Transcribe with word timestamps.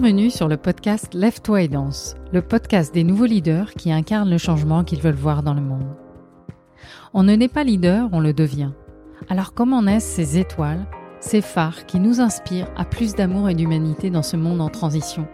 Bienvenue 0.00 0.30
sur 0.30 0.46
le 0.46 0.56
podcast 0.56 1.12
Lève-toi 1.12 1.62
et 1.62 1.66
danse, 1.66 2.14
le 2.32 2.40
podcast 2.40 2.94
des 2.94 3.02
nouveaux 3.02 3.24
leaders 3.24 3.74
qui 3.74 3.90
incarnent 3.90 4.30
le 4.30 4.38
changement 4.38 4.84
qu'ils 4.84 5.00
veulent 5.00 5.16
voir 5.16 5.42
dans 5.42 5.54
le 5.54 5.60
monde. 5.60 5.88
On 7.14 7.24
ne 7.24 7.34
naît 7.34 7.48
pas 7.48 7.64
leader, 7.64 8.08
on 8.12 8.20
le 8.20 8.32
devient. 8.32 8.70
Alors 9.28 9.54
comment 9.54 9.82
naissent 9.82 10.06
ces 10.06 10.38
étoiles, 10.38 10.86
ces 11.18 11.40
phares 11.40 11.84
qui 11.86 11.98
nous 11.98 12.20
inspirent 12.20 12.70
à 12.76 12.84
plus 12.84 13.16
d'amour 13.16 13.48
et 13.48 13.56
d'humanité 13.56 14.08
dans 14.08 14.22
ce 14.22 14.36
monde 14.36 14.60
en 14.60 14.68
transition? 14.68 15.26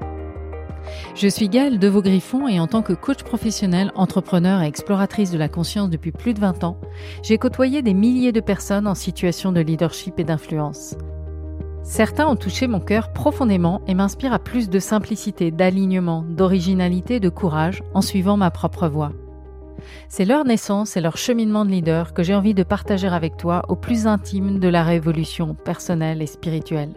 Je 1.15 1.29
suis 1.29 1.51
Gaëlle 1.51 1.79
Devaux-Griffon 1.79 2.49
et 2.49 2.59
en 2.59 2.67
tant 2.67 2.81
que 2.81 2.95
coach 2.95 3.23
professionnel, 3.23 3.93
entrepreneur 3.97 4.63
et 4.63 4.67
exploratrice 4.67 5.31
de 5.31 5.37
la 5.37 5.51
conscience 5.51 5.91
depuis 5.91 6.11
plus 6.11 6.33
de 6.33 6.41
20 6.41 6.65
ans, 6.65 6.79
j'ai 7.23 7.37
côtoyé 7.37 7.83
des 7.83 7.93
milliers 7.93 8.33
de 8.33 8.41
personnes 8.41 8.87
en 8.87 8.95
situation 8.95 9.53
de 9.53 9.61
leadership 9.61 10.19
et 10.19 10.25
d'influence. 10.25 10.97
Certains 11.85 12.27
ont 12.27 12.35
touché 12.35 12.67
mon 12.67 12.81
cœur 12.81 13.13
profondément 13.13 13.83
et 13.87 13.95
m'inspirent 13.95 14.33
à 14.33 14.39
plus 14.39 14.71
de 14.71 14.79
simplicité, 14.79 15.51
d'alignement, 15.51 16.25
d'originalité, 16.27 17.21
de 17.21 17.29
courage 17.29 17.83
en 17.93 18.01
suivant 18.01 18.39
ma 18.39 18.51
propre 18.51 18.89
voie. 18.89 19.13
C'est 20.09 20.25
leur 20.25 20.47
naissance 20.47 20.97
et 20.97 21.03
leur 21.03 21.19
cheminement 21.19 21.67
de 21.67 21.71
leader 21.71 22.15
que 22.15 22.23
j'ai 22.23 22.35
envie 22.35 22.55
de 22.55 22.63
partager 22.63 23.09
avec 23.09 23.37
toi 23.37 23.63
au 23.69 23.77
plus 23.77 24.07
intime 24.07 24.61
de 24.61 24.69
la 24.69 24.83
révolution 24.83 25.55
personnelle 25.55 26.23
et 26.23 26.27
spirituelle. 26.27 26.95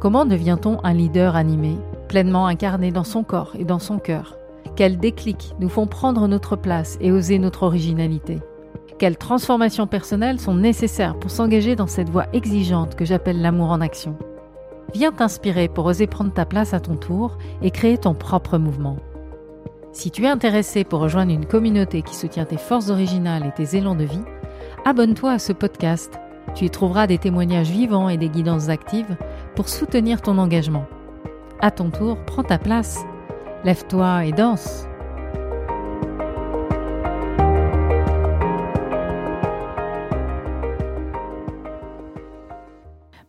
Comment 0.00 0.24
devient-on 0.24 0.82
un 0.82 0.94
leader 0.94 1.36
animé, 1.36 1.76
pleinement 2.08 2.46
incarné 2.46 2.90
dans 2.92 3.04
son 3.04 3.24
corps 3.24 3.52
et 3.58 3.64
dans 3.64 3.78
son 3.78 3.98
cœur? 3.98 4.38
Quels 4.74 4.98
déclics 4.98 5.54
nous 5.60 5.68
font 5.68 5.86
prendre 5.86 6.26
notre 6.28 6.56
place 6.56 6.96
et 7.02 7.12
oser 7.12 7.38
notre 7.38 7.64
originalité? 7.64 8.38
Quelles 8.98 9.18
transformations 9.18 9.86
personnelles 9.86 10.40
sont 10.40 10.54
nécessaires 10.54 11.18
pour 11.18 11.30
s'engager 11.30 11.76
dans 11.76 11.86
cette 11.86 12.08
voie 12.08 12.26
exigeante 12.32 12.94
que 12.94 13.04
j'appelle 13.04 13.42
l'amour 13.42 13.70
en 13.70 13.80
action? 13.80 14.16
Viens 14.94 15.12
t'inspirer 15.12 15.68
pour 15.68 15.84
oser 15.84 16.06
prendre 16.06 16.32
ta 16.32 16.46
place 16.46 16.72
à 16.72 16.80
ton 16.80 16.96
tour 16.96 17.36
et 17.60 17.70
créer 17.70 17.98
ton 17.98 18.14
propre 18.14 18.56
mouvement. 18.56 18.96
Si 19.92 20.10
tu 20.10 20.24
es 20.24 20.28
intéressé 20.28 20.84
pour 20.84 21.00
rejoindre 21.00 21.32
une 21.32 21.46
communauté 21.46 22.02
qui 22.02 22.14
soutient 22.14 22.44
tes 22.44 22.56
forces 22.56 22.90
originales 22.90 23.46
et 23.46 23.52
tes 23.52 23.76
élans 23.76 23.94
de 23.94 24.04
vie, 24.04 24.24
abonne-toi 24.84 25.32
à 25.32 25.38
ce 25.38 25.52
podcast. 25.52 26.18
Tu 26.54 26.66
y 26.66 26.70
trouveras 26.70 27.06
des 27.06 27.18
témoignages 27.18 27.70
vivants 27.70 28.08
et 28.08 28.16
des 28.16 28.28
guidances 28.28 28.68
actives 28.68 29.16
pour 29.54 29.68
soutenir 29.68 30.22
ton 30.22 30.38
engagement. 30.38 30.86
À 31.60 31.70
ton 31.70 31.90
tour, 31.90 32.16
prends 32.26 32.44
ta 32.44 32.58
place. 32.58 33.00
Lève-toi 33.64 34.26
et 34.26 34.32
danse. 34.32 34.86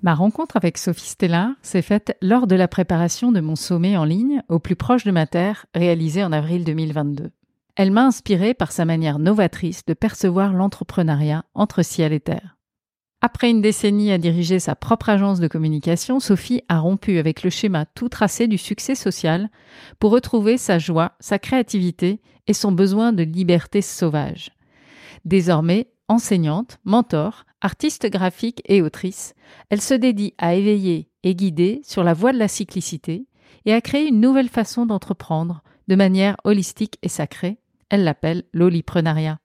Ma 0.04 0.14
rencontre 0.14 0.58
avec 0.58 0.78
Sophie 0.78 1.10
Stella 1.10 1.56
s'est 1.62 1.82
faite 1.82 2.16
lors 2.22 2.46
de 2.46 2.56
la 2.56 2.68
préparation 2.68 3.32
de 3.32 3.40
mon 3.40 3.56
sommet 3.56 3.98
en 3.98 4.06
ligne 4.06 4.44
au 4.48 4.60
plus 4.60 4.76
proche 4.76 5.04
de 5.06 5.12
ma 5.12 5.26
Terre, 5.26 5.66
réalisé 5.74 6.24
en 6.24 6.32
avril 6.32 6.64
2022. 6.64 7.32
Elle 7.76 7.92
m'a 7.92 8.06
inspirée 8.06 8.54
par 8.54 8.72
sa 8.72 8.86
manière 8.86 9.20
novatrice 9.20 9.86
de 9.86 9.94
percevoir 9.94 10.54
l'entrepreneuriat 10.54 11.46
entre 11.54 11.84
ciel 11.84 12.14
et 12.14 12.20
terre. 12.20 12.58
Après 13.22 13.50
une 13.50 13.62
décennie 13.62 14.12
à 14.12 14.20
diriger 14.20 14.60
sa 14.60 14.76
propre 14.76 15.10
agence 15.10 15.40
de 15.40 15.48
communication, 15.48 16.20
Sophie 16.20 16.62
a 16.70 16.80
rompu 16.80 17.18
avec 17.18 17.42
le 17.42 17.50
schéma 17.50 17.86
tout 17.86 18.10
tracé 18.10 18.48
du 18.48 18.60
succès 18.60 18.94
social 18.94 19.50
pour 20.00 20.12
retrouver 20.12 20.58
sa 20.58 20.78
joie, 20.78 21.14
sa 21.20 21.40
créativité 21.40 22.22
et 22.46 22.54
son 22.54 22.72
besoin 22.72 23.14
de 23.14 23.24
liberté 23.24 23.82
sauvage. 23.82 24.52
Désormais, 25.26 25.88
enseignante, 26.08 26.80
mentor, 26.84 27.46
artiste 27.62 28.10
graphique 28.10 28.62
et 28.66 28.82
autrice, 28.82 29.34
elle 29.70 29.82
se 29.82 29.94
dédie 29.94 30.34
à 30.38 30.56
éveiller 30.56 31.10
et 31.24 31.36
guider 31.36 31.82
sur 31.84 32.04
la 32.04 32.14
voie 32.14 32.34
de 32.34 32.38
la 32.38 32.48
cyclicité 32.48 33.26
et 33.66 33.74
à 33.74 33.82
créer 33.82 34.08
une 34.08 34.22
nouvelle 34.22 34.50
façon 34.50 34.86
d'entreprendre 34.86 35.64
de 35.88 35.96
manière 35.96 36.38
holistique 36.44 36.98
et 37.02 37.10
sacrée. 37.10 37.58
Elle 37.90 38.04
l'appelle 38.04 38.44
l'oliprenariat. 38.54 39.40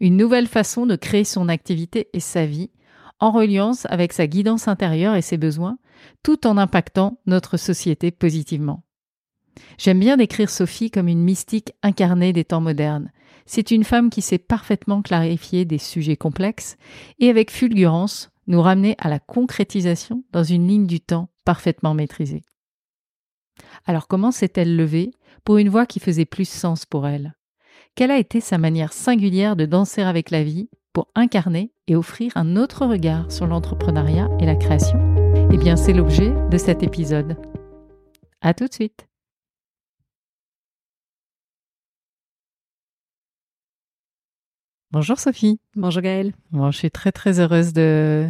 Une 0.00 0.16
nouvelle 0.16 0.46
façon 0.46 0.86
de 0.86 0.96
créer 0.96 1.24
son 1.24 1.48
activité 1.48 2.08
et 2.12 2.20
sa 2.20 2.46
vie 2.46 2.70
en 3.18 3.30
reliance 3.30 3.86
avec 3.86 4.12
sa 4.12 4.26
guidance 4.26 4.68
intérieure 4.68 5.14
et 5.14 5.22
ses 5.22 5.38
besoins, 5.38 5.78
tout 6.22 6.46
en 6.46 6.56
impactant 6.58 7.18
notre 7.26 7.56
société 7.56 8.10
positivement. 8.10 8.82
J'aime 9.78 10.00
bien 10.00 10.16
décrire 10.16 10.50
Sophie 10.50 10.90
comme 10.90 11.08
une 11.08 11.22
mystique 11.22 11.72
incarnée 11.82 12.32
des 12.32 12.44
temps 12.44 12.60
modernes, 12.60 13.10
c'est 13.46 13.70
une 13.70 13.84
femme 13.84 14.10
qui 14.10 14.22
sait 14.22 14.38
parfaitement 14.38 15.02
clarifier 15.02 15.64
des 15.64 15.78
sujets 15.78 16.16
complexes 16.16 16.76
et 17.18 17.30
avec 17.30 17.50
fulgurance 17.50 18.30
nous 18.46 18.60
ramener 18.60 18.94
à 18.98 19.08
la 19.08 19.18
concrétisation 19.18 20.24
dans 20.32 20.44
une 20.44 20.68
ligne 20.68 20.86
du 20.86 21.00
temps 21.00 21.28
parfaitement 21.44 21.94
maîtrisée. 21.94 22.42
Alors 23.86 24.08
comment 24.08 24.32
s'est-elle 24.32 24.76
levée 24.76 25.12
pour 25.44 25.58
une 25.58 25.68
voix 25.68 25.86
qui 25.86 26.00
faisait 26.00 26.24
plus 26.24 26.48
sens 26.48 26.84
pour 26.84 27.06
elle? 27.06 27.34
Quelle 27.94 28.10
a 28.10 28.18
été 28.18 28.40
sa 28.40 28.58
manière 28.58 28.92
singulière 28.92 29.56
de 29.56 29.64
danser 29.64 30.02
avec 30.02 30.30
la 30.30 30.44
vie 30.44 30.68
pour 30.92 31.08
incarner 31.14 31.72
et 31.86 31.96
offrir 31.96 32.32
un 32.34 32.56
autre 32.56 32.84
regard 32.84 33.30
sur 33.32 33.46
l'entrepreneuriat 33.46 34.28
et 34.40 34.46
la 34.46 34.56
création? 34.56 34.98
Eh 35.52 35.56
bien, 35.56 35.76
c'est 35.76 35.92
l'objet 35.92 36.32
de 36.50 36.58
cet 36.58 36.82
épisode. 36.82 37.36
À 38.40 38.52
tout 38.52 38.66
de 38.66 38.72
suite. 38.72 39.06
Bonjour 44.96 45.18
Sophie. 45.18 45.60
Bonjour 45.74 46.00
Gaëlle. 46.00 46.32
Bon, 46.52 46.70
je 46.70 46.78
suis 46.78 46.90
très 46.90 47.12
très 47.12 47.38
heureuse 47.38 47.74
de 47.74 48.26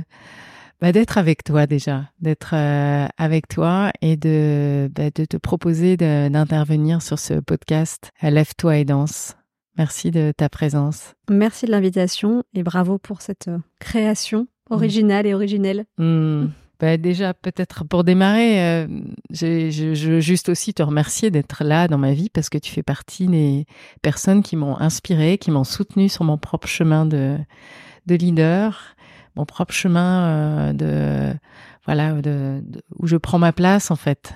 bah, 0.80 0.90
d'être 0.90 1.16
avec 1.16 1.44
toi 1.44 1.68
déjà, 1.68 2.10
d'être 2.18 2.54
euh, 2.56 3.06
avec 3.18 3.46
toi 3.46 3.92
et 4.02 4.16
de, 4.16 4.90
bah, 4.92 5.10
de 5.14 5.24
te 5.24 5.36
proposer 5.36 5.96
d'intervenir 5.96 7.02
sur 7.02 7.20
ce 7.20 7.34
podcast 7.34 8.10
Lève-toi 8.20 8.78
et 8.78 8.84
danse. 8.84 9.36
Merci 9.78 10.10
de 10.10 10.32
ta 10.36 10.48
présence. 10.48 11.14
Merci 11.30 11.66
de 11.66 11.70
l'invitation 11.70 12.42
et 12.52 12.64
bravo 12.64 12.98
pour 12.98 13.22
cette 13.22 13.46
euh, 13.46 13.58
création 13.78 14.48
originale 14.68 15.24
et 15.28 15.34
originelle. 15.34 15.84
Mmh. 15.98 16.46
Bah 16.78 16.98
déjà, 16.98 17.32
peut-être 17.32 17.84
pour 17.84 18.04
démarrer, 18.04 18.60
euh, 18.62 18.86
je, 19.30 20.08
veux 20.08 20.20
juste 20.20 20.50
aussi 20.50 20.74
te 20.74 20.82
remercier 20.82 21.30
d'être 21.30 21.64
là 21.64 21.88
dans 21.88 21.96
ma 21.96 22.12
vie 22.12 22.28
parce 22.28 22.50
que 22.50 22.58
tu 22.58 22.70
fais 22.70 22.82
partie 22.82 23.28
des 23.28 23.66
personnes 24.02 24.42
qui 24.42 24.56
m'ont 24.56 24.78
inspiré, 24.78 25.38
qui 25.38 25.50
m'ont 25.50 25.64
soutenu 25.64 26.10
sur 26.10 26.24
mon 26.24 26.36
propre 26.36 26.68
chemin 26.68 27.06
de, 27.06 27.38
de 28.04 28.14
leader, 28.14 28.94
mon 29.36 29.46
propre 29.46 29.72
chemin 29.72 30.26
euh, 30.26 30.72
de 30.74 31.38
voilà 31.86 32.12
de, 32.12 32.62
où 32.98 33.06
je 33.06 33.16
prends 33.16 33.38
ma 33.38 33.52
place 33.52 33.90
en 33.90 33.96
fait. 33.96 34.34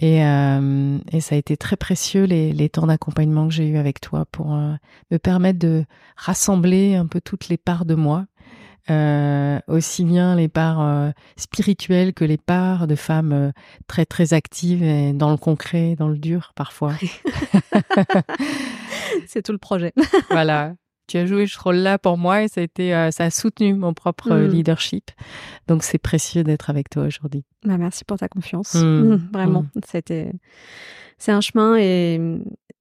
Et, 0.00 0.24
euh, 0.24 0.98
et 1.12 1.20
ça 1.20 1.36
a 1.36 1.38
été 1.38 1.56
très 1.56 1.76
précieux 1.76 2.24
les, 2.24 2.52
les 2.52 2.68
temps 2.68 2.88
d'accompagnement 2.88 3.46
que 3.46 3.54
j'ai 3.54 3.68
eu 3.68 3.76
avec 3.76 4.00
toi 4.00 4.26
pour 4.32 4.48
me 4.48 5.16
permettre 5.18 5.60
de 5.60 5.84
rassembler 6.16 6.96
un 6.96 7.06
peu 7.06 7.20
toutes 7.20 7.48
les 7.48 7.56
parts 7.56 7.84
de 7.84 7.94
moi 7.94 8.26
euh, 8.90 9.58
aussi 9.66 10.04
bien 10.04 10.36
les 10.36 10.48
parts 10.48 10.80
euh, 10.80 11.10
spirituelles 11.36 12.14
que 12.14 12.24
les 12.24 12.36
parts 12.36 12.86
de 12.86 12.94
femmes 12.94 13.32
euh, 13.32 13.50
très 13.88 14.06
très 14.06 14.32
actives 14.32 14.82
et 14.82 15.12
dans 15.12 15.30
le 15.30 15.36
concret, 15.36 15.96
dans 15.96 16.08
le 16.08 16.18
dur 16.18 16.52
parfois. 16.54 16.94
C'est 19.26 19.42
tout 19.42 19.52
le 19.52 19.58
projet. 19.58 19.92
voilà. 20.30 20.74
Tu 21.08 21.18
as 21.18 21.26
joué 21.26 21.46
ce 21.46 21.58
rôle-là 21.58 21.98
pour 21.98 22.18
moi 22.18 22.42
et 22.42 22.48
ça 22.48 22.60
a 22.60 22.64
été, 22.64 22.90
ça 23.12 23.24
a 23.24 23.30
soutenu 23.30 23.74
mon 23.74 23.94
propre 23.94 24.34
mm. 24.34 24.48
leadership. 24.48 25.12
Donc 25.68 25.84
c'est 25.84 25.98
précieux 25.98 26.42
d'être 26.42 26.68
avec 26.68 26.90
toi 26.90 27.04
aujourd'hui. 27.04 27.44
Bah, 27.64 27.78
merci 27.78 28.04
pour 28.04 28.18
ta 28.18 28.28
confiance. 28.28 28.74
Mm. 28.74 29.12
Mm, 29.12 29.28
vraiment, 29.32 29.66
c'était, 29.86 30.32
c'est 31.16 31.30
un 31.30 31.40
chemin 31.40 31.76
et 31.76 32.20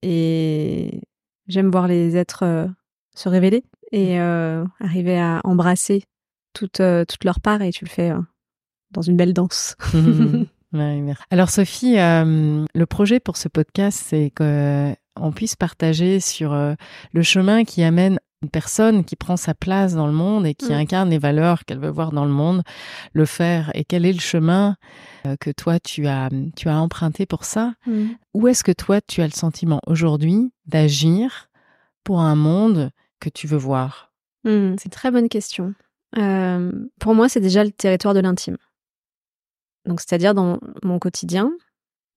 et 0.01 1.01
j'aime 1.47 1.69
voir 1.69 1.87
les 1.87 2.17
êtres 2.17 2.67
se 3.15 3.29
révéler 3.29 3.63
et 3.91 4.19
euh, 4.19 4.63
arriver 4.79 5.19
à 5.19 5.41
embrasser 5.43 6.03
toute, 6.53 6.79
euh, 6.79 7.05
toute 7.05 7.23
leur 7.23 7.39
part 7.39 7.61
et 7.61 7.71
tu 7.71 7.85
le 7.85 7.89
fais 7.89 8.11
euh, 8.11 8.19
dans 8.91 9.01
une 9.01 9.17
belle 9.17 9.33
danse. 9.33 9.75
Alors 11.31 11.49
Sophie, 11.49 11.95
le 11.95 12.83
projet 12.83 13.21
pour 13.21 13.37
ce 13.37 13.47
podcast, 13.47 14.03
c'est 14.05 14.33
qu'on 14.35 15.31
puisse 15.31 15.55
partager 15.55 16.19
sur 16.19 16.53
le 16.53 17.23
chemin 17.23 17.63
qui 17.63 17.81
amène 17.81 18.19
une 18.41 18.49
personne 18.49 19.05
qui 19.05 19.15
prend 19.15 19.37
sa 19.37 19.53
place 19.53 19.93
dans 19.93 20.07
le 20.07 20.11
monde 20.11 20.45
et 20.45 20.53
qui 20.53 20.71
mm. 20.71 20.79
incarne 20.79 21.09
les 21.11 21.17
valeurs 21.17 21.63
qu'elle 21.63 21.79
veut 21.79 21.89
voir 21.89 22.11
dans 22.11 22.25
le 22.25 22.31
monde, 22.31 22.61
le 23.13 23.25
faire. 23.25 23.71
Et 23.73 23.85
quel 23.85 24.05
est 24.05 24.11
le 24.11 24.19
chemin 24.19 24.75
que 25.39 25.49
toi 25.49 25.79
tu 25.79 26.07
as 26.07 26.29
tu 26.57 26.67
as 26.67 26.77
emprunté 26.77 27.25
pour 27.25 27.45
ça? 27.45 27.75
Mm. 27.87 28.07
Où 28.33 28.49
est-ce 28.49 28.65
que 28.65 28.73
toi 28.73 28.99
tu 28.99 29.21
as 29.21 29.27
le 29.27 29.31
sentiment 29.31 29.79
aujourd'hui 29.87 30.51
d'agir 30.65 31.47
pour 32.03 32.19
un 32.19 32.35
monde 32.35 32.91
que 33.19 33.29
tu 33.29 33.47
veux 33.47 33.57
voir? 33.57 34.11
Hmm, 34.43 34.75
C'est 34.77 34.85
une 34.85 34.91
très 34.91 35.11
bonne 35.11 35.29
question. 35.29 35.73
Euh, 36.17 36.71
pour 36.99 37.15
moi, 37.15 37.29
c'est 37.29 37.39
déjà 37.39 37.63
le 37.63 37.71
territoire 37.71 38.13
de 38.13 38.19
l'intime. 38.19 38.57
Donc, 39.85 39.99
c'est-à-dire 39.99 40.33
dans 40.33 40.59
mon 40.83 40.99
quotidien, 40.99 41.51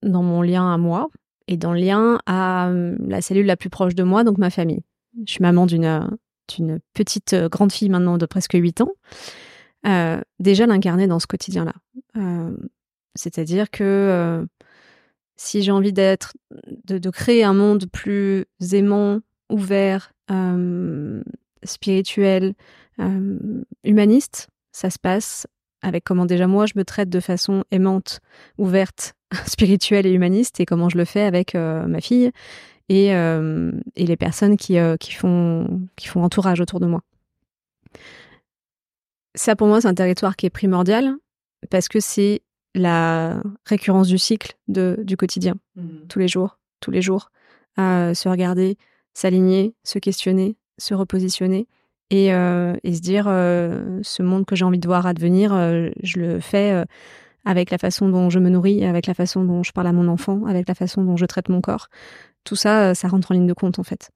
dans 0.03 0.23
mon 0.23 0.43
lien 0.43 0.73
à 0.73 0.79
moi 0.79 1.09
et 1.49 1.57
dans 1.57 1.73
le 1.73 1.81
lien 1.81 2.19
à 2.27 2.69
hum, 2.69 2.97
la 3.09 3.21
cellule 3.21 3.47
la 3.47 3.57
plus 3.57 3.71
proche 3.71 3.95
de 3.95 4.03
moi, 4.03 4.25
donc 4.25 4.39
ma 4.39 4.51
famille. 4.51 4.83
Je 5.27 5.33
suis 5.33 5.43
maman 5.43 5.67
d'une 5.67 6.17
d'une 6.55 6.81
petite 6.95 7.35
euh, 7.35 7.49
grande 7.51 7.73
fille 7.73 7.91
maintenant 7.91 8.17
de 8.17 8.25
presque 8.25 8.55
8 8.55 8.81
ans. 8.81 8.93
Euh, 9.87 10.19
déjà 10.39 10.67
l'incarner 10.67 11.07
dans 11.07 11.19
ce 11.19 11.27
quotidien-là. 11.27 11.75
c'est-à-dire 13.15 13.71
que 13.71 14.47
si 15.39 15.63
j'ai 15.63 15.71
envie 15.71 15.93
d'être, 15.93 16.37
de, 16.85 17.11
créer 17.11 17.45
un 17.45 17.55
monde 17.55 17.87
plus 17.91 18.45
aimant, 18.73 19.21
ouvert, 19.49 20.11
euh, 20.11 20.18
spirituel, 21.65 22.55
euh, 23.01 23.39
humaniste, 23.85 24.49
ça 24.73 24.91
se 24.91 24.99
passe 24.99 25.47
avec 25.83 26.05
comment 26.05 26.27
déjà 26.27 26.47
moi 26.47 26.67
je 26.67 26.73
me 26.77 26.85
traite 26.85 27.09
de 27.09 27.21
façon 27.21 27.65
aimante, 27.71 28.21
ouverte, 28.59 29.15
spirituelle 29.47 30.07
et 30.07 30.13
humaniste, 30.13 30.61
et 30.61 30.67
comment 30.67 30.89
je 30.89 30.99
le 30.99 31.05
fais 31.05 31.23
avec 31.23 31.55
euh, 31.55 31.87
ma 31.87 32.01
fille 32.01 32.31
et, 32.91 33.09
et 33.09 34.07
les 34.07 34.17
personnes 34.17 34.57
qui, 34.57 34.79
qui, 34.99 35.13
font, 35.13 35.87
qui 35.95 36.09
font 36.09 36.25
entourage 36.25 36.59
autour 36.59 36.81
de 36.81 36.87
moi. 36.87 37.03
Ça 39.35 39.57
pour 39.57 39.67
moi 39.67 39.83
c'est 39.83 39.89
un 39.89 39.95
territoire 39.95 40.37
qui 40.37 40.47
est 40.47 40.51
primordial 40.51 41.15
parce 41.69 41.89
que 41.89 42.01
c'est 42.01 42.41
la 42.75 43.43
récurrence 43.67 44.09
du 44.09 44.17
cycle 44.17 44.57
de, 44.69 44.99
du 45.03 45.19
quotidien, 45.19 45.57
mmh. 45.77 46.07
tous 46.09 46.19
les 46.19 46.29
jours, 46.29 46.59
tous 46.81 46.91
les 46.91 47.03
jours, 47.03 47.31
à 47.77 48.15
se 48.15 48.29
regarder, 48.29 48.79
s'aligner, 49.19 49.75
se 49.83 49.99
questionner, 49.99 50.57
se 50.79 50.95
repositionner 50.95 51.67
et, 52.11 52.33
euh, 52.33 52.75
se 52.85 53.01
dire 53.01 53.27
euh, 53.27 53.99
ce 54.03 54.23
monde 54.23 54.47
que 54.47 54.55
j'ai 54.55 54.65
envie 54.65 54.79
de 54.79 54.87
voir 54.87 55.07
advenir, 55.07 55.53
euh, 55.53 55.91
je 56.05 56.21
le 56.21 56.41
fais 56.41 56.85
avec 57.45 57.73
la 57.73 57.79
façon 57.79 58.09
dont 58.09 58.31
je 58.31 58.39
me 58.39 58.49
nourris, 58.49 58.85
avec 58.85 59.07
la 59.07 59.15
façon 59.15 59.43
dont 59.43 59.65
je 59.65 59.73
parle 59.73 59.89
à 59.89 59.93
mon 59.93 60.07
enfant, 60.07 60.45
avec 60.47 60.69
la 60.69 60.75
façon 60.75 61.03
dont 61.03 61.17
je 61.17 61.27
traite 61.27 61.49
mon 61.49 61.61
corps. 61.61 61.89
Tout 62.45 62.55
ça, 62.55 62.95
ça 62.95 63.09
rentre 63.09 63.33
en 63.33 63.35
ligne 63.35 63.47
de 63.49 63.55
compte 63.55 63.81
en 63.81 63.83
fait. 63.83 64.11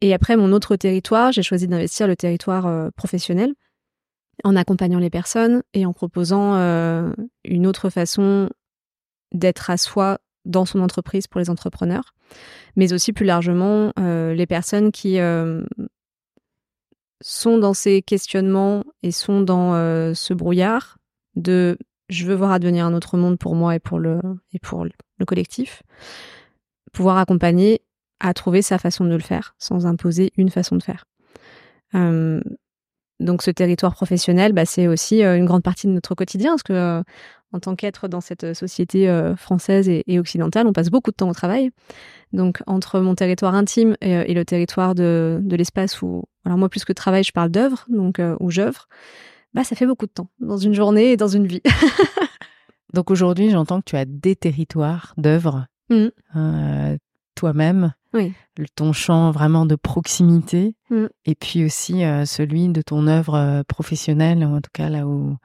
Et 0.00 0.14
après, 0.14 0.36
mon 0.36 0.52
autre 0.52 0.76
territoire, 0.76 1.30
j'ai 1.30 1.42
choisi 1.42 1.68
d'investir 1.68 2.06
le 2.06 2.16
territoire 2.16 2.90
professionnel 2.92 3.52
en 4.42 4.56
accompagnant 4.56 4.98
les 4.98 5.10
personnes 5.10 5.62
et 5.74 5.84
en 5.84 5.92
proposant 5.92 6.54
une 7.44 7.66
autre 7.66 7.90
façon 7.90 8.48
d'être 9.32 9.68
à 9.68 9.76
soi 9.76 10.18
dans 10.44 10.64
son 10.64 10.80
entreprise 10.80 11.26
pour 11.26 11.38
les 11.38 11.50
entrepreneurs, 11.50 12.14
mais 12.76 12.92
aussi 12.92 13.12
plus 13.12 13.26
largement 13.26 13.92
euh, 13.98 14.34
les 14.34 14.46
personnes 14.46 14.92
qui 14.92 15.18
euh, 15.18 15.64
sont 17.20 17.58
dans 17.58 17.74
ces 17.74 18.02
questionnements 18.02 18.84
et 19.02 19.12
sont 19.12 19.42
dans 19.42 19.74
ce 20.14 20.34
brouillard 20.34 20.98
de 21.36 21.78
je 22.08 22.26
veux 22.26 22.34
voir 22.34 22.50
advenir 22.50 22.86
un 22.86 22.94
autre 22.94 23.16
monde 23.16 23.38
pour 23.38 23.54
moi 23.54 23.76
et 23.76 23.78
pour 23.78 23.98
le, 23.98 24.20
et 24.52 24.58
pour 24.58 24.84
le 24.84 25.26
collectif, 25.26 25.82
pouvoir 26.92 27.18
accompagner 27.18 27.82
à 28.18 28.34
trouver 28.34 28.62
sa 28.62 28.78
façon 28.78 29.04
de 29.04 29.14
le 29.14 29.20
faire 29.20 29.54
sans 29.58 29.86
imposer 29.86 30.32
une 30.36 30.50
façon 30.50 30.76
de 30.76 30.82
faire. 30.82 31.06
Donc 33.20 33.42
ce 33.42 33.50
territoire 33.50 33.94
professionnel, 33.94 34.52
bah, 34.52 34.64
c'est 34.64 34.88
aussi 34.88 35.22
euh, 35.22 35.36
une 35.36 35.44
grande 35.44 35.62
partie 35.62 35.86
de 35.86 35.92
notre 35.92 36.14
quotidien, 36.14 36.52
parce 36.52 36.62
que 36.62 36.72
euh, 36.72 37.02
en 37.52 37.60
tant 37.60 37.76
qu'être 37.76 38.08
dans 38.08 38.20
cette 38.20 38.54
société 38.54 39.08
euh, 39.08 39.36
française 39.36 39.88
et, 39.88 40.18
occidentale, 40.18 40.66
on 40.66 40.72
passe 40.72 40.90
beaucoup 40.90 41.10
de 41.10 41.16
temps 41.16 41.28
au 41.28 41.34
travail. 41.34 41.70
Donc 42.32 42.62
entre 42.66 43.00
mon 43.00 43.14
territoire 43.14 43.54
intime 43.54 43.96
et, 44.00 44.34
le 44.34 44.44
territoire 44.44 44.94
de, 44.94 45.42
l'espace 45.50 46.00
où, 46.02 46.24
alors 46.44 46.58
moi 46.58 46.68
plus 46.68 46.84
que 46.84 46.92
travail, 46.92 47.24
je 47.24 47.32
parle 47.32 47.50
d'œuvre, 47.50 47.84
donc 47.88 48.20
où 48.38 48.50
j'œuvre, 48.50 48.86
bah 49.52 49.64
ça 49.64 49.74
fait 49.74 49.86
beaucoup 49.86 50.06
de 50.06 50.12
temps 50.12 50.30
dans 50.38 50.56
une 50.56 50.74
journée 50.74 51.12
et 51.12 51.16
dans 51.16 51.26
une 51.28 51.46
vie. 51.46 51.62
donc 52.94 53.10
aujourd'hui, 53.10 53.50
j'entends 53.50 53.80
que 53.80 53.86
tu 53.90 53.96
as 53.96 54.04
des 54.04 54.36
territoires 54.36 55.14
d'œuvre. 55.16 55.66
Mmh. 55.88 56.06
toi-même, 57.34 57.92
oui. 58.12 58.32
ton 58.74 58.92
champ 58.92 59.30
vraiment 59.30 59.66
de 59.66 59.76
proximité, 59.76 60.74
mm. 60.90 61.06
et 61.26 61.34
puis 61.34 61.64
aussi 61.64 62.04
euh, 62.04 62.24
celui 62.24 62.68
de 62.68 62.82
ton 62.82 63.06
œuvre 63.06 63.34
euh, 63.34 63.62
professionnelle, 63.66 64.44
en 64.44 64.60
tout 64.60 64.70
cas 64.72 64.88
là 64.88 65.06
où, 65.06 65.36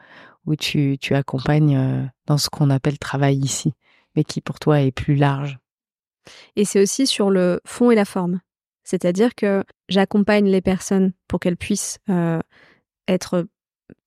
où 0.46 0.56
tu, 0.56 0.98
tu 1.00 1.16
accompagnes 1.16 1.78
euh, 1.78 2.04
dans 2.26 2.38
ce 2.38 2.50
qu'on 2.50 2.70
appelle 2.70 2.98
travail 3.00 3.38
ici, 3.38 3.74
mais 4.16 4.24
qui 4.24 4.42
pour 4.42 4.60
toi 4.60 4.82
est 4.82 4.92
plus 4.92 5.16
large. 5.16 5.58
Et 6.56 6.66
c'est 6.66 6.82
aussi 6.82 7.08
sur 7.08 7.30
le 7.30 7.62
fond 7.66 7.92
et 7.92 7.96
la 7.96 8.06
forme. 8.06 8.42
C'est-à-dire 8.84 9.36
que 9.36 9.64
j'accompagne 9.90 10.48
les 10.48 10.62
personnes 10.62 11.14
pour 11.28 11.40
qu'elles 11.40 11.58
puissent 11.58 12.00
être 13.08 13.48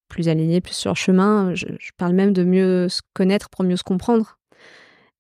plus 0.09 0.29
alignées, 0.29 0.61
plus 0.61 0.75
sur 0.75 0.97
chemin. 0.97 1.55
je, 1.55 1.67
parle 1.97 2.15
même 2.15 2.33
de 2.33 2.45
mieux 2.45 2.89
se 2.89 3.03
connaître 3.13 3.51
pour 3.51 3.65
mieux 3.65 3.77
se 3.77 3.83
comprendre, 3.83 4.39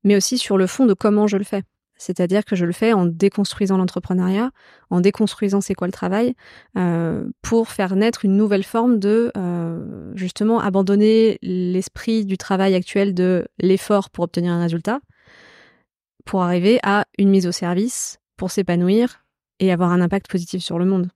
mais 0.04 0.16
aussi 0.16 0.38
sur 0.38 0.58
le 0.58 0.66
fond 0.66 0.86
de 0.86 0.94
comment 0.94 1.26
je 1.26 1.36
le 1.36 1.44
fais. 1.44 1.62
C'est-à-dire 1.98 2.44
que 2.44 2.56
je 2.56 2.64
le 2.64 2.72
fais 2.72 2.92
en 2.92 3.06
déconstruisant 3.06 3.76
l'entrepreneuriat, 3.76 4.52
en 4.88 5.00
déconstruisant 5.00 5.60
c'est 5.60 5.74
quoi 5.74 5.88
le 5.88 5.92
travail, 5.92 6.34
euh, 6.76 7.28
pour 7.42 7.68
faire 7.68 7.96
naître 7.96 8.24
une 8.24 8.36
nouvelle 8.36 8.62
forme 8.62 8.98
de 8.98 9.32
euh, 9.36 10.12
justement 10.14 10.60
abandonner 10.60 11.38
l'esprit 11.42 12.24
du 12.24 12.38
travail 12.38 12.74
actuel 12.74 13.14
de 13.14 13.48
l'effort 13.58 14.10
pour 14.10 14.24
obtenir 14.24 14.52
un 14.52 14.62
résultat, 14.62 15.00
pour 16.24 16.42
arriver 16.42 16.78
à 16.84 17.04
une 17.18 17.30
mise 17.30 17.46
au 17.46 17.52
service, 17.52 18.18
pour 18.36 18.50
s'épanouir 18.52 19.24
et 19.58 19.72
avoir 19.72 19.90
un 19.90 20.00
impact 20.00 20.30
positif 20.30 20.62
sur 20.62 20.78
le 20.78 20.84
monde. 20.84 21.08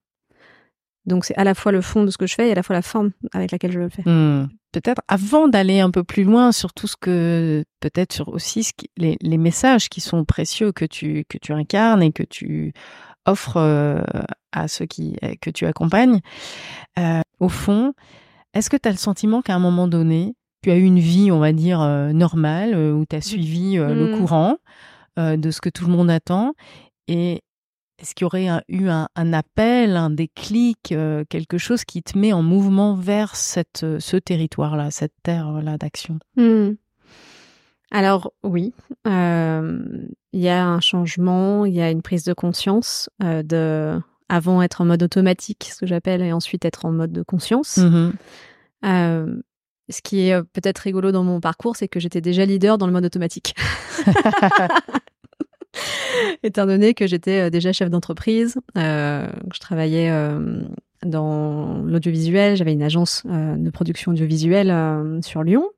Donc 1.07 1.25
c'est 1.25 1.37
à 1.37 1.45
la 1.45 1.55
fois 1.55 1.73
le 1.73 1.81
fond 1.81 2.05
de 2.05 2.11
ce 2.11 2.19
que 2.19 2.27
je 2.27 2.35
fais 2.35 2.49
et 2.49 2.53
à 2.53 2.55
la 2.55 2.63
fois 2.63 2.75
la 2.75 2.83
forme 2.83 3.11
avec 3.33 3.53
laquelle 3.53 3.73
je 3.73 3.79
le 3.79 3.89
fais. 3.89 4.03
Hmm. 4.05 4.49
Peut-être 4.73 5.03
avant 5.07 5.49
d'aller 5.49 5.81
un 5.81 5.91
peu 5.91 6.03
plus 6.03 6.25
loin 6.25 6.51
sur 6.51 6.73
tout 6.73 6.87
ce 6.87 6.97
que 6.97 7.65
peut-être 7.81 8.13
sur 8.13 8.29
aussi 8.29 8.65
ce 8.65 8.73
les, 8.97 9.19
les, 9.21 9.39
messages 9.39 9.89
qui 9.89 10.01
sont 10.01 10.25
précieux 10.25 10.73
que 10.73 10.87
tu 10.87 11.25
que 11.29 11.37
tu 11.39 11.53
incarnes 11.53 12.03
et 12.03 12.11
que 12.11 12.23
tu 12.23 12.73
offres 13.27 13.59
euh, 13.59 14.03
à 14.53 14.69
ceux 14.69 14.87
qui 14.87 15.17
que 15.41 15.51
tu 15.51 15.67
accompagnes. 15.67 16.21
Euh, 16.99 17.21
au 17.39 17.49
fond, 17.49 17.93
est-ce 18.55 18.71
que 18.71 18.77
tu 18.77 18.89
as 18.89 18.93
le 18.93 18.99
sentiment 18.99 19.43
qu'à 19.43 19.55
un 19.55 19.59
moment 19.59 19.89
donné, 19.89 20.35
tu 20.63 20.71
as 20.71 20.77
eu 20.77 20.85
une 20.85 21.01
vie, 21.01 21.31
on 21.31 21.39
va 21.39 21.53
dire 21.53 21.81
euh, 21.83 22.13
normale 22.13 22.75
où 22.75 23.05
tu 23.05 23.15
as 23.15 23.21
suivi 23.21 23.77
le 23.77 24.15
hmm. 24.15 24.19
courant 24.19 24.57
de 25.19 25.51
ce 25.51 25.61
que 25.61 25.69
tout 25.69 25.85
le 25.85 25.93
monde 25.93 26.11
attend 26.11 26.55
et 27.07 27.43
est-ce 28.03 28.17
qu'il 28.17 28.25
y 28.25 28.27
aurait 28.27 28.49
eu 28.69 28.89
un, 28.89 29.33
appel, 29.33 29.97
un 29.97 30.11
déclic, 30.11 30.91
euh, 30.91 31.25
quelque 31.29 31.57
chose 31.57 31.85
qui 31.85 32.03
te 32.03 32.19
met 32.19 32.33
en 32.33 32.43
mouvement 32.43 32.97
vers 32.97 33.37
cette, 33.37 33.85
euh, 33.85 34.01
ce 34.01 34.17
territoire-là, 34.17 34.91
cette 34.91 35.15
terre-là 35.23 35.79
d'action? 35.79 36.19
Hmm. 36.37 36.73
Alors 37.93 38.33
oui, 38.43 38.75
euh, 39.07 39.79
il 40.33 40.41
y 40.41 40.49
a 40.49 40.67
un 40.67 40.81
changement, 40.81 41.65
il 41.65 41.75
y 41.75 41.81
a 41.81 41.91
une 41.91 42.03
prise 42.03 42.25
de 42.25 42.33
conscience 42.33 43.09
de 43.21 44.01
avant 44.29 44.63
être 44.63 44.81
en 44.81 44.87
mode 44.87 45.03
automatique, 45.03 45.71
ce 45.73 45.81
que 45.81 45.87
j'appelle, 45.87 46.23
et 46.23 46.33
ensuite 46.33 46.65
être 46.65 46.87
en 46.87 46.91
mode 46.93 47.13
de 47.13 47.23
conscience. 47.23 47.79
Mmh 47.79 48.13
ce 49.91 50.01
qui 50.01 50.21
est 50.21 50.43
peut-être 50.55 50.79
rigolo 50.79 51.13
dans 51.13 51.25
mon 51.25 51.41
parcours, 51.41 51.77
c'est 51.77 51.89
que 51.89 52.01
j'étais 52.01 52.23
déjà 52.23 52.47
leader 52.47 52.79
dans 52.79 52.87
le 52.87 52.93
mode 52.93 53.05
automatique. 53.05 53.55
étant 56.43 56.67
donné 56.67 56.95
que 56.95 57.07
j'étais 57.07 57.47
euh, 57.47 57.51
déjà 57.51 57.73
chef 57.73 57.91
d'entreprise, 57.91 58.59
euh, 58.77 59.27
je 59.53 59.61
travaillais 59.61 60.11
euh, 60.11 60.63
dans 61.05 61.83
l'audiovisuel, 61.83 62.57
j'avais 62.57 62.73
une 62.73 62.83
agence 62.83 63.23
de 63.25 63.71
production 63.71 64.13
audiovisuelle 64.13 64.73
sur 65.23 65.43
Lyon. 65.43 65.69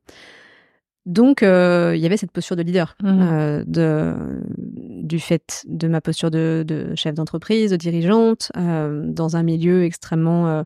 Donc, 1.06 1.40
il 1.40 1.46
y 1.46 2.06
avait 2.06 2.16
cette 2.18 2.30
posture 2.30 2.56
de 2.56 2.62
leader, 2.62 2.94
mmh. 3.02 3.64
de, 3.66 4.14
du 4.58 5.18
fait 5.18 5.64
de 5.66 5.88
ma 5.88 6.02
posture 6.02 6.30
de, 6.30 6.92
chef 6.94 7.14
d'entreprise, 7.14 7.70
de 7.70 7.76
dirigeante, 7.76 8.52
dans 8.54 9.36
un 9.36 9.42
milieu 9.42 9.84
extrêmement 9.84 10.62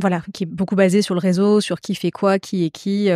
voilà, 0.00 0.22
qui 0.32 0.44
est 0.44 0.46
beaucoup 0.46 0.76
basé 0.76 1.02
sur 1.02 1.16
le 1.16 1.20
réseau, 1.20 1.60
sur 1.60 1.80
qui 1.80 1.96
fait 1.96 2.12
quoi, 2.12 2.38
qui 2.38 2.64
est 2.64 2.70
qui. 2.70 3.08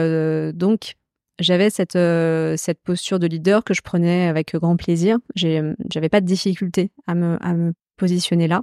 donc, 0.52 0.97
j'avais 1.42 1.70
cette, 1.70 1.96
euh, 1.96 2.56
cette 2.56 2.80
posture 2.82 3.18
de 3.18 3.26
leader 3.26 3.64
que 3.64 3.75
je 3.75 3.82
prenais 3.82 4.28
avec 4.28 4.54
grand 4.56 4.76
plaisir. 4.76 5.18
J'avais 5.34 6.08
pas 6.08 6.20
de 6.20 6.26
difficulté 6.26 6.90
à 7.06 7.14
me, 7.14 7.37
à 7.40 7.54
me 7.54 7.72
positionner 7.96 8.49
là. 8.49 8.62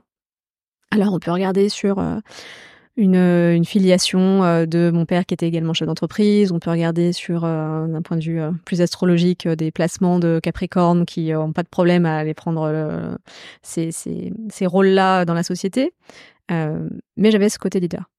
Alors, 0.91 1.13
on 1.13 1.19
peut 1.19 1.31
regarder 1.31 1.69
sur 1.69 1.99
euh, 1.99 2.17
une, 2.97 3.15
une, 3.15 3.65
filiation 3.65 4.43
euh, 4.43 4.65
de 4.65 4.89
mon 4.91 5.05
père 5.05 5.25
qui 5.25 5.35
était 5.35 5.47
également 5.47 5.73
chef 5.73 5.87
d'entreprise. 5.87 6.51
On 6.51 6.59
peut 6.59 6.71
regarder 6.71 7.13
sur, 7.13 7.41
d'un 7.41 8.01
point 8.01 8.17
de 8.17 8.23
vue 8.23 8.41
plus 8.65 8.81
astrologique, 8.81 9.47
des 9.47 9.71
placements 9.71 10.17
de 10.17 10.39
Capricorne 10.41 11.05
qui 11.05 11.31
n'ont 11.31 11.53
pas 11.53 11.63
de 11.63 11.69
problème 11.69 12.05
à 12.05 12.17
aller 12.17 12.33
prendre 12.33 13.17
ces, 13.61 13.91
ces, 13.91 14.33
ces 14.49 14.65
rôles-là 14.65 15.25
dans 15.25 15.35
la 15.35 15.43
société. 15.43 15.93
mais 16.49 17.31
j'avais 17.31 17.49
ce 17.49 17.59
côté 17.59 17.79
leader. 17.79 18.09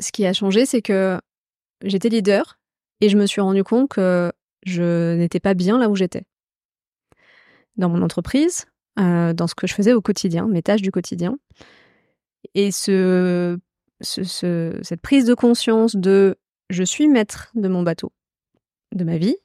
Ce 0.00 0.10
qui 0.12 0.26
a 0.26 0.32
changé, 0.32 0.66
c'est 0.66 0.82
que 0.82 1.18
j'étais 1.82 2.08
leader, 2.08 2.58
et 3.00 3.08
je 3.08 3.16
me 3.16 3.26
suis 3.26 3.40
rendu 3.40 3.64
compte 3.64 3.90
que 3.90 4.32
je 4.64 5.14
n'étais 5.16 5.40
pas 5.40 5.54
bien 5.54 5.78
là 5.78 5.88
où 5.88 5.96
j'étais. 5.96 6.24
Dans 7.76 7.88
mon 7.88 8.02
entreprise, 8.02 8.66
euh, 8.98 9.32
dans 9.32 9.46
ce 9.46 9.54
que 9.54 9.66
je 9.66 9.74
faisais 9.74 9.92
au 9.92 10.00
quotidien, 10.00 10.46
mes 10.46 10.62
tâches 10.62 10.82
du 10.82 10.90
quotidien. 10.90 11.36
Et 12.54 12.70
ce, 12.70 13.58
cette 14.00 15.00
prise 15.00 15.26
de 15.26 15.34
conscience 15.34 15.96
de 15.96 16.36
je 16.70 16.84
suis 16.84 17.08
maître 17.08 17.50
de 17.54 17.68
mon 17.68 17.82
bateau, 17.82 18.12
de 18.94 19.04
ma 19.04 19.18
vie, 19.18 19.36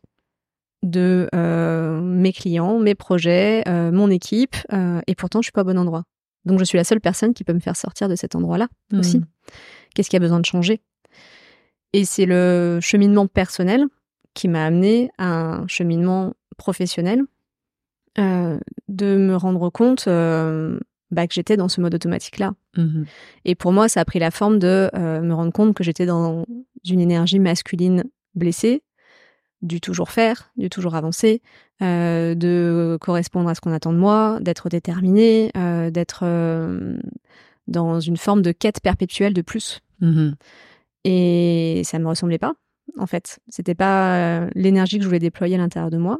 de 0.83 1.27
euh, 1.33 1.99
mes 2.01 2.31
clients, 2.31 2.79
mes 2.79 2.95
projets, 2.95 3.67
euh, 3.67 3.91
mon 3.91 4.09
équipe, 4.09 4.55
et 5.07 5.15
pourtant 5.15 5.41
je 5.41 5.47
suis 5.47 5.51
pas 5.51 5.61
au 5.61 5.65
bon 5.65 5.77
endroit. 5.79 6.03
Donc 6.45 6.59
je 6.59 6.63
suis 6.63 6.77
la 6.77 6.83
seule 6.83 7.01
personne 7.01 7.33
qui 7.33 7.43
peut 7.43 7.53
me 7.53 7.59
faire 7.59 7.75
sortir 7.75 8.07
de 8.07 8.15
cet 8.15 8.35
endroit-là 8.35 8.67
aussi. 8.93 9.19
Mmh. 9.19 9.25
Qu'est-ce 9.95 10.09
qui 10.09 10.15
a 10.15 10.19
besoin 10.19 10.39
de 10.39 10.45
changer? 10.45 10.81
Et 11.93 12.05
c'est 12.05 12.25
le 12.25 12.79
cheminement 12.81 13.27
personnel 13.27 13.85
qui 14.33 14.47
m'a 14.47 14.65
amené 14.65 15.09
à 15.17 15.27
un 15.27 15.67
cheminement 15.67 16.33
professionnel, 16.57 17.23
euh, 18.17 18.59
de 18.87 19.17
me 19.17 19.35
rendre 19.35 19.69
compte 19.69 20.07
euh, 20.07 20.79
bah, 21.11 21.27
que 21.27 21.33
j'étais 21.33 21.57
dans 21.57 21.69
ce 21.69 21.81
mode 21.81 21.95
automatique-là. 21.95 22.53
Mhm. 22.77 23.05
Et 23.45 23.55
pour 23.55 23.71
moi, 23.71 23.89
ça 23.89 24.01
a 24.01 24.05
pris 24.05 24.19
la 24.19 24.31
forme 24.31 24.59
de 24.59 24.89
euh, 24.93 25.21
me 25.21 25.33
rendre 25.33 25.51
compte 25.51 25.73
que 25.73 25.83
j'étais 25.83 26.05
dans 26.05 26.45
une 26.85 26.99
énergie 26.99 27.39
masculine 27.39 28.03
blessée, 28.35 28.83
du 29.61 29.81
toujours 29.81 30.11
faire, 30.11 30.51
du 30.57 30.69
toujours 30.69 30.95
avancer, 30.95 31.41
euh, 31.81 32.35
de 32.35 32.97
correspondre 33.01 33.49
à 33.49 33.55
ce 33.55 33.61
qu'on 33.61 33.71
attend 33.71 33.93
de 33.93 33.97
moi, 33.97 34.39
d'être 34.41 34.69
déterminée, 34.69 35.51
euh, 35.57 35.89
d'être 35.89 36.21
euh, 36.23 36.97
dans 37.67 37.99
une 37.99 38.17
forme 38.17 38.41
de 38.41 38.51
quête 38.51 38.79
perpétuelle 38.81 39.33
de 39.33 39.41
plus. 39.41 39.81
Mhm. 40.01 40.35
Et 41.05 41.81
ça 41.85 41.99
me 41.99 42.07
ressemblait 42.07 42.37
pas, 42.37 42.53
en 42.97 43.07
fait. 43.07 43.39
C'était 43.47 43.75
pas 43.75 44.15
euh, 44.15 44.49
l'énergie 44.55 44.97
que 44.97 45.03
je 45.03 45.07
voulais 45.07 45.19
déployer 45.19 45.55
à 45.55 45.57
l'intérieur 45.57 45.89
de 45.89 45.97
moi. 45.97 46.19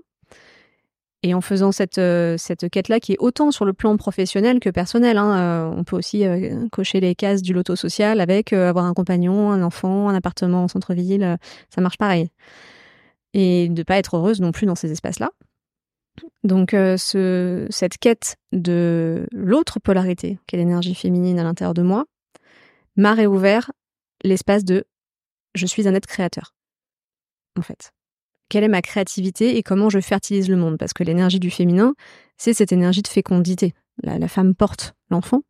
Et 1.22 1.34
en 1.34 1.42
faisant 1.42 1.74
cette, 1.74 1.98
euh, 1.98 2.38
cette 2.38 2.70
quête-là, 2.70 3.02
qui 3.02 3.12
est 3.12 3.18
autant 3.20 3.52
sur 3.52 3.66
le 3.66 3.74
plan 3.74 3.98
professionnel 3.98 4.62
que 4.62 4.70
personnel, 4.70 5.18
hein, 5.18 5.38
euh, 5.38 5.74
on 5.76 5.84
peut 5.84 5.98
aussi 5.98 6.24
cocher 6.72 7.02
les 7.02 7.14
cases 7.14 7.42
du 7.42 7.54
loto 7.54 7.76
social 7.76 8.22
avec 8.22 8.54
avoir 8.54 8.86
un 8.86 8.94
compagnon, 8.94 9.52
un 9.52 9.62
enfant, 9.62 10.08
un 10.08 10.16
appartement 10.16 10.64
en 10.64 10.68
centre-ville, 10.70 11.38
ça 11.70 11.82
marche 11.82 11.98
pareil. 11.98 12.30
Et 13.34 13.68
de 13.68 13.84
pas 13.84 13.98
être 13.98 14.16
heureuse 14.16 14.40
non 14.40 14.54
plus 14.54 14.66
dans 14.66 14.76
ces 14.76 14.92
espaces-là. 14.92 15.32
Donc 16.44 16.72
ce, 16.72 17.68
cette 17.70 17.98
quête 17.98 18.38
de 18.54 19.28
l'autre 19.32 19.80
polarité, 19.80 20.40
qui 20.48 20.56
est 20.56 20.60
l'énergie 20.60 20.96
féminine 20.96 21.38
à 21.38 21.44
l'intérieur 21.44 21.74
de 21.74 21.82
moi, 21.82 22.06
m'a 22.96 23.14
réouvert 23.14 23.72
l'espace 24.24 24.64
de 24.64 24.86
je 25.56 25.66
suis 25.66 25.88
un 25.88 25.94
être 25.94 26.08
créateur, 26.08 26.54
en 27.58 27.62
fait. 27.62 27.92
Quelle 28.50 28.64
est 28.64 28.70
ma 28.70 28.82
créativité 28.82 29.58
et 29.58 29.64
comment 29.64 29.90
je 29.90 30.00
fertilise 30.00 30.50
le 30.50 30.56
monde? 30.56 30.78
Parce 30.78 30.94
que 30.94 31.04
l'énergie 31.04 31.40
du 31.40 31.52
féminin, 31.52 31.94
c'est 32.38 32.54
cette 32.54 32.72
énergie 32.72 33.04
de 33.04 33.08
fécondité. 33.08 33.74
La, 34.02 34.28
femme 34.28 34.56
porte 34.56 34.94
l'enfant. 35.10 35.42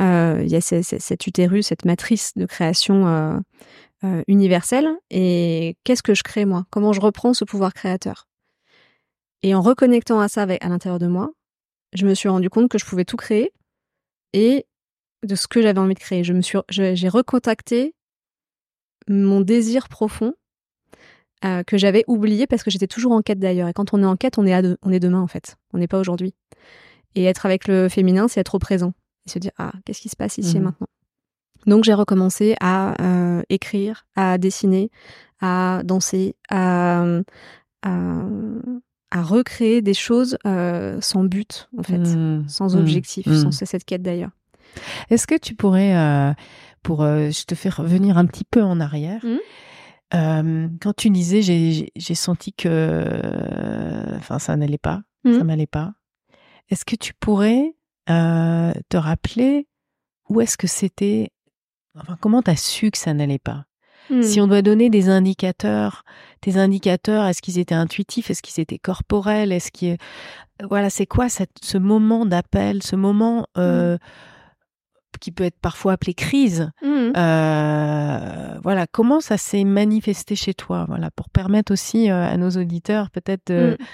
Euh, 0.00 0.40
Il 0.42 0.50
y 0.50 0.56
a 0.56 0.60
ce- 0.60 0.82
ce- 0.82 0.98
cet 0.98 1.26
utérus, 1.26 1.66
cette 1.66 1.84
matrice 1.84 2.32
de 2.36 2.46
création 2.46 3.06
euh, 3.06 3.38
euh, 4.04 4.22
universelle. 4.28 4.88
Et 5.10 5.76
qu'est-ce 5.84 6.02
que 6.02 6.14
je 6.14 6.22
crée 6.22 6.46
moi? 6.46 6.64
Comment 6.70 6.92
je 6.92 7.00
reprends 7.00 7.34
ce 7.34 7.44
pouvoir 7.44 7.74
créateur? 7.74 8.26
Et 9.42 9.54
en 9.54 9.60
reconnectant 9.60 10.20
à 10.20 10.28
ça 10.28 10.42
à 10.42 10.68
l'intérieur 10.68 10.98
de 10.98 11.06
moi, 11.06 11.30
je 11.92 12.06
me 12.06 12.14
suis 12.14 12.28
rendu 12.28 12.48
compte 12.48 12.70
que 12.70 12.78
je 12.78 12.86
pouvais 12.86 13.04
tout 13.04 13.16
créer 13.16 13.52
et 14.32 14.66
de 15.22 15.34
ce 15.34 15.46
que 15.46 15.62
j'avais 15.62 15.78
envie 15.78 15.94
de 15.94 16.00
créer. 16.00 16.24
Je 16.24 16.32
me 16.32 16.40
suis, 16.40 16.58
j'ai 16.70 17.08
recontacté 17.08 17.94
mon 19.08 19.40
désir 19.40 19.88
profond 19.88 20.34
euh, 21.44 21.62
que 21.64 21.76
j'avais 21.76 22.04
oublié 22.06 22.46
parce 22.46 22.62
que 22.62 22.70
j'étais 22.70 22.86
toujours 22.86 23.12
en 23.12 23.22
quête 23.22 23.38
d'ailleurs. 23.40 23.68
Et 23.68 23.72
quand 23.72 23.92
on 23.94 24.02
est 24.02 24.06
en 24.06 24.16
quête, 24.16 24.38
on 24.38 24.46
est, 24.46 24.54
à 24.54 24.62
de- 24.62 24.78
on 24.82 24.92
est 24.92 25.00
demain 25.00 25.20
en 25.20 25.26
fait. 25.26 25.56
On 25.72 25.78
n'est 25.78 25.88
pas 25.88 25.98
aujourd'hui. 25.98 26.34
Et 27.14 27.24
être 27.24 27.44
avec 27.46 27.66
le 27.68 27.88
féminin, 27.88 28.28
c'est 28.28 28.40
être 28.40 28.54
au 28.54 28.58
présent. 28.58 28.92
Et 29.26 29.30
se 29.30 29.38
dire, 29.38 29.50
ah, 29.58 29.72
qu'est-ce 29.84 30.00
qui 30.00 30.08
se 30.08 30.16
passe 30.16 30.38
ici 30.38 30.56
et 30.56 30.60
Mhm. 30.60 30.64
maintenant? 30.66 30.86
Donc 31.66 31.84
j'ai 31.84 31.94
recommencé 31.94 32.54
à 32.60 33.00
euh, 33.02 33.42
écrire, 33.48 34.06
à 34.16 34.38
dessiner, 34.38 34.90
à 35.40 35.82
danser, 35.84 36.34
à, 36.48 37.04
à, 37.82 38.22
à 39.10 39.22
recréer 39.22 39.82
des 39.82 39.94
choses 39.94 40.38
euh, 40.46 41.00
sans 41.00 41.24
but 41.24 41.68
en 41.78 41.82
fait. 41.82 41.98
Mhm. 41.98 42.48
Sans 42.48 42.74
Mhm. 42.74 42.80
objectif, 42.82 43.26
sans 43.32 43.50
cette 43.52 43.84
quête 43.84 44.02
d'ailleurs. 44.02 44.30
Est-ce 45.10 45.26
que 45.26 45.36
tu 45.36 45.54
pourrais, 45.54 45.94
euh, 45.96 46.32
pour 46.82 47.02
euh, 47.02 47.30
je 47.30 47.44
te 47.44 47.54
fais 47.54 47.68
revenir 47.68 48.18
un 48.18 48.26
petit 48.26 48.44
peu 48.44 48.62
en 48.62 48.80
arrière, 48.80 49.20
Mhm. 49.24 49.38
euh, 50.14 50.68
quand 50.80 50.94
tu 50.94 51.10
disais, 51.10 51.42
j'ai- 51.42 51.90
senti 52.14 52.52
que, 52.52 54.16
enfin, 54.16 54.38
ça 54.38 54.56
n'allait 54.56 54.78
pas, 54.78 55.02
Mhm. 55.24 55.38
ça 55.38 55.44
m'allait 55.44 55.66
pas. 55.66 55.92
Est-ce 56.70 56.84
que 56.84 56.96
tu 56.96 57.12
pourrais 57.14 57.74
euh, 58.10 58.72
te 58.88 58.96
rappeler 58.96 59.68
où 60.28 60.40
est-ce 60.40 60.56
que 60.58 60.66
c'était, 60.66 61.30
enfin, 61.96 62.16
comment 62.20 62.42
t'as 62.42 62.56
su 62.56 62.90
que 62.90 62.98
ça 62.98 63.14
n'allait 63.14 63.38
pas? 63.38 63.64
Si 64.22 64.40
on 64.40 64.48
doit 64.48 64.60
donner 64.62 64.90
des 64.90 65.08
indicateurs, 65.08 66.02
tes 66.40 66.56
indicateurs, 66.58 67.24
est-ce 67.26 67.40
qu'ils 67.40 67.58
étaient 67.60 67.76
intuitifs, 67.76 68.30
est-ce 68.30 68.42
qu'ils 68.42 68.60
étaient 68.60 68.78
corporels, 68.80 69.52
est-ce 69.52 69.70
qu'ils, 69.70 69.96
voilà, 70.68 70.90
c'est 70.90 71.06
quoi 71.06 71.28
cette- 71.28 71.64
ce 71.64 71.78
moment 71.78 72.26
d'appel, 72.26 72.82
ce 72.82 72.96
moment 72.96 73.46
euh, 73.56 73.96
qui 75.20 75.30
peut 75.32 75.44
être 75.44 75.58
parfois 75.60 75.92
appelé 75.92 76.14
crise 76.14 76.70
Mhm. 76.82 77.12
euh, 77.16 78.58
Voilà, 78.62 78.86
comment 78.86 79.20
ça 79.20 79.36
s'est 79.36 79.64
manifesté 79.64 80.36
chez 80.36 80.54
toi 80.54 80.84
Voilà, 80.88 81.10
pour 81.10 81.28
permettre 81.30 81.72
aussi 81.72 82.10
euh, 82.10 82.24
à 82.32 82.36
nos 82.36 82.50
auditeurs 82.50 83.10
peut-être 83.10 83.46
de, 83.48 83.76
Mm. 83.80 83.84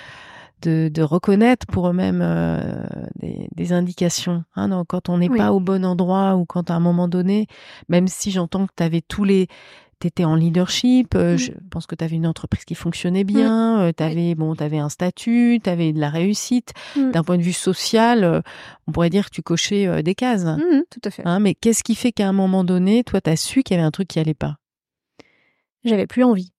de, 0.62 0.88
de 0.92 1.02
reconnaître 1.02 1.66
pour 1.66 1.88
eux-mêmes 1.88 2.20
euh, 2.22 2.84
des, 3.16 3.48
des 3.54 3.72
indications. 3.72 4.44
Hein, 4.56 4.84
quand 4.88 5.08
on 5.08 5.18
n'est 5.18 5.30
Oui. 5.30 5.38
pas 5.38 5.52
au 5.52 5.60
bon 5.60 5.84
endroit 5.84 6.36
ou 6.36 6.44
quand 6.44 6.70
à 6.70 6.74
un 6.74 6.80
moment 6.80 7.08
donné, 7.08 7.46
même 7.88 8.08
si 8.08 8.30
j'entends 8.30 8.66
que 8.66 8.72
tu 8.76 8.82
avais 8.82 9.00
tous 9.00 9.24
les 9.24 9.46
T'étais 10.00 10.24
en 10.24 10.36
leadership, 10.36 11.16
euh, 11.16 11.34
Mm. 11.34 11.38
je 11.38 11.52
pense 11.70 11.86
que 11.86 11.96
tu 11.96 12.04
avais 12.04 12.14
une 12.14 12.26
entreprise 12.26 12.64
qui 12.64 12.76
fonctionnait 12.76 13.24
bien, 13.24 13.80
euh, 13.80 13.92
t'avais 13.92 14.36
bon, 14.36 14.54
t'avais 14.54 14.78
un 14.78 14.88
statut, 14.88 15.58
t'avais 15.60 15.92
de 15.92 15.98
la 15.98 16.08
réussite. 16.08 16.72
Mm. 16.94 17.10
D'un 17.10 17.24
point 17.24 17.36
de 17.36 17.42
vue 17.42 17.52
social, 17.52 18.22
euh, 18.22 18.40
on 18.86 18.92
pourrait 18.92 19.10
dire 19.10 19.24
que 19.26 19.34
tu 19.34 19.42
cochais 19.42 20.02
des 20.04 20.14
cases. 20.14 20.44
Tout 20.90 21.00
à 21.04 21.10
fait. 21.10 21.22
Hein, 21.24 21.40
mais 21.40 21.54
qu'est-ce 21.54 21.82
qui 21.82 21.96
fait 21.96 22.12
qu'à 22.12 22.28
un 22.28 22.32
moment 22.32 22.62
donné, 22.62 23.02
toi, 23.02 23.20
t'as 23.20 23.34
su 23.34 23.62
qu'il 23.64 23.76
y 23.76 23.78
avait 23.78 23.86
un 23.86 23.90
truc 23.90 24.06
qui 24.06 24.20
allait 24.20 24.34
pas? 24.34 24.58
J'avais 25.84 26.06
plus 26.06 26.22
envie. 26.22 26.52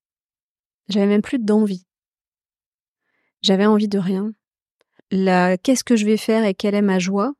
J'avais 0.89 1.07
même 1.07 1.21
plus 1.21 1.39
d'envie. 1.39 1.85
J'avais 3.41 3.65
envie 3.65 3.87
de 3.87 3.99
rien. 3.99 4.33
La 5.11 5.57
qu'est-ce 5.57 5.83
que 5.83 5.95
je 5.95 6.05
vais 6.05 6.17
faire 6.17 6.43
et 6.43 6.53
quelle 6.53 6.75
est 6.75 6.81
ma 6.81 6.99
joie? 6.99 7.33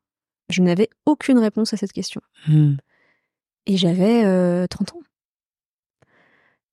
Je 0.50 0.62
n'avais 0.62 0.90
aucune 1.06 1.38
réponse 1.40 1.74
à 1.74 1.78
cette 1.78 1.92
question. 1.92 2.22
Hmm. 2.48 2.76
Et 3.66 3.78
j'avais 3.78 4.24
euh, 4.26 4.66
30 4.68 4.94
ans. 4.94 5.02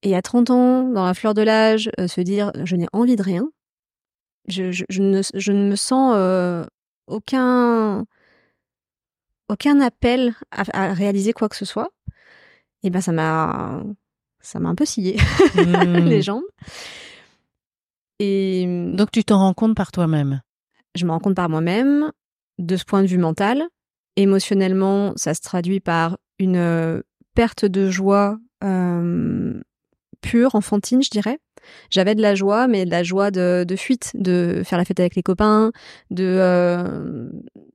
Et 0.07 0.15
à 0.15 0.21
30 0.21 0.49
ans, 0.51 0.83
dans 0.83 1.03
la 1.05 1.13
fleur 1.13 1.33
de 1.33 1.41
l'âge, 1.41 1.89
euh, 1.99 2.07
se 2.07 2.21
dire 2.21 2.53
je 2.63 2.77
n'ai 2.77 2.87
envie 2.93 3.17
de 3.17 3.23
rien, 3.23 3.49
je, 4.47 4.71
je, 4.71 4.85
je 4.89 5.01
ne, 5.01 5.21
je 5.33 5.51
ne 5.51 5.69
me 5.69 5.75
sens 5.75 6.13
euh, 6.15 6.63
aucun, 7.07 8.05
aucun 9.49 9.81
appel 9.81 10.33
à, 10.51 10.63
à 10.71 10.93
réaliser 10.93 11.33
quoi 11.33 11.49
que 11.49 11.57
ce 11.57 11.65
soit. 11.65 11.89
Et 12.83 12.89
ben 12.89 13.01
ça 13.01 13.11
m'a 13.11 13.83
ça 14.39 14.59
m'a 14.61 14.69
un 14.69 14.75
peu 14.75 14.85
scié 14.85 15.17
Hmm. 15.55 16.05
les 16.07 16.21
jambes. 16.21 16.43
Et 18.19 18.65
Donc 18.93 19.11
tu 19.11 19.25
t'en 19.25 19.39
rends 19.39 19.53
compte 19.53 19.75
par 19.75 19.91
toi-même? 19.91 20.41
je 20.95 21.05
me 21.05 21.11
rends 21.11 21.19
compte 21.19 21.35
par 21.35 21.49
moi-même, 21.49 22.11
de 22.59 22.75
ce 22.77 22.85
point 22.85 23.01
de 23.03 23.07
vue 23.07 23.17
mental. 23.19 23.67
Émotionnellement, 24.15 25.11
ça 25.17 25.33
se 25.33 25.41
traduit 25.41 25.79
par 25.81 26.17
une 26.39 26.55
euh, 26.55 27.01
perte 27.35 27.65
de 27.65 27.91
joie 27.91 28.39
euh, 28.63 29.61
pure, 30.21 30.55
enfantine, 30.55 31.01
je 31.01 31.09
dirais. 31.09 31.39
J'avais 31.89 32.15
de 32.15 32.21
la 32.21 32.35
joie, 32.35 32.67
mais 32.67 32.85
de 32.85 32.91
la 32.91 33.03
joie 33.03 33.31
de, 33.31 33.65
fuite, 33.75 34.11
de 34.15 34.61
faire 34.65 34.77
la 34.77 34.85
fête 34.85 34.99
avec 34.99 35.15
les 35.15 35.23
copains, 35.23 35.71
de 36.11 36.23
euh, 36.25 37.29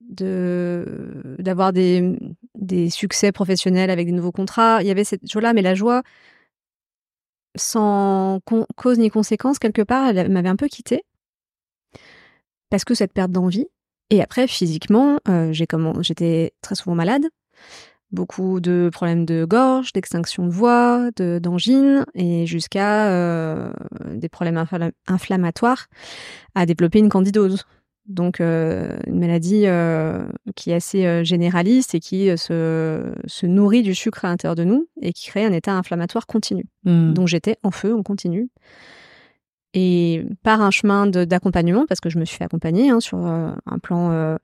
de 0.09 1.37
d'avoir 1.39 1.73
des 1.73 2.19
des 2.55 2.91
succès 2.91 3.33
professionnels 3.33 3.91
avec 3.91 4.07
des 4.07 4.13
nouveaux 4.13 4.33
contrats. 4.33 4.83
Il 4.83 4.87
y 4.87 4.91
avait 4.91 5.05
cette 5.05 5.31
joie-là, 5.31 5.53
mais 5.53 5.63
la 5.63 5.75
joie 5.75 6.03
sans 7.57 8.41
cause 8.77 8.99
ni 8.99 9.11
conséquence 9.11 9.59
quelque 9.59 9.83
part, 9.83 10.09
elle 10.09 10.31
m'avait 10.31 10.49
un 10.49 10.57
peu 10.57 10.69
quittée 10.69 11.05
parce 12.71 12.85
que 12.85 12.95
cette 12.95 13.13
perte 13.13 13.31
d'envie. 13.31 13.67
Et 14.09 14.23
après, 14.23 14.47
physiquement, 14.47 15.19
euh, 15.29 15.53
j'étais 15.53 16.53
très 16.63 16.75
souvent 16.75 16.95
malade, 16.95 17.25
beaucoup 18.13 18.61
de 18.61 18.91
problèmes 18.93 19.25
de 19.25 19.45
gorge, 19.45 19.93
d'extinction 19.93 20.47
de 20.47 20.53
voix, 20.53 21.11
de 21.17 21.39
d'angine, 21.43 22.05
et 22.15 22.47
jusqu'à 22.47 23.09
euh, 23.09 23.73
des 24.15 24.29
problèmes 24.29 24.59
infla- 24.59 24.93
inflammatoires, 25.09 25.87
à 26.55 26.67
développer 26.67 26.99
une 26.99 27.09
candidose. 27.09 27.65
Donc 28.07 28.41
euh, 28.41 28.97
une 29.07 29.21
maladie 29.21 29.63
euh, 29.67 30.25
qui 30.57 30.73
est 30.73 30.75
assez 30.75 31.25
généraliste 31.25 31.95
et 31.95 32.01
qui 32.01 32.37
se, 32.37 33.15
se 33.27 33.47
nourrit 33.47 33.83
du 33.83 33.95
sucre 33.95 34.25
à 34.25 34.29
l'intérieur 34.29 34.57
de 34.57 34.65
nous 34.65 34.89
et 35.01 35.13
qui 35.13 35.29
crée 35.29 35.45
un 35.45 35.53
état 35.53 35.73
inflammatoire 35.73 36.27
continu. 36.27 36.65
Hmm. 36.85 37.15
Donc 37.15 37.29
j'étais 37.29 37.57
en 37.63 37.71
feu, 37.71 37.95
en 37.95 38.03
continu. 38.03 38.51
Et 39.73 40.27
par 40.43 40.61
un 40.61 40.71
chemin 40.71 41.07
d'accompagnement, 41.07 41.87
parce 41.89 42.01
que 42.01 42.11
je 42.11 42.19
me 42.19 42.27
suis 42.27 42.37
fait 42.37 42.45
accompagner 42.45 42.91
hein, 42.91 43.01
sur 43.01 43.19
un 43.19 43.79
plan 43.81 44.37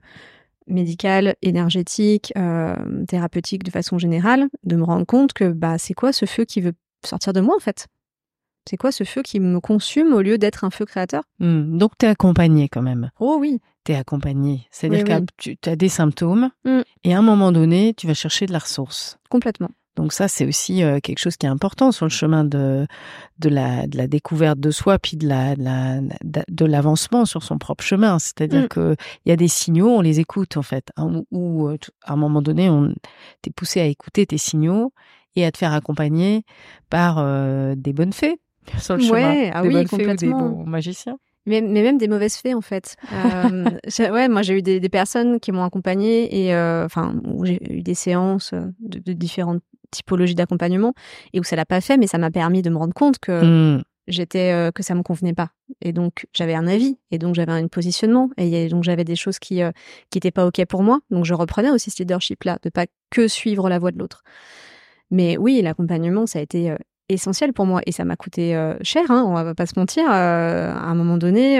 euh, 0.69 0.73
médical, 0.73 1.35
énergétique, 1.41 2.33
euh, 2.37 2.75
thérapeutique 3.07 3.63
de 3.63 3.71
façon 3.71 3.97
générale, 3.97 4.49
de 4.63 4.75
me 4.75 4.83
rendre 4.83 5.05
compte 5.05 5.33
que 5.33 5.49
bah 5.51 5.77
c'est 5.77 5.93
quoi 5.93 6.13
ce 6.13 6.25
feu 6.25 6.45
qui 6.45 6.61
veut 6.61 6.73
sortir 7.05 7.33
de 7.33 7.41
moi 7.41 7.55
en 7.55 7.59
fait? 7.59 7.87
C'est 8.69 8.77
quoi 8.77 8.91
ce 8.91 9.03
feu 9.03 9.23
qui 9.23 9.39
me 9.39 9.59
consume 9.59 10.13
au 10.13 10.21
lieu 10.21 10.37
d'être 10.37 10.63
un 10.63 10.69
feu 10.69 10.85
créateur? 10.85 11.23
Hmm. 11.39 11.77
Donc 11.77 11.97
t'es 11.97 12.07
accompagné 12.07 12.69
quand 12.69 12.81
même. 12.83 13.09
Oh 13.19 13.37
oui, 13.39 13.59
T'es 13.85 13.95
accompagné. 13.95 14.67
C'est-à-dire 14.69 15.05
Oui, 15.07 15.25
que 15.25 15.49
oui. 15.49 15.57
tu 15.61 15.69
as 15.69 15.75
des 15.75 15.89
symptômes 15.89 16.49
Hmm. 16.65 16.81
et 17.03 17.13
à 17.15 17.17
un 17.19 17.21
moment 17.23 17.51
donné, 17.51 17.93
tu 17.95 18.05
vas 18.07 18.13
chercher 18.13 18.45
de 18.45 18.51
la 18.51 18.59
ressource. 18.59 19.17
complètement. 19.29 19.69
Donc 19.99 20.13
ça, 20.13 20.29
c'est 20.29 20.45
aussi 20.45 20.81
euh, 20.81 21.01
quelque 21.01 21.19
chose 21.19 21.35
qui 21.35 21.45
est 21.45 21.49
important 21.49 21.91
sur 21.91 22.05
le 22.05 22.09
chemin 22.09 22.45
de 22.45 22.87
de 23.39 23.49
la 23.49 23.85
de 23.85 23.97
la 23.97 24.07
découverte 24.07 24.57
de 24.57 24.71
soi, 24.71 24.97
puis 24.97 25.17
de 25.17 25.27
la 25.27 25.55
de 25.57 26.65
l'avancement 26.65 27.25
sur 27.25 27.43
son 27.43 27.57
propre 27.57 27.83
chemin. 27.83 28.17
C'est-à-dire 28.17 28.69
qu'il 28.69 28.81
mm. 28.81 28.95
que 28.95 29.03
il 29.25 29.29
y 29.29 29.33
a 29.33 29.35
des 29.35 29.49
signaux, 29.49 29.89
on 29.89 29.99
les 29.99 30.21
écoute 30.21 30.55
en 30.55 30.61
fait, 30.61 30.89
hein, 30.95 31.23
ou 31.31 31.67
euh, 31.67 31.77
à 32.05 32.13
un 32.13 32.15
moment 32.15 32.41
donné, 32.41 32.69
on 32.69 32.93
t'es 33.41 33.51
poussé 33.51 33.81
à 33.81 33.87
écouter 33.87 34.25
tes 34.25 34.37
signaux 34.37 34.93
et 35.35 35.45
à 35.45 35.51
te 35.51 35.57
faire 35.57 35.73
accompagner 35.73 36.45
par 36.89 37.17
euh, 37.17 37.75
des 37.75 37.91
bonnes 37.91 38.13
fées 38.13 38.39
sur 38.79 38.95
le 38.95 39.03
chemin, 39.03 39.51
ah 39.53 39.63
des 39.63 39.67
oui, 39.67 39.73
bonnes 39.73 39.87
fées 39.89 40.07
ou 40.07 40.15
des 40.15 40.29
bons 40.29 40.63
magiciens. 40.65 41.17
Mais, 41.45 41.61
mais, 41.61 41.81
même 41.81 41.97
des 41.97 42.07
mauvaises 42.07 42.35
fées 42.37 42.53
en 42.53 42.61
fait. 42.61 42.95
Euh, 43.99 44.11
ouais, 44.11 44.29
moi 44.29 44.43
j'ai 44.43 44.57
eu 44.57 44.61
des, 44.61 44.79
des, 44.79 44.89
personnes 44.89 45.39
qui 45.39 45.51
m'ont 45.51 45.63
accompagnée 45.63 46.45
et 46.45 46.53
euh, 46.53 46.85
enfin 46.85 47.15
où 47.25 47.43
j'ai 47.43 47.59
eu 47.69 47.81
des 47.81 47.93
séances 47.93 48.53
de, 48.53 48.99
de 48.99 49.13
différentes 49.13 49.61
typologies 49.91 50.35
d'accompagnement 50.35 50.93
et 51.33 51.39
où 51.39 51.43
ça 51.43 51.55
l'a 51.55 51.65
pas 51.65 51.81
fait, 51.81 51.97
mais 51.97 52.07
ça 52.07 52.17
m'a 52.17 52.31
permis 52.31 52.61
de 52.61 52.69
me 52.69 52.77
rendre 52.77 52.93
compte 52.93 53.19
que 53.19 53.77
mmh. 53.77 53.83
j'étais 54.07 54.51
euh, 54.51 54.71
que 54.71 54.83
ça 54.83 54.95
me 54.95 55.03
convenait 55.03 55.33
pas 55.33 55.51
et 55.81 55.93
donc 55.93 56.25
j'avais 56.33 56.55
un 56.55 56.67
avis 56.67 56.97
et 57.11 57.17
donc 57.17 57.35
j'avais 57.35 57.51
un 57.51 57.67
positionnement 57.67 58.29
et 58.37 58.67
donc 58.69 58.83
j'avais 58.83 59.03
des 59.03 59.15
choses 59.15 59.39
qui 59.39 59.61
euh, 59.61 59.71
qui 60.09 60.17
étaient 60.17 60.31
pas 60.31 60.45
ok 60.45 60.63
pour 60.65 60.83
moi 60.83 60.99
donc 61.09 61.25
je 61.25 61.33
reprenais 61.33 61.69
aussi 61.69 61.91
ce 61.91 61.99
leadership 61.99 62.43
là 62.43 62.57
de 62.63 62.69
pas 62.69 62.85
que 63.09 63.27
suivre 63.27 63.69
la 63.69 63.79
voie 63.79 63.91
de 63.91 63.99
l'autre. 63.99 64.23
Mais 65.11 65.37
oui, 65.37 65.61
l'accompagnement 65.61 66.25
ça 66.25 66.39
a 66.39 66.41
été 66.41 66.71
euh, 66.71 66.77
essentiel 67.09 67.53
pour 67.53 67.65
moi 67.65 67.81
et 67.85 67.91
ça 67.91 68.05
m'a 68.05 68.15
coûté 68.15 68.55
euh, 68.55 68.75
cher, 68.81 69.09
hein, 69.09 69.23
on 69.27 69.33
va 69.33 69.55
pas 69.55 69.65
se 69.65 69.77
mentir, 69.77 70.09
à 70.09 70.71
un 70.71 70.95
moment 70.95 71.17
donné, 71.17 71.59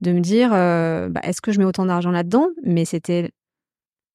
de 0.00 0.12
me 0.12 0.20
dire 0.20 0.50
bah, 0.50 1.20
est-ce 1.22 1.42
que 1.42 1.52
je 1.52 1.58
mets 1.58 1.66
autant 1.66 1.84
d'argent 1.84 2.10
là-dedans? 2.10 2.48
Mais 2.64 2.86
c'était 2.86 3.30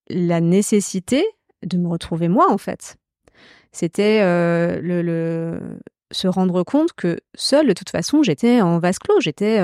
la 0.10 0.42
nécessité 0.42 1.24
de 1.64 1.78
me 1.78 1.88
retrouver 1.88 2.30
moi 2.30 2.52
en 2.52 2.58
fait. 2.58 2.98
C'était 3.76 4.22
le, 4.22 5.02
le, 5.02 5.60
se 6.12 6.28
rendre 6.28 6.64
compte 6.64 6.94
que 6.94 7.20
seule, 7.36 7.68
de 7.68 7.74
toute 7.74 7.90
façon, 7.90 8.24
j'étais 8.24 8.62
en 8.62 8.80
vase 8.80 9.00
clos, 9.00 9.20
j'étais 9.20 9.60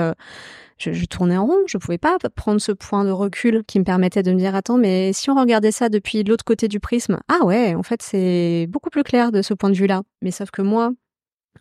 je, 0.78 0.92
je, 0.92 1.04
tournais 1.06 1.36
en 1.36 1.46
rond, 1.46 1.60
je 1.66 1.78
pouvais 1.78 1.98
pas 1.98 2.18
prendre 2.34 2.60
ce 2.60 2.72
point 2.72 3.04
de 3.04 3.10
recul 3.10 3.62
qui 3.66 3.78
me 3.78 3.84
permettait 3.84 4.22
de 4.22 4.32
me 4.32 4.38
dire 4.38 4.54
attends 4.54 4.78
mais 4.78 5.12
si 5.12 5.30
on 5.30 5.34
regardait 5.34 5.70
ça 5.70 5.88
depuis 5.88 6.24
l'autre 6.24 6.44
côté 6.44 6.68
du 6.68 6.80
prisme, 6.80 7.20
ah 7.28 7.44
ouais, 7.44 7.74
en 7.74 7.82
fait 7.82 8.02
c'est 8.02 8.66
beaucoup 8.68 8.90
plus 8.90 9.04
clair 9.04 9.32
de 9.32 9.42
ce 9.42 9.54
point 9.54 9.70
de 9.70 9.76
vue-là. 9.76 10.02
Mais 10.22 10.30
sauf 10.30 10.50
que 10.50 10.62
moi, 10.62 10.90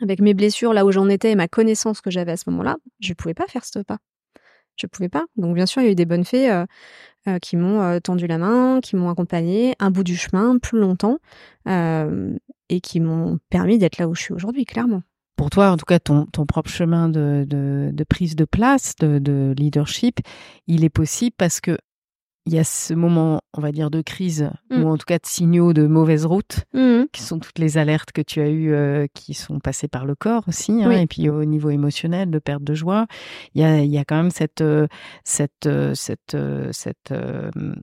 avec 0.02 0.22
mes 0.22 0.34
blessures 0.34 0.74
là 0.74 0.86
où 0.86 0.92
j'en 0.92 1.08
étais 1.10 1.32
et 1.32 1.36
ma 1.36 1.48
connaissance 1.48 2.02
que 2.02 2.12
j'avais 2.12 2.32
à 2.32 2.38
ce 2.38 2.50
moment-là, 2.50 2.78
je 3.00 3.14
pouvais 3.14 3.34
pas 3.34 3.46
faire 3.48 3.66
ce 3.66 3.80
pas. 3.80 3.98
Je 4.78 4.88
pouvais 4.88 5.10
pas. 5.10 5.26
Donc 5.36 5.54
bien 5.54 5.66
sûr, 5.66 5.82
il 5.82 5.86
y 5.86 5.88
a 5.90 5.92
eu 5.92 5.96
des 5.96 6.06
bonnes 6.06 6.26
fées 6.26 6.52
euh, 6.52 6.66
euh, 7.28 7.40
qui 7.40 7.56
m'ont 7.58 7.82
euh, 7.82 8.00
tendu 8.00 8.28
la 8.28 8.38
main, 8.38 8.80
qui 8.82 8.96
m'ont 8.96 9.10
accompagné 9.10 9.76
un 9.80 9.92
bout 9.92 10.04
du 10.04 10.16
chemin 10.16 10.58
plus 10.58 10.80
longtemps 10.80 11.18
et 11.68 12.80
qui 12.82 13.00
m'ont 13.00 13.38
permis 13.50 13.78
d'être 13.78 13.98
là 13.98 14.08
où 14.08 14.16
je 14.16 14.22
suis 14.22 14.34
aujourd'hui, 14.34 14.66
clairement. 14.66 15.04
Pour 15.36 15.50
toi, 15.50 15.72
en 15.72 15.78
tout 15.78 15.86
cas, 15.86 16.00
ton, 16.00 16.26
ton 16.26 16.46
propre 16.46 16.70
chemin 16.70 17.10
de, 17.10 17.46
de, 17.48 18.04
prise 18.04 18.36
de 18.36 18.46
place, 18.46 18.96
de, 18.96 19.54
leadership, 19.58 20.20
il 20.68 20.84
est 20.84 20.90
possible 20.90 21.36
parce 21.38 21.60
que 21.60 21.78
il 22.48 22.54
y 22.54 22.60
a 22.60 22.64
ce 22.64 22.94
moment, 22.96 23.42
on 23.54 23.62
va 23.62 23.72
dire, 23.72 23.92
de 23.92 24.02
crise, 24.02 24.50
mm. 24.72 24.82
ou 24.82 24.90
en 24.90 24.98
tout 24.98 25.06
cas 25.06 25.18
de 25.18 25.26
signaux 25.26 25.74
de 25.74 25.86
mauvaise 25.86 26.26
route, 26.26 26.62
mm. 26.74 27.04
qui 27.12 27.22
sont 27.22 27.38
toutes 27.38 27.60
les 27.60 27.78
alertes 27.78 28.12
que 28.12 28.22
tu 28.22 28.42
as 28.42 28.50
eues, 28.50 28.74
euh, 28.74 29.06
qui 29.14 29.36
sont 29.36 29.60
passées 29.60 29.88
par 29.88 30.06
le 30.06 30.16
corps 30.16 30.44
aussi, 30.48 30.84
hein, 30.84 30.90
et 30.92 31.06
puis 31.06 31.30
au 31.30 31.46
niveau 31.46 31.70
émotionnel, 31.70 32.32
de 32.32 32.40
perte 32.40 32.64
de 32.64 32.74
joie. 32.74 33.06
Il 33.54 33.62
y 33.62 33.64
a, 33.64 33.82
il 33.82 33.92
y 33.92 34.00
a 34.00 34.06
quand 34.06 34.16
même 34.16 34.32
cette, 34.32 34.62
euh, 34.62 34.88
cette, 35.24 35.68
euh, 35.68 35.94
cette, 35.94 36.36
cette 36.72 37.14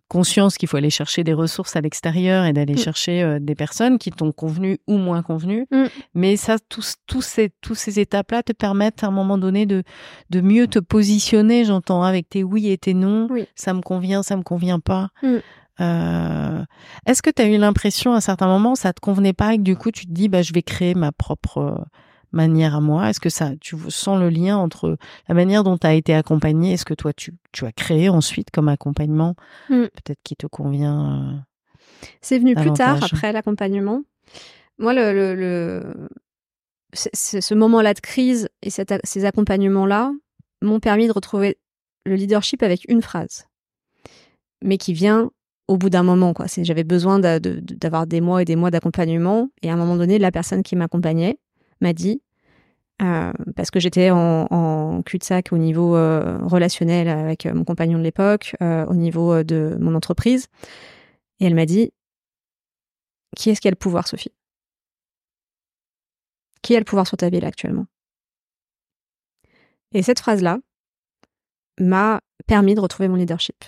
conscience 0.09 0.57
qu'il 0.57 0.69
faut 0.69 0.77
aller 0.77 0.91
chercher 0.91 1.23
des 1.23 1.35
ressources 1.35 1.77
à 1.77 1.81
l'extérieur 1.81 2.45
et 2.45 2.53
d'aller 2.53 2.75
mm. 2.75 2.79
chercher 2.79 3.39
des 3.41 3.55
personnes 3.55 3.99
qui 3.99 4.11
t'ont 4.11 4.33
convenu 4.33 4.79
ou 4.89 4.97
moins 4.97 5.23
convenu. 5.23 5.67
Mais 6.15 6.37
ça, 6.37 6.57
tous, 6.69 6.97
tous 7.07 7.23
ces, 7.23 7.51
tous 7.61 7.77
ces 7.77 8.01
étapes-là 8.01 8.43
te 8.43 8.53
permettent 8.53 9.05
à 9.05 9.07
un 9.07 9.13
moment 9.13 9.39
donné 9.39 9.67
de, 9.67 9.85
de 10.31 10.41
mieux 10.41 10.67
te 10.67 10.81
positionner, 10.81 11.65
j'entends, 11.65 12.03
avec 12.03 12.29
tes 12.29 12.43
oui 12.43 12.71
et 12.71 12.79
tes 12.79 12.95
non. 12.95 13.29
Ça 13.55 13.73
me 13.73 13.83
convient, 13.83 14.23
ça 14.23 14.37
me 14.37 14.43
convient 14.49 14.81
pas. 14.81 15.11
Mm. 15.23 15.37
Euh, 15.81 16.65
est-ce 17.07 17.23
que 17.23 17.31
tu 17.31 17.43
as 17.43 17.47
eu 17.47 17.57
l'impression 17.57 18.13
à 18.13 18.17
un 18.17 18.21
certain 18.21 18.49
moment 18.49 18.75
ça 18.75 18.93
te 18.93 19.01
convenait 19.01 19.33
pas 19.33 19.55
et 19.55 19.59
que 19.59 19.63
du 19.63 19.77
coup 19.77 19.93
tu 19.93 20.07
te 20.07 20.11
dis 20.11 20.29
bah 20.29 20.43
je 20.43 20.53
vais 20.53 20.63
créer 20.63 20.95
ma 20.95 21.13
propre 21.13 21.59
euh, 21.59 21.79
manière 22.33 22.75
à 22.75 22.81
moi? 22.81 23.11
Est-ce 23.11 23.21
que 23.21 23.29
ça 23.29 23.53
tu 23.61 23.77
sens 23.89 24.19
le 24.19 24.29
lien 24.29 24.57
entre 24.57 24.97
la 25.29 25.35
manière 25.35 25.63
dont 25.63 25.79
tu 25.79 25.87
as 25.87 25.95
été 25.95 26.15
accompagné 26.15 26.73
et 26.73 26.77
ce 26.77 26.85
que 26.85 26.95
toi 26.95 27.13
tu, 27.13 27.33
tu 27.53 27.65
as 27.65 27.73
créé 27.73 28.09
ensuite 28.09 28.51
comme 28.51 28.69
accompagnement? 28.69 29.37
Mm. 29.69 29.85
peut-être 29.85 30.21
qui 30.25 30.35
te 30.35 30.49
convient 30.49 31.13
euh, 31.13 32.07
C'est 32.23 32.39
venu 32.39 32.55
plus 32.57 32.73
tard 32.73 32.99
après 33.05 33.33
l'accompagnement. 33.33 34.03
Moi 34.79 34.95
le, 34.95 35.13
le, 35.13 35.35
le... 35.37 36.09
ce 36.93 37.55
moment-là 37.55 37.95
de 37.95 38.01
crise 38.01 38.49
et 38.63 38.71
ces 38.71 39.25
accompagnements-là 39.25 40.13
m'ont 40.63 40.81
permis 40.81 41.07
de 41.07 41.13
retrouver 41.13 41.59
le 42.05 42.17
leadership 42.17 42.65
avec 42.65 42.85
une 42.89 43.03
phrase 43.03 43.48
mais 44.63 44.79
qui 44.79 44.93
vient 44.93 45.31
au 45.69 45.77
bout 45.77 45.91
d'un 45.91 46.03
moment. 46.03 46.33
quoi. 46.33 46.47
J'avais 46.63 46.85
besoin 46.85 47.19
d'avoir 47.21 48.07
des 48.07 48.21
mois 48.21 48.43
et 48.43 48.45
des 48.45 48.57
mois 48.57 48.71
d'accompagnement. 48.71 49.51
Et 49.63 49.71
à 49.71 49.75
un 49.75 49.77
moment 49.77 49.97
donné, 49.97 50.19
la 50.19 50.33
personne 50.33 50.63
qui 50.63 50.75
m'accompagnait 50.77 51.39
m'a 51.81 51.93
dit, 51.93 52.23
euh, 53.03 53.33
parce 53.55 53.71
que 53.71 53.79
j'étais 53.79 54.11
en, 54.11 55.03
cul-de-sac 55.05 55.53
au 55.53 55.59
niveau 55.59 55.95
euh, 55.95 56.39
relationnel 56.43 57.09
avec 57.09 57.47
mon 57.47 57.65
compagnon 57.65 57.99
de 57.99 58.03
l'époque, 58.03 58.57
euh, 58.63 58.85
au 58.87 58.95
niveau 58.95 59.45
de 59.45 59.77
mon 59.79 59.95
entreprise, 59.95 60.49
et 61.39 61.45
elle 61.45 61.55
m'a 61.55 61.67
dit, 61.67 61.93
qui 63.37 63.51
est-ce 63.51 63.61
qui 63.61 63.69
a 63.69 63.71
le 63.71 63.77
pouvoir, 63.77 64.09
Sophie? 64.09 64.33
Qui 66.63 66.75
a 66.75 66.81
le 66.81 66.85
pouvoir 66.85 67.07
sur 67.07 67.17
ta 67.17 67.29
vie 67.31 67.41
là 67.41 67.49
actuellement? 67.49 67.87
Et 69.93 70.03
cette 70.03 70.19
phrase-là 70.19 70.59
m'a 71.79 72.21
permis 72.47 72.75
de 72.75 72.81
retrouver 72.81 73.09
mon 73.09 73.15
leadership 73.15 73.65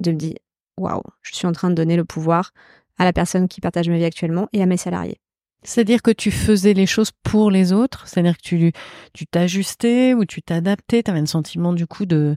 de 0.00 0.12
me 0.12 0.16
dire 0.16 0.36
waouh, 0.78 1.02
je 1.22 1.34
suis 1.34 1.46
en 1.46 1.52
train 1.52 1.70
de 1.70 1.74
donner 1.74 1.96
le 1.96 2.04
pouvoir 2.04 2.52
à 2.98 3.04
la 3.04 3.12
personne 3.12 3.48
qui 3.48 3.60
partage 3.60 3.88
ma 3.88 3.96
vie 3.96 4.04
actuellement 4.04 4.48
et 4.52 4.62
à 4.62 4.66
mes 4.66 4.76
salariés. 4.76 5.18
C'est-à-dire 5.62 6.00
que 6.00 6.10
tu 6.10 6.30
faisais 6.30 6.72
les 6.72 6.86
choses 6.86 7.10
pour 7.22 7.50
les 7.50 7.72
autres, 7.72 8.06
c'est-à-dire 8.08 8.36
que 8.36 8.42
tu 8.42 8.72
tu 9.12 9.26
t'ajustais 9.26 10.14
ou 10.14 10.24
tu 10.24 10.42
t'adaptais, 10.42 11.02
tu 11.02 11.10
avais 11.10 11.20
un 11.20 11.26
sentiment 11.26 11.72
du 11.72 11.86
coup 11.86 12.06
de 12.06 12.36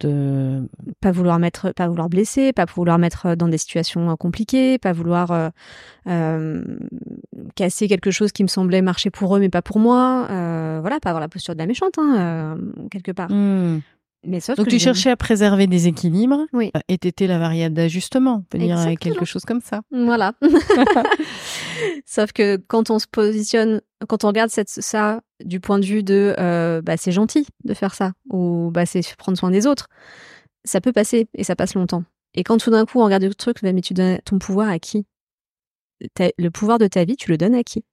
de 0.00 0.68
pas 1.00 1.10
vouloir 1.10 1.38
mettre 1.38 1.72
pas 1.72 1.88
vouloir 1.88 2.08
blesser, 2.08 2.52
pas 2.52 2.66
vouloir 2.66 2.98
mettre 2.98 3.34
dans 3.34 3.48
des 3.48 3.58
situations 3.58 4.14
compliquées, 4.16 4.78
pas 4.78 4.92
vouloir 4.92 5.30
euh, 5.30 5.48
euh, 6.06 6.62
casser 7.54 7.88
quelque 7.88 8.10
chose 8.10 8.32
qui 8.32 8.42
me 8.42 8.48
semblait 8.48 8.82
marcher 8.82 9.10
pour 9.10 9.36
eux 9.36 9.40
mais 9.40 9.48
pas 9.48 9.62
pour 9.62 9.78
moi, 9.78 10.26
euh, 10.30 10.78
voilà, 10.80 11.00
pas 11.00 11.10
avoir 11.10 11.20
la 11.20 11.28
posture 11.28 11.54
de 11.54 11.58
la 11.58 11.66
méchante 11.66 11.98
hein, 11.98 12.58
quelque 12.90 13.12
part. 13.12 13.30
Mmh. 13.30 13.80
Donc 14.56 14.68
tu 14.68 14.78
cherchais 14.78 15.10
à 15.10 15.16
préserver 15.16 15.66
des 15.66 15.86
équilibres 15.86 16.46
oui. 16.52 16.70
Euh, 16.76 16.80
et 16.88 16.98
t'étais 16.98 17.26
la 17.26 17.38
variable 17.38 17.74
d'ajustement, 17.74 18.36
on 18.36 18.42
peut 18.42 18.58
dire 18.58 18.78
quelque 18.98 19.24
chose 19.24 19.44
comme 19.44 19.60
ça. 19.60 19.82
Voilà. 19.90 20.34
sauf 22.06 22.32
que 22.32 22.56
quand 22.56 22.90
on 22.90 22.98
se 22.98 23.06
positionne, 23.06 23.80
quand 24.08 24.24
on 24.24 24.28
regarde 24.28 24.50
cette, 24.50 24.68
ça 24.68 25.20
du 25.44 25.60
point 25.60 25.78
de 25.78 25.86
vue 25.86 26.02
de 26.02 26.34
euh, 26.38 26.82
bah, 26.82 26.96
c'est 26.96 27.12
gentil 27.12 27.46
de 27.64 27.74
faire 27.74 27.94
ça 27.94 28.12
ou 28.30 28.70
bah, 28.72 28.86
c'est 28.86 29.14
prendre 29.16 29.38
soin 29.38 29.50
des 29.50 29.66
autres, 29.66 29.88
ça 30.64 30.80
peut 30.80 30.92
passer 30.92 31.28
et 31.34 31.44
ça 31.44 31.56
passe 31.56 31.74
longtemps. 31.74 32.04
Et 32.34 32.44
quand 32.44 32.58
tout 32.58 32.70
d'un 32.70 32.84
coup 32.84 33.00
on 33.00 33.04
regarde 33.04 33.22
le 33.22 33.34
truc, 33.34 33.62
mais 33.62 33.80
tu 33.80 33.94
donnes 33.94 34.18
ton 34.24 34.38
pouvoir 34.38 34.68
à 34.68 34.78
qui? 34.78 35.06
Le 36.38 36.48
pouvoir 36.50 36.78
de 36.78 36.86
ta 36.86 37.04
vie, 37.04 37.16
tu 37.16 37.30
le 37.30 37.38
donnes 37.38 37.54
à 37.54 37.62
qui? 37.62 37.84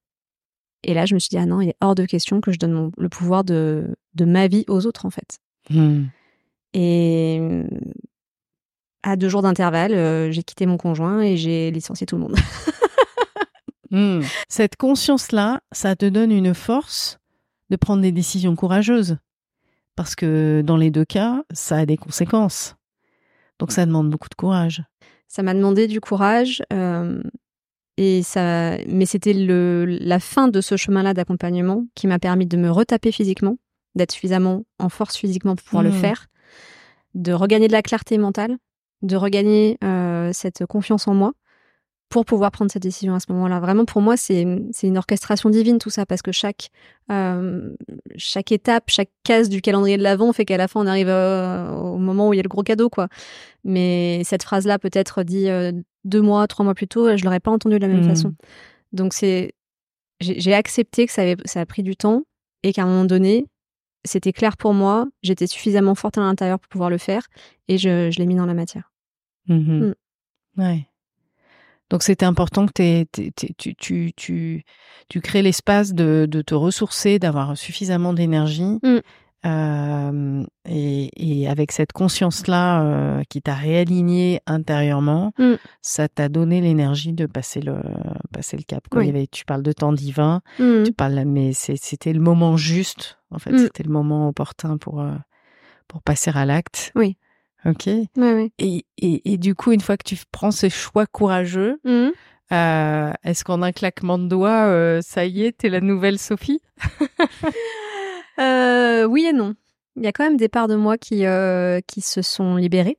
Et 0.83 0.93
là, 0.93 1.05
je 1.05 1.13
me 1.13 1.19
suis 1.19 1.29
dit 1.29 1.37
ah 1.37 1.45
non, 1.45 1.61
il 1.61 1.69
est 1.69 1.77
hors 1.79 1.95
de 1.95 2.05
question 2.05 2.41
que 2.41 2.51
je 2.51 2.59
donne 2.59 2.91
le 2.97 3.09
pouvoir 3.09 3.43
de, 3.45 3.95
de 4.15 4.25
ma 4.25 4.47
vie 4.47 4.65
aux 4.67 4.85
autres 4.85 5.05
en 5.05 5.09
fait. 5.09 5.39
Hmm. 5.69 6.05
Et 6.73 7.39
à 9.03 9.15
deux 9.17 9.29
jours 9.29 9.41
d'intervalle, 9.41 9.93
euh, 9.93 10.31
j'ai 10.31 10.43
quitté 10.43 10.65
mon 10.65 10.77
conjoint 10.77 11.21
et 11.21 11.37
j'ai 11.37 11.71
licencié 11.71 12.07
tout 12.07 12.15
le 12.15 12.21
monde. 12.21 12.35
Hmm. 13.91 14.21
Cette 14.49 14.75
conscience-là, 14.77 15.61
ça 15.71 15.95
te 15.95 16.05
donne 16.05 16.31
une 16.31 16.53
force 16.53 17.19
de 17.69 17.75
prendre 17.75 18.01
des 18.01 18.11
décisions 18.11 18.55
courageuses. 18.55 19.17
Parce 19.95 20.15
que 20.15 20.63
dans 20.65 20.77
les 20.77 20.89
deux 20.89 21.05
cas, 21.05 21.43
ça 21.51 21.77
a 21.77 21.85
des 21.85 21.97
conséquences. 21.97 22.75
Donc 23.59 23.71
ça 23.71 23.85
demande 23.85 24.09
beaucoup 24.09 24.29
de 24.29 24.35
courage. 24.35 24.83
Ça 25.27 25.43
m'a 25.43 25.53
demandé 25.53 25.87
du 25.87 26.01
courage. 26.01 26.63
Euh, 26.71 27.21
et 27.97 28.23
ça, 28.23 28.77
mais 28.87 29.05
c'était 29.05 29.33
la 29.33 30.19
fin 30.19 30.47
de 30.47 30.61
ce 30.61 30.77
chemin-là 30.77 31.13
d'accompagnement 31.13 31.85
qui 31.93 32.07
m'a 32.07 32.17
permis 32.17 32.47
de 32.47 32.57
me 32.57 32.71
retaper 32.71 33.11
physiquement, 33.11 33.57
d'être 33.93 34.13
suffisamment 34.13 34.63
en 34.79 34.89
force 34.89 35.15
physiquement 35.15 35.55
pour 35.55 35.65
pouvoir 35.65 35.83
le 35.83 35.91
hmm. 35.91 36.01
faire, 36.01 36.27
de 37.13 37.33
regagner 37.33 37.67
de 37.67 37.73
la 37.73 37.81
clarté 37.81 38.17
mentale, 38.17 38.57
de 39.01 39.15
regagner 39.15 39.77
euh, 39.83 40.31
cette 40.33 40.65
confiance 40.65 41.07
en 41.07 41.13
moi 41.13 41.33
pour 42.09 42.25
pouvoir 42.25 42.51
prendre 42.51 42.71
cette 42.71 42.83
décision 42.83 43.15
à 43.15 43.19
ce 43.19 43.31
moment-là. 43.31 43.59
Vraiment, 43.59 43.85
pour 43.85 43.99
moi, 44.01 44.17
c'est 44.17 44.41
une 44.41 44.97
orchestration 44.97 45.49
divine 45.49 45.79
tout 45.79 45.89
ça, 45.89 46.05
parce 46.05 46.21
que 46.21 46.31
chaque 46.31 46.69
euh, 47.11 47.73
chaque 48.17 48.51
étape, 48.51 48.83
chaque 48.87 49.09
case 49.23 49.49
du 49.49 49.61
calendrier 49.61 49.97
de 49.97 50.03
l'avant 50.03 50.31
fait 50.31 50.45
qu'à 50.45 50.57
la 50.57 50.67
fin, 50.67 50.81
on 50.81 50.87
arrive 50.87 51.09
euh, 51.09 51.71
au 51.71 51.97
moment 51.97 52.29
où 52.29 52.33
il 52.33 52.37
y 52.37 52.39
a 52.39 52.43
le 52.43 52.49
gros 52.49 52.61
cadeau, 52.61 52.89
quoi. 52.89 53.07
Mais 53.63 54.21
cette 54.25 54.43
phrase-là, 54.43 54.77
peut-être 54.77 55.23
dit 55.23 55.47
deux 56.03 56.21
mois, 56.21 56.47
trois 56.47 56.63
mois 56.63 56.75
plus 56.75 56.87
tôt, 56.87 57.17
je 57.17 57.23
l'aurais 57.23 57.39
pas 57.39 57.51
entendue 57.51 57.79
de 57.79 57.81
la 57.81 57.87
même 57.87 58.05
mmh. 58.05 58.09
façon. 58.09 58.33
Donc 58.91 59.13
c'est, 59.13 59.53
j'ai 60.21 60.53
accepté 60.53 61.07
que 61.07 61.11
ça, 61.11 61.23
avait, 61.23 61.37
ça 61.45 61.61
a 61.61 61.65
pris 61.65 61.81
du 61.81 61.95
temps 61.95 62.23
et 62.61 62.73
qu'à 62.73 62.83
un 62.83 62.87
moment 62.87 63.05
donné, 63.05 63.47
c'était 64.05 64.33
clair 64.33 64.57
pour 64.57 64.73
moi, 64.73 65.07
j'étais 65.21 65.47
suffisamment 65.47 65.95
forte 65.95 66.17
à 66.17 66.21
l'intérieur 66.21 66.59
pour 66.59 66.69
pouvoir 66.69 66.89
le 66.89 66.97
faire 66.97 67.27
et 67.67 67.77
je, 67.77 68.11
je 68.11 68.19
l'ai 68.19 68.25
mis 68.25 68.35
dans 68.35 68.45
la 68.45 68.53
matière. 68.53 68.91
Mmh 69.47 69.55
mm. 69.55 69.93
Ouais. 70.57 70.87
Donc 71.89 72.03
c'était 72.03 72.25
important 72.25 72.65
que 72.65 73.03
tu, 73.03 73.31
tu, 73.55 73.75
tu, 73.75 74.63
tu, 75.09 75.21
crées 75.21 75.41
l'espace 75.41 75.93
de, 75.93 76.25
de, 76.29 76.41
te 76.41 76.55
ressourcer, 76.55 77.19
d'avoir 77.19 77.57
suffisamment 77.57 78.13
d'énergie. 78.13 78.79
Mm. 78.83 78.99
Euh, 79.45 80.43
et, 80.69 81.41
et, 81.41 81.49
avec 81.49 81.73
cette 81.73 81.91
conscience-là 81.91 82.83
euh, 82.83 83.21
qui 83.29 83.41
t'a 83.41 83.55
réaligné 83.55 84.39
intérieurement, 84.45 85.33
mm. 85.37 85.55
ça 85.81 86.07
t'a 86.07 86.29
donné 86.29 86.61
l'énergie 86.61 87.11
de 87.11 87.25
passer 87.25 87.59
le, 87.59 87.75
passer 88.31 88.55
le 88.55 88.63
cap. 88.63 88.87
Quoi. 88.89 89.03
Il 89.03 89.07
y 89.07 89.09
avait, 89.09 89.27
tu 89.27 89.43
parles 89.43 89.63
de 89.63 89.73
temps 89.73 89.91
divin, 89.91 90.41
mm. 90.59 90.83
tu 90.83 90.93
parles, 90.93 91.23
mais 91.25 91.51
c'était 91.53 92.13
le 92.13 92.21
moment 92.21 92.55
juste. 92.55 93.19
En 93.31 93.39
fait, 93.39 93.57
c'était 93.57 93.83
le 93.83 93.91
moment 93.91 94.29
opportun 94.29 94.77
pour, 94.77 95.01
euh, 95.01 95.11
pour 95.89 96.01
passer 96.01 96.31
à 96.33 96.45
l'acte. 96.45 96.93
Oui. 96.95 97.17
Ok. 97.65 97.87
Et, 97.87 98.09
et, 98.59 98.85
et, 99.33 99.37
du 99.37 99.55
coup, 99.55 99.71
une 99.71 99.81
fois 99.81 99.97
que 99.97 100.03
tu 100.03 100.17
prends 100.31 100.51
ces 100.51 100.69
choix 100.69 101.05
courageux, 101.05 101.79
est-ce 102.51 103.43
qu'en 103.43 103.61
un 103.61 103.71
claquement 103.71 104.17
de 104.17 104.27
doigts, 104.27 105.01
ça 105.01 105.25
y 105.25 105.43
est, 105.43 105.57
t'es 105.57 105.69
la 105.69 105.81
nouvelle 105.81 106.19
Sophie? 106.19 106.61
euh, 108.39 109.05
Oui 109.05 109.25
et 109.25 109.33
non. 109.33 109.55
Il 109.95 110.03
y 110.03 110.07
a 110.07 110.11
quand 110.11 110.23
même 110.23 110.37
des 110.37 110.49
parts 110.49 110.67
de 110.67 110.75
moi 110.75 110.97
qui, 110.97 111.25
euh, 111.25 111.79
qui 111.85 112.01
se 112.01 112.21
sont 112.21 112.55
libérées, 112.55 112.97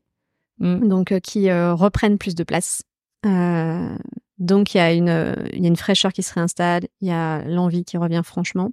mmh. 0.58 0.86
donc 0.86 1.12
euh, 1.12 1.18
qui 1.18 1.52
reprennent 1.52 2.18
plus 2.18 2.34
de 2.34 2.44
place. 2.44 2.82
donc 3.24 4.74
il 4.74 4.78
y, 4.78 4.80
a 4.80 4.92
une, 4.92 5.34
il 5.52 5.62
y 5.62 5.64
a 5.64 5.68
une 5.68 5.76
fraîcheur 5.76 6.12
qui 6.12 6.22
se 6.22 6.32
réinstalle, 6.34 6.86
il 7.00 7.08
y 7.08 7.12
a 7.12 7.42
l'envie 7.46 7.84
qui 7.84 7.96
revient 7.96 8.22
franchement. 8.24 8.70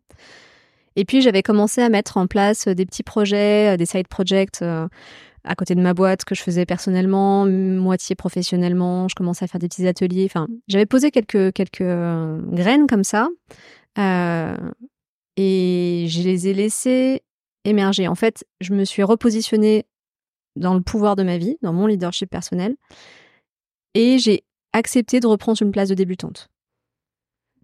Et 0.96 1.06
puis 1.06 1.22
j'avais 1.22 1.42
commencé 1.42 1.82
à 1.82 1.90
mettre 1.90 2.18
en 2.18 2.28
place 2.28 2.68
des 2.68 2.86
petits 2.86 3.04
projets, 3.04 3.78
des 3.78 3.86
side 3.86 4.08
projects 4.08 4.62
à 5.44 5.56
côté 5.56 5.74
de 5.74 5.82
ma 5.82 5.96
boîte 5.96 6.24
que 6.26 6.36
je 6.36 6.44
faisais 6.44 6.66
personnellement, 6.66 7.46
moitié 7.48 8.16
professionnellement. 8.16 9.08
Je 9.08 9.16
commençais 9.16 9.46
à 9.46 9.48
faire 9.48 9.60
des 9.60 9.68
petits 9.68 9.88
ateliers. 9.88 10.26
Enfin, 10.26 10.48
j'avais 10.68 10.86
posé 10.86 11.10
quelques 11.10 11.54
quelques 11.54 11.82
graines 11.82 12.86
comme 12.88 13.04
ça, 13.04 13.30
euh, 13.98 14.56
et 15.42 16.08
je 16.08 16.22
les 16.22 16.48
ai 16.48 16.54
laissées 16.54 17.24
émerger. 17.66 18.08
En 18.08 18.16
fait, 18.16 18.46
je 18.60 18.74
me 18.74 18.86
suis 18.86 19.04
repositionnée 19.04 19.86
dans 20.56 20.74
le 20.74 20.82
pouvoir 20.82 21.16
de 21.16 21.24
ma 21.24 21.38
vie, 21.38 21.58
dans 21.62 21.74
mon 21.74 21.88
leadership 21.88 22.30
personnel, 22.30 22.76
et 23.94 24.20
j'ai 24.20 24.44
accepté 24.74 25.20
de 25.20 25.28
reprendre 25.28 25.62
une 25.62 25.72
place 25.72 25.90
de 25.90 25.96
débutante 25.96 26.50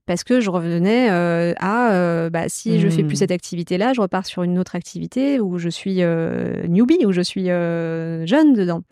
parce 0.08 0.24
que 0.24 0.40
je 0.40 0.50
revenais 0.50 1.12
euh, 1.12 1.54
à 1.58 1.92
euh, 1.92 2.30
bah, 2.30 2.48
si 2.48 2.80
je 2.80 2.88
fais 2.88 3.04
plus 3.04 3.16
hmm. 3.16 3.18
cette 3.18 3.32
activité-là, 3.32 3.92
je 3.94 4.02
repars 4.02 4.26
sur 4.26 4.42
une 4.42 4.58
autre 4.58 4.76
activité 4.76 5.40
où 5.40 5.58
je 5.58 5.68
suis 5.70 6.02
euh, 6.02 6.66
newbie, 6.68 7.06
où 7.06 7.12
je 7.12 7.22
suis 7.22 7.48
jeune 7.48 8.54
dedans. 8.54 8.84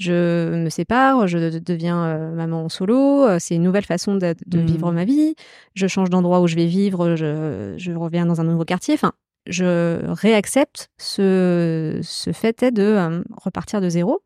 Je 0.00 0.56
me 0.64 0.70
sépare, 0.70 1.28
je 1.28 1.58
deviens 1.58 2.30
maman 2.30 2.68
solo, 2.68 3.38
c'est 3.38 3.54
une 3.54 3.62
nouvelle 3.62 3.84
façon 3.84 4.16
de, 4.16 4.34
hmm. 4.50 4.60
vivre 4.60 4.92
ma 4.92 5.04
vie. 5.04 5.34
Je 5.74 5.86
change 5.86 6.10
d'endroit 6.10 6.40
où 6.40 6.46
je 6.46 6.56
vais 6.56 6.66
vivre, 6.66 7.16
je, 7.16 7.74
je, 7.76 7.92
reviens 7.92 8.24
dans 8.24 8.40
un 8.40 8.44
nouveau 8.44 8.64
quartier. 8.64 8.94
Enfin, 8.94 9.12
je 9.46 10.00
réaccepte 10.06 10.88
ce, 10.98 12.00
ce 12.02 12.32
fait 12.32 12.64
de 12.72 13.22
repartir 13.36 13.82
de 13.82 13.88
zéro 13.90 14.22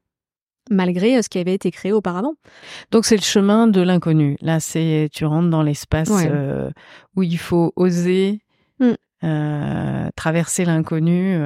malgré 0.71 1.17
euh, 1.17 1.23
ce 1.23 1.29
qui 1.29 1.39
avait 1.39 1.55
été 1.55 1.71
créé 1.71 1.93
auparavant. 1.93 2.35
Donc 2.91 3.05
c'est 3.05 3.17
le 3.17 3.23
chemin 3.23 3.67
de 3.67 3.81
l'inconnu. 3.81 4.37
Là, 4.41 4.61
c'est 4.61 5.09
tu 5.13 5.25
rentres 5.25 5.51
dans 5.51 5.63
l'espace 5.63 6.11
euh, 6.11 6.71
où 7.17 7.23
il 7.23 7.39
faut 7.39 7.73
oser 7.77 8.41
mm. 8.81 8.93
euh, 9.25 10.09
traverser 10.17 10.65
l'inconnu. 10.65 11.37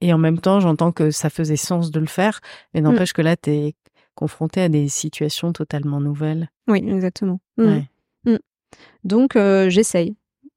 Et 0.00 0.12
en 0.12 0.18
même 0.18 0.38
temps, 0.38 0.60
j'entends 0.60 0.92
que 0.92 1.10
ça 1.10 1.30
faisait 1.30 1.56
sens 1.56 1.90
de 1.90 2.00
le 2.00 2.06
faire, 2.06 2.40
mais 2.74 2.80
n'empêche 2.80 3.10
mm. 3.10 3.14
que 3.14 3.22
là, 3.22 3.36
tu 3.36 3.50
es 3.50 3.74
confronté 4.14 4.60
à 4.60 4.68
des 4.68 4.88
situations 4.88 5.52
totalement 5.52 6.00
nouvelles. 6.00 6.50
Oui, 6.68 6.84
exactement. 6.86 7.40
Mm. 7.56 7.80
Donc 9.04 9.36
j'essaye. 9.36 10.14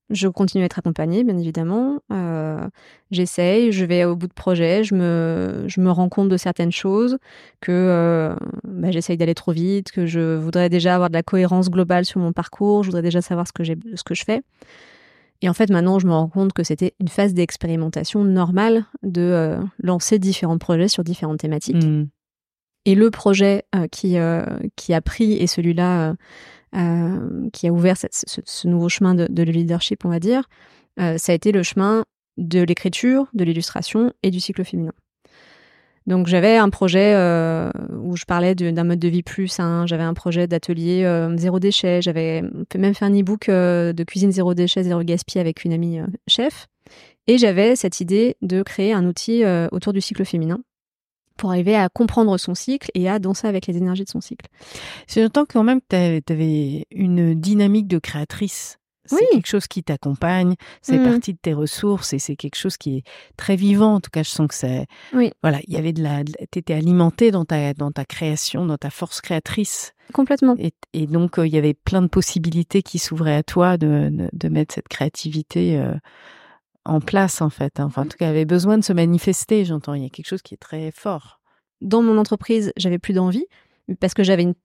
Je 0.10 0.27
continue 0.27 0.63
à 0.63 0.65
être 0.67 0.77
accompagnée, 0.77 1.23
bien 1.23 1.38
évidemment. 1.38 1.99
Euh, 2.12 2.67
J'essaye, 3.12 3.71
je 3.71 3.86
vais 3.86 4.06
au 4.06 4.15
bout 4.15 4.27
de 4.27 4.34
projet, 4.34 4.84
je 4.84 4.95
me, 4.95 5.65
je 5.67 5.79
me 5.79 5.91
rends 5.91 6.10
compte 6.10 6.29
de 6.29 6.38
certaines 6.38 6.71
choses, 6.71 7.19
que 7.62 7.71
euh, 7.71 8.36
bah, 8.63 8.89
j'essaye 8.89 9.17
d'aller 9.17 9.36
trop 9.36 9.51
vite, 9.51 9.91
que 9.91 10.08
je 10.08 10.36
voudrais 10.36 10.69
déjà 10.69 10.95
avoir 10.95 11.10
de 11.10 11.13
la 11.13 11.21
cohérence 11.21 11.69
globale 11.69 12.06
sur 12.06 12.19
mon 12.19 12.34
parcours, 12.34 12.84
je 12.84 12.88
voudrais 12.89 13.03
déjà 13.03 13.21
savoir 13.21 13.47
ce 13.47 13.53
que, 13.53 13.63
ce 13.63 14.03
que 14.03 14.15
je 14.15 14.23
fais. 14.23 14.41
Et 15.43 15.49
en 15.49 15.53
fait, 15.53 15.69
maintenant, 15.69 15.99
je 15.99 16.08
me 16.08 16.13
rends 16.13 16.29
compte 16.29 16.53
que 16.53 16.63
c'était 16.63 16.93
une 17.01 17.10
phase 17.10 17.34
d'expérimentation 17.34 18.23
normale 18.23 18.86
de 19.03 19.21
euh, 19.21 19.62
lancer 19.77 20.17
différents 20.17 20.58
projets 20.58 20.88
sur 20.88 21.03
différentes 21.03 21.39
thématiques. 21.39 21.84
Mmh. 21.84 22.08
Et 22.86 22.95
le 22.95 23.12
projet 23.12 23.65
euh, 23.75 23.88
qui, 23.88 24.17
euh, 24.17 24.45
qui 24.77 24.93
a 24.93 25.01
pris, 25.01 25.34
et 25.34 25.45
celui-là 25.45 26.15
qui 27.51 27.67
a 27.67 27.71
ouvert 27.71 27.97
cette, 27.97 28.15
ce, 28.15 28.67
nouveau 28.67 28.89
chemin 28.89 29.13
de, 29.13 29.27
de, 29.29 29.43
leadership, 29.43 30.06
on 30.06 30.10
va 30.10 30.19
dire, 30.19 30.49
ça 30.97 31.32
a 31.32 31.36
été 31.36 31.51
le 31.51 31.62
chemin 31.62 32.03
de 32.38 32.62
l'écriture, 32.62 33.27
de 33.36 33.43
l'illustration 33.43 34.12
et 34.23 34.32
du 34.32 34.39
cycle 34.39 34.63
féminin. 34.63 34.93
Donc 36.06 36.28
j'avais 36.28 36.58
un 36.58 36.70
projet 36.70 37.13
euh, 37.16 37.72
où 38.02 38.16
je 38.16 38.26
parlais 38.26 38.56
d'un 38.56 38.84
mode 38.84 39.00
de 39.00 39.08
vie 39.08 39.24
plus 39.24 39.48
sain, 39.48 39.86
j'avais 39.88 40.04
un 40.04 40.13
projet 40.13 40.48
d'atelier 40.48 41.04
euh, 41.06 41.36
zéro 41.38 41.60
déchet, 41.60 42.02
j'avais 42.02 42.44
même 42.76 42.94
fait 42.94 43.06
un 43.06 43.18
e-book 43.18 43.48
euh, 43.50 43.94
de 43.94 44.04
cuisine 44.04 44.32
zéro 44.32 44.54
déchet, 44.54 44.84
zéro 44.84 45.02
gaspillage 45.04 45.46
avec 45.46 45.63
une 45.63 45.74
amie 45.74 46.00
chef. 46.28 46.68
Et 47.28 47.38
j'avais 47.38 47.78
cette 47.78 48.02
idée 48.02 48.36
de 48.42 48.63
créer 48.63 48.92
un 48.92 49.06
outil 49.06 49.44
autour 49.72 49.94
du 49.94 50.02
cycle 50.02 50.26
féminin 50.26 50.60
pour 51.38 51.52
arriver 51.52 51.76
à 51.76 51.88
comprendre 51.88 52.38
son 52.38 52.54
cycle 52.54 52.92
et 52.94 53.10
à 53.10 53.18
danser 53.18 53.48
avec 53.48 53.66
les 53.66 53.78
énergies 53.78 54.04
de 54.04 54.10
son 54.10 54.20
cycle. 54.20 54.46
C'est 55.08 55.28
temps 55.32 55.46
quand 55.46 55.63
même 55.63 55.80
tu 55.89 55.96
avais 55.96 56.86
une 56.92 57.34
dynamique 57.34 57.88
de 57.88 57.98
créatrice. 57.98 58.78
C'est 59.06 59.28
quelque 59.32 59.48
chose 59.48 59.68
qui 59.68 59.84
t'accompagne, 59.84 60.56
c'est 60.82 60.98
mmh. 60.98 61.04
partie 61.04 61.34
de 61.34 61.38
tes 61.38 61.54
ressources 61.54 62.13
et 62.13 62.20
c'est 62.20 62.36
quelque 62.36 62.56
chose 62.56 62.78
qui 62.78 62.98
est 62.98 63.04
très 63.36 63.56
vivant. 63.56 63.96
En 63.96 64.00
tout 64.00 64.10
cas, 64.10 64.24
je 64.24 64.30
sens 64.30 64.48
que 64.48 64.56
c'est. 64.56 64.88
Oui. 65.13 65.32
Voilà, 65.42 65.60
il 65.68 65.74
y 65.74 65.78
avait 65.78 65.94
de 65.94 66.02
la. 66.02 66.24
T'étais 66.24 66.74
alimenté 66.74 67.32
dans 67.32 67.44
ta 67.44 67.74
dans 67.74 67.92
ta 67.92 68.06
création, 68.06 68.66
dans 68.66 68.78
ta 68.78 68.89
force 68.89 69.20
créatrice. 69.20 69.94
Complètement. 70.13 70.56
Et, 70.58 71.08
donc 71.08 71.38
euh, 71.38 71.48
il 71.48 71.54
y 71.54 71.58
avait 71.58 71.74
plein 71.74 72.02
de 72.02 72.08
possibilités 72.08 72.82
qui 72.82 73.00
s'ouvraient 73.00 73.36
à 73.36 73.44
toi 73.44 73.78
de, 73.78 74.30
de, 74.32 74.50
mettre 74.50 74.76
cette 74.76 74.88
créativité. 74.88 75.78
Euh, 75.78 75.94
en 76.86 77.00
place 77.00 77.42
en 77.42 77.50
fait. 77.50 77.80
Hein. 77.80 77.86
Enfin, 77.86 78.04
en 78.04 78.08
tout 78.08 78.18
cas, 78.18 78.30
avait 78.30 78.46
besoin 78.46 78.78
de 78.78 78.84
se 78.84 78.94
manifester. 78.94 79.66
J'entends, 79.66 79.94
il 79.94 80.04
y 80.04 80.06
a 80.06 80.10
quelque 80.10 80.28
chose 80.28 80.42
qui 80.42 80.54
est 80.54 80.58
très 80.58 80.92
fort. 80.92 81.39
Dans 81.82 82.02
mon 82.02 82.18
entreprise, 82.18 82.72
j'avais 82.78 83.00
plus 83.00 83.13
d'envie 83.13 83.46
parce 84.00 84.13
que 84.13 84.24
j'avais 84.24 84.44
une 84.44 84.56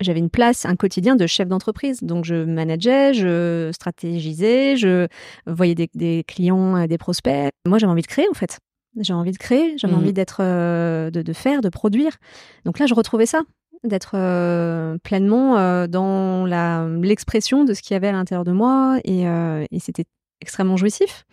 j'avais 0.00 0.20
une 0.20 0.30
place, 0.30 0.64
un 0.64 0.76
quotidien 0.76 1.16
de 1.16 1.26
chef 1.26 1.48
d'entreprise. 1.48 2.02
Donc, 2.02 2.24
je 2.24 2.44
manageais, 2.44 3.14
je 3.14 3.70
stratégisais, 3.72 4.76
je 4.76 5.08
voyais 5.46 5.74
des, 5.74 6.24
clients, 6.24 6.76
euh, 6.76 6.86
des 6.86 6.98
prospects. 6.98 7.52
Moi, 7.66 7.78
j'avais 7.78 7.90
envie 7.90 8.02
de 8.02 8.06
créer, 8.06 8.28
en 8.30 8.34
fait. 8.34 8.58
J'ai 9.00 9.12
envie 9.12 9.32
de 9.32 9.38
créer, 9.38 9.76
j'avais 9.76 9.94
mmh. 9.94 9.98
envie 9.98 10.12
d'être, 10.12 10.40
euh, 10.40 11.10
de, 11.10 11.32
faire, 11.32 11.60
de 11.60 11.68
produire. 11.68 12.16
Donc 12.64 12.78
là, 12.78 12.86
je 12.86 12.94
retrouvais 12.94 13.26
ça, 13.26 13.42
d'être 13.84 14.12
euh, 14.14 14.98
pleinement 15.04 15.86
dans 15.86 16.46
la, 16.46 16.88
l'expression 17.00 17.64
de 17.64 17.74
ce 17.74 17.82
qu'il 17.82 17.94
y 17.94 17.96
avait 17.96 18.08
à 18.08 18.12
l'intérieur 18.12 18.44
de 18.44 18.52
moi. 18.52 18.98
Et, 19.04 19.22
et 19.22 19.78
c'était 19.78 20.04
extrêmement 20.40 20.76
jouissif 20.76 21.26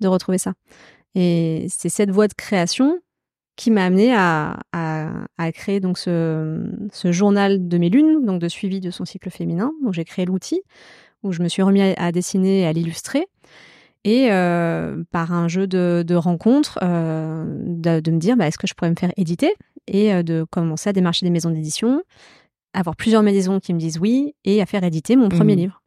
de 0.00 0.08
retrouver 0.08 0.38
ça. 0.38 0.54
Et 1.14 1.66
c'est 1.68 1.88
cette 1.88 2.10
voie 2.10 2.28
de 2.28 2.34
création 2.34 3.00
qui 3.60 3.70
m'a 3.70 3.84
amené 3.84 4.14
à, 4.14 4.58
à, 4.72 5.52
créer 5.52 5.80
donc 5.80 5.98
ce, 5.98 6.66
ce, 6.94 7.12
journal 7.12 7.68
de 7.68 7.76
mes 7.76 7.90
lunes, 7.90 8.24
donc 8.24 8.40
de 8.40 8.48
suivi 8.48 8.80
de 8.80 8.90
son 8.90 9.04
cycle 9.04 9.28
féminin. 9.28 9.70
Donc 9.84 9.92
j'ai 9.92 10.06
créé 10.06 10.24
l'outil 10.24 10.62
où 11.22 11.32
je 11.32 11.42
me 11.42 11.48
suis 11.48 11.60
remis 11.60 11.82
à, 11.82 12.10
dessiner 12.10 12.60
et 12.60 12.66
à 12.66 12.72
l'illustrer. 12.72 13.26
Et 14.04 14.32
euh, 14.32 15.04
par 15.10 15.34
un 15.34 15.46
jeu 15.46 15.66
de, 15.66 16.02
de 16.06 16.14
rencontres, 16.14 16.78
euh, 16.82 17.44
de, 17.66 18.10
me 18.10 18.18
dire 18.18 18.38
bah, 18.38 18.46
est-ce 18.46 18.56
que 18.56 18.66
je 18.66 18.72
pourrais 18.72 18.88
me 18.88 18.96
faire 18.98 19.12
éditer 19.18 19.52
et 19.86 20.14
euh, 20.14 20.22
de 20.22 20.46
commencer 20.50 20.88
à 20.88 20.94
démarcher 20.94 21.26
des 21.26 21.30
maisons 21.30 21.50
d'édition, 21.50 22.02
avoir 22.72 22.96
plusieurs 22.96 23.22
maisons 23.22 23.60
qui 23.60 23.74
me 23.74 23.78
disent 23.78 23.98
oui 23.98 24.34
et 24.46 24.62
à 24.62 24.64
faire 24.64 24.84
éditer 24.84 25.16
mon 25.16 25.28
premier 25.28 25.54
mmh. 25.54 25.58
livre 25.58 25.82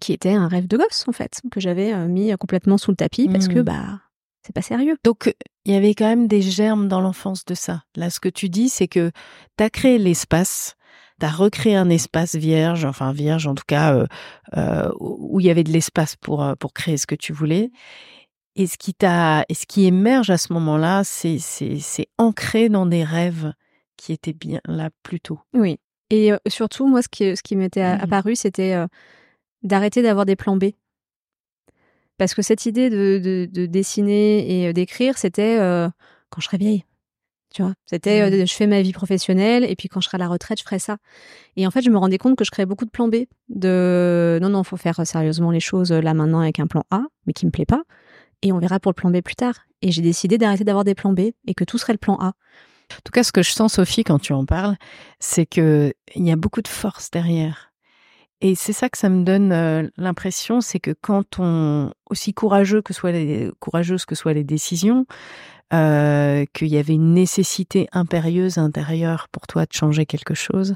qui 0.00 0.12
était 0.12 0.32
un 0.32 0.48
rêve 0.48 0.66
de 0.66 0.76
gosse 0.76 1.04
en 1.06 1.12
fait, 1.12 1.42
que 1.52 1.60
j'avais 1.60 2.08
mis 2.08 2.36
complètement 2.38 2.76
sous 2.76 2.90
le 2.90 2.96
tapis 2.96 3.28
parce 3.28 3.46
que 3.46 3.60
hmm. 3.60 3.62
bah 3.62 4.00
c'est 4.44 4.52
pas 4.52 4.62
sérieux. 4.62 4.96
Donc 5.04 5.32
il 5.64 5.72
y 5.72 5.76
avait 5.76 5.94
quand 5.94 6.06
même 6.06 6.26
des 6.28 6.42
germes 6.42 6.88
dans 6.88 7.00
l'enfance 7.00 7.44
de 7.44 7.54
ça. 7.54 7.82
Là, 7.96 8.10
ce 8.10 8.20
que 8.20 8.28
tu 8.28 8.48
dis, 8.48 8.68
c'est 8.68 8.88
que 8.88 9.10
tu 9.56 9.64
as 9.64 9.70
créé 9.70 9.98
l'espace, 9.98 10.74
tu 11.20 11.26
as 11.26 11.30
recréé 11.30 11.76
un 11.76 11.88
espace 11.88 12.34
vierge, 12.34 12.84
enfin 12.84 13.12
vierge 13.12 13.46
en 13.46 13.54
tout 13.54 13.64
cas, 13.66 13.94
euh, 13.94 14.06
euh, 14.56 14.90
où 14.98 15.40
il 15.40 15.46
y 15.46 15.50
avait 15.50 15.64
de 15.64 15.72
l'espace 15.72 16.16
pour, 16.16 16.44
pour 16.58 16.72
créer 16.72 16.96
ce 16.96 17.06
que 17.06 17.14
tu 17.14 17.32
voulais. 17.32 17.70
Et 18.54 18.66
ce 18.66 18.76
qui 18.76 18.92
t'a, 18.92 19.44
et 19.48 19.54
ce 19.54 19.64
qui 19.66 19.86
émerge 19.86 20.30
à 20.30 20.36
ce 20.36 20.52
moment-là, 20.52 21.04
c'est, 21.04 21.38
c'est, 21.38 21.78
c'est 21.78 22.08
ancré 22.18 22.68
dans 22.68 22.84
des 22.84 23.04
rêves 23.04 23.52
qui 23.96 24.12
étaient 24.12 24.34
bien 24.34 24.60
là 24.66 24.90
plus 25.02 25.20
tôt. 25.20 25.40
Oui. 25.54 25.78
Et 26.10 26.32
surtout, 26.48 26.86
moi, 26.86 27.00
ce 27.00 27.08
qui, 27.08 27.34
ce 27.34 27.42
qui 27.42 27.56
m'était 27.56 27.96
Mmh. 27.96 28.00
apparu, 28.02 28.36
c'était 28.36 28.76
d'arrêter 29.62 30.02
d'avoir 30.02 30.26
des 30.26 30.36
plans 30.36 30.56
B. 30.56 30.64
Parce 32.22 32.34
que 32.34 32.42
cette 32.42 32.66
idée 32.66 32.88
de, 32.88 33.18
de, 33.18 33.48
de 33.50 33.66
dessiner 33.66 34.68
et 34.68 34.72
d'écrire, 34.72 35.18
c'était 35.18 35.56
quand 36.30 36.40
je 36.40 36.44
serais 36.44 36.56
vieille. 36.56 36.84
Tu 37.52 37.62
vois, 37.62 37.74
c'était 37.84 38.30
Mmh. 38.30 38.46
je 38.46 38.54
fais 38.54 38.68
ma 38.68 38.80
vie 38.80 38.92
professionnelle 38.92 39.64
et 39.64 39.74
puis 39.74 39.88
quand 39.88 40.00
je 40.00 40.06
serai 40.06 40.18
à 40.18 40.18
la 40.20 40.28
retraite, 40.28 40.60
je 40.60 40.62
ferai 40.62 40.78
ça. 40.78 40.98
Et 41.56 41.66
en 41.66 41.72
fait, 41.72 41.82
je 41.82 41.90
me 41.90 41.98
rendais 41.98 42.18
compte 42.18 42.36
que 42.36 42.44
je 42.44 42.52
créais 42.52 42.64
beaucoup 42.64 42.84
de 42.84 42.90
plans 42.90 43.08
B. 43.08 43.24
De 43.48 44.38
non, 44.40 44.50
non, 44.50 44.62
faut 44.62 44.76
faire 44.76 45.04
sérieusement 45.04 45.50
les 45.50 45.58
choses 45.58 45.90
là 45.90 46.14
maintenant 46.14 46.38
avec 46.38 46.60
un 46.60 46.68
plan 46.68 46.84
A, 46.92 47.02
mais 47.26 47.32
qui 47.32 47.44
me 47.44 47.50
plaît 47.50 47.66
pas. 47.66 47.82
Et 48.42 48.52
on 48.52 48.60
verra 48.60 48.78
pour 48.78 48.92
le 48.92 48.94
plan 48.94 49.10
B 49.10 49.20
plus 49.20 49.34
tard. 49.34 49.54
Et 49.82 49.90
j'ai 49.90 50.02
décidé 50.02 50.38
d'arrêter 50.38 50.62
d'avoir 50.62 50.84
des 50.84 50.94
plans 50.94 51.12
B 51.12 51.32
et 51.48 51.54
que 51.56 51.64
tout 51.64 51.76
serait 51.76 51.92
le 51.94 51.98
plan 51.98 52.18
A. 52.20 52.26
En 52.28 53.00
tout 53.02 53.10
cas, 53.12 53.24
ce 53.24 53.32
que 53.32 53.42
je 53.42 53.50
sens, 53.50 53.72
Sophie, 53.74 54.04
quand 54.04 54.20
tu 54.20 54.32
en 54.32 54.46
parles, 54.46 54.76
c'est 55.18 55.44
que 55.44 55.92
il 56.14 56.24
y 56.24 56.30
a 56.30 56.36
beaucoup 56.36 56.62
de 56.62 56.68
force 56.68 57.10
derrière. 57.10 57.71
Et 58.44 58.56
c'est 58.56 58.72
ça 58.72 58.90
que 58.90 58.98
ça 58.98 59.08
me 59.08 59.22
donne 59.22 59.52
euh, 59.52 59.88
l'impression, 59.96 60.60
c'est 60.60 60.80
que 60.80 60.90
quand 61.00 61.38
on, 61.38 61.92
aussi 62.10 62.34
courageux 62.34 62.82
que 62.82 62.92
soient 62.92 63.12
les, 63.12 63.52
courageuses 63.60 64.04
que 64.04 64.16
soient 64.16 64.32
les 64.32 64.42
décisions, 64.42 65.06
euh, 65.72 66.44
qu'il 66.52 66.66
y 66.66 66.76
avait 66.76 66.94
une 66.94 67.14
nécessité 67.14 67.88
impérieuse 67.92 68.58
intérieure 68.58 69.28
pour 69.30 69.46
toi 69.46 69.64
de 69.64 69.72
changer 69.72 70.06
quelque 70.06 70.34
chose, 70.34 70.74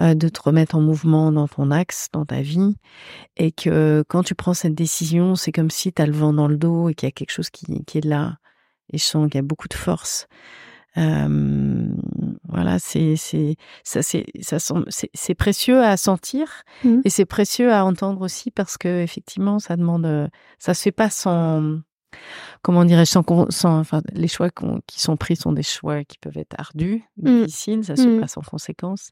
euh, 0.00 0.14
de 0.14 0.28
te 0.28 0.42
remettre 0.42 0.74
en 0.74 0.80
mouvement 0.80 1.30
dans 1.30 1.46
ton 1.46 1.70
axe, 1.70 2.08
dans 2.12 2.26
ta 2.26 2.42
vie, 2.42 2.74
et 3.36 3.52
que 3.52 4.02
quand 4.08 4.24
tu 4.24 4.34
prends 4.34 4.52
cette 4.52 4.74
décision, 4.74 5.36
c'est 5.36 5.52
comme 5.52 5.70
si 5.70 5.92
tu 5.92 6.02
as 6.02 6.06
le 6.06 6.12
vent 6.12 6.32
dans 6.32 6.48
le 6.48 6.56
dos 6.56 6.88
et 6.88 6.94
qu'il 6.94 7.06
y 7.06 7.10
a 7.10 7.12
quelque 7.12 7.30
chose 7.30 7.50
qui, 7.50 7.84
qui 7.84 7.98
est 7.98 8.04
là. 8.04 8.38
Et 8.92 8.98
je 8.98 9.04
sens 9.04 9.28
qu'il 9.28 9.36
y 9.36 9.38
a 9.38 9.42
beaucoup 9.42 9.68
de 9.68 9.74
force. 9.74 10.26
Euh, 10.96 11.86
voilà, 12.48 12.78
c'est 12.80 13.14
ça 13.84 14.02
c'est 14.02 14.26
ça 14.40 14.58
c'est 14.88 15.10
c'est 15.14 15.34
précieux 15.34 15.82
à 15.82 15.96
sentir 15.96 16.64
Mmh. 16.84 17.00
et 17.04 17.10
c'est 17.10 17.24
précieux 17.26 17.72
à 17.72 17.84
entendre 17.84 18.22
aussi 18.22 18.50
parce 18.50 18.76
que 18.76 19.02
effectivement 19.02 19.58
ça 19.60 19.76
demande 19.76 20.28
ça 20.58 20.74
se 20.74 20.82
fait 20.82 20.92
pas 20.92 21.10
sans 21.10 21.78
comment 22.62 22.84
dirais-je 22.84 23.10
sans, 23.10 23.24
sans 23.50 23.78
enfin 23.78 24.02
les 24.12 24.26
choix 24.28 24.50
qui 24.86 25.00
sont 25.00 25.16
pris 25.16 25.36
sont 25.36 25.52
des 25.52 25.62
choix 25.62 26.02
qui 26.04 26.18
peuvent 26.18 26.36
être 26.38 26.54
ardus, 26.58 27.04
Mm. 27.16 27.42
difficiles, 27.44 27.84
ça 27.84 27.94
se 27.96 28.02
fait 28.02 28.16
Mm. 28.16 28.20
pas 28.20 28.26
sans 28.28 28.40
conséquences, 28.42 29.10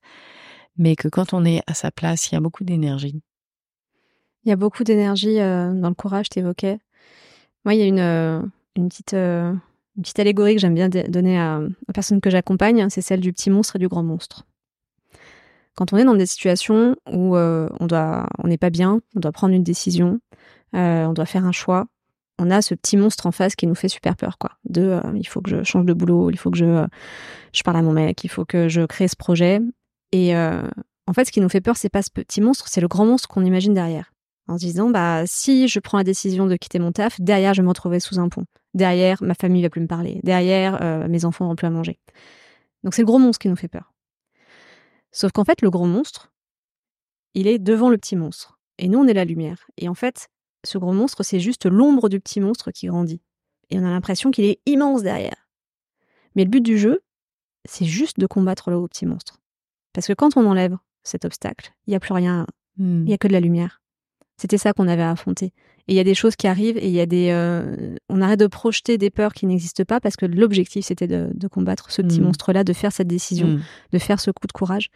mais 0.76 0.96
que 0.96 1.06
quand 1.08 1.32
on 1.32 1.44
est 1.44 1.62
à 1.68 1.74
sa 1.74 1.90
place, 1.92 2.30
il 2.30 2.34
y 2.34 2.38
a 2.38 2.40
beaucoup 2.40 2.64
d'énergie. 2.64 3.22
Il 4.44 4.48
y 4.48 4.52
a 4.52 4.56
beaucoup 4.56 4.82
d'énergie 4.84 5.40
euh, 5.40 5.72
dans 5.74 5.88
le 5.90 5.94
courage, 5.94 6.28
t'évoquais. 6.28 6.78
Moi, 7.64 7.74
il 7.74 7.80
y 7.80 7.82
a 7.82 7.86
une, 7.86 7.98
euh, 7.98 8.40
une, 8.76 8.88
petite, 8.88 9.14
euh, 9.14 9.52
une 9.98 10.02
petite 10.02 10.20
allégorie 10.20 10.54
que 10.54 10.60
j'aime 10.60 10.76
bien 10.76 10.88
donner 10.88 11.38
à, 11.38 11.60
aux 11.60 11.92
personnes 11.92 12.20
que 12.20 12.30
j'accompagne, 12.30 12.88
c'est 12.88 13.00
celle 13.00 13.20
du 13.20 13.32
petit 13.32 13.50
monstre 13.50 13.76
et 13.76 13.78
du 13.80 13.88
grand 13.88 14.04
monstre. 14.04 14.46
Quand 15.74 15.92
on 15.92 15.96
est 15.96 16.04
dans 16.04 16.14
des 16.14 16.26
situations 16.26 16.94
où 17.12 17.36
euh, 17.36 17.68
on 17.80 17.86
doit, 17.86 18.28
on 18.42 18.46
n'est 18.46 18.58
pas 18.58 18.70
bien, 18.70 19.00
on 19.16 19.20
doit 19.20 19.32
prendre 19.32 19.54
une 19.54 19.64
décision, 19.64 20.20
euh, 20.74 21.04
on 21.04 21.12
doit 21.12 21.26
faire 21.26 21.44
un 21.44 21.52
choix, 21.52 21.86
on 22.38 22.48
a 22.50 22.62
ce 22.62 22.76
petit 22.76 22.96
monstre 22.96 23.26
en 23.26 23.32
face 23.32 23.56
qui 23.56 23.66
nous 23.66 23.74
fait 23.74 23.88
super 23.88 24.14
peur, 24.14 24.38
quoi. 24.38 24.52
De, 24.64 24.82
euh, 24.82 25.00
il 25.16 25.26
faut 25.26 25.40
que 25.40 25.50
je 25.50 25.64
change 25.64 25.84
de 25.84 25.92
boulot, 25.92 26.30
il 26.30 26.38
faut 26.38 26.52
que 26.52 26.58
je, 26.58 26.86
je 27.52 27.62
parle 27.64 27.78
à 27.78 27.82
mon 27.82 27.92
mec, 27.92 28.22
il 28.22 28.28
faut 28.28 28.44
que 28.44 28.68
je 28.68 28.86
crée 28.86 29.08
ce 29.08 29.16
projet. 29.16 29.60
Et 30.12 30.34
en 30.36 31.12
fait, 31.12 31.26
ce 31.26 31.32
qui 31.32 31.40
nous 31.40 31.48
fait 31.48 31.60
peur, 31.60 31.76
c'est 31.76 31.90
pas 31.90 32.02
ce 32.02 32.10
petit 32.10 32.40
monstre, 32.40 32.68
c'est 32.68 32.80
le 32.80 32.88
grand 32.88 33.04
monstre 33.04 33.28
qu'on 33.28 33.44
imagine 33.44 33.74
derrière 33.74 34.12
en 34.48 34.58
se 34.58 34.64
disant 34.64 34.90
bah 34.90 35.24
si 35.26 35.68
je 35.68 35.78
prends 35.78 35.98
la 35.98 36.04
décision 36.04 36.46
de 36.46 36.56
quitter 36.56 36.78
mon 36.78 36.92
taf, 36.92 37.20
derrière 37.20 37.54
je 37.54 37.60
vais 37.60 37.64
me 37.64 37.68
retrouver 37.68 38.00
sous 38.00 38.18
un 38.18 38.28
pont. 38.28 38.44
Derrière, 38.74 39.22
ma 39.22 39.34
famille 39.34 39.62
va 39.62 39.70
plus 39.70 39.80
me 39.80 39.86
parler. 39.86 40.20
Derrière, 40.24 40.82
euh, 40.82 41.08
mes 41.08 41.24
enfants 41.24 41.44
n'auront 41.44 41.56
plus 41.56 41.66
à 41.66 41.70
manger. 41.70 41.98
Donc 42.84 42.94
c'est 42.94 43.02
le 43.02 43.06
gros 43.06 43.18
monstre 43.18 43.40
qui 43.40 43.48
nous 43.48 43.56
fait 43.56 43.68
peur. 43.68 43.92
Sauf 45.12 45.32
qu'en 45.32 45.44
fait, 45.44 45.62
le 45.62 45.70
gros 45.70 45.86
monstre, 45.86 46.32
il 47.34 47.46
est 47.46 47.58
devant 47.58 47.88
le 47.90 47.98
petit 47.98 48.16
monstre. 48.16 48.58
Et 48.78 48.88
nous, 48.88 48.98
on 48.98 49.06
est 49.06 49.14
la 49.14 49.24
lumière. 49.24 49.66
Et 49.76 49.88
en 49.88 49.94
fait, 49.94 50.28
ce 50.64 50.78
gros 50.78 50.92
monstre, 50.92 51.22
c'est 51.22 51.40
juste 51.40 51.66
l'ombre 51.66 52.08
du 52.08 52.20
petit 52.20 52.40
monstre 52.40 52.70
qui 52.70 52.86
grandit. 52.86 53.20
Et 53.70 53.78
on 53.78 53.84
a 53.84 53.90
l'impression 53.90 54.30
qu'il 54.30 54.44
est 54.44 54.60
immense 54.66 55.02
derrière. 55.02 55.48
Mais 56.36 56.44
le 56.44 56.50
but 56.50 56.60
du 56.60 56.78
jeu, 56.78 57.00
c'est 57.64 57.86
juste 57.86 58.18
de 58.20 58.26
combattre 58.26 58.70
le 58.70 58.86
petit 58.86 59.06
monstre. 59.06 59.38
Parce 59.92 60.06
que 60.06 60.12
quand 60.12 60.36
on 60.36 60.46
enlève 60.46 60.76
cet 61.02 61.24
obstacle, 61.24 61.74
il 61.86 61.90
n'y 61.90 61.96
a 61.96 62.00
plus 62.00 62.12
rien, 62.14 62.46
Mm. 62.78 63.00
il 63.00 63.04
n'y 63.04 63.14
a 63.14 63.18
que 63.18 63.28
de 63.28 63.32
la 63.32 63.40
lumière. 63.40 63.82
C'était 64.38 64.56
ça 64.58 64.72
qu'on 64.72 64.88
avait 64.88 65.02
à 65.02 65.10
affronter. 65.10 65.46
Et 65.88 65.92
il 65.92 65.94
y 65.94 66.00
a 66.00 66.04
des 66.04 66.14
choses 66.14 66.36
qui 66.36 66.46
arrivent 66.46 66.76
et 66.78 66.86
il 66.86 66.92
y 66.92 67.00
a 67.00 67.06
des, 67.06 67.30
euh, 67.32 67.96
on 68.08 68.20
arrête 68.22 68.38
de 68.40 68.46
projeter 68.46 68.96
des 68.98 69.10
peurs 69.10 69.32
qui 69.34 69.46
n'existent 69.46 69.84
pas 69.84 70.00
parce 70.00 70.16
que 70.16 70.26
l'objectif 70.26 70.84
c'était 70.86 71.06
de, 71.06 71.28
de 71.34 71.48
combattre 71.48 71.90
ce 71.90 72.02
petit 72.02 72.20
Mm. 72.20 72.24
monstre-là, 72.24 72.62
de 72.64 72.72
faire 72.72 72.92
cette 72.92 73.08
décision, 73.08 73.48
Mm. 73.48 73.60
de 73.94 73.98
faire 73.98 74.20
ce 74.20 74.30
coup 74.30 74.46
de 74.46 74.52
courage. 74.52 74.90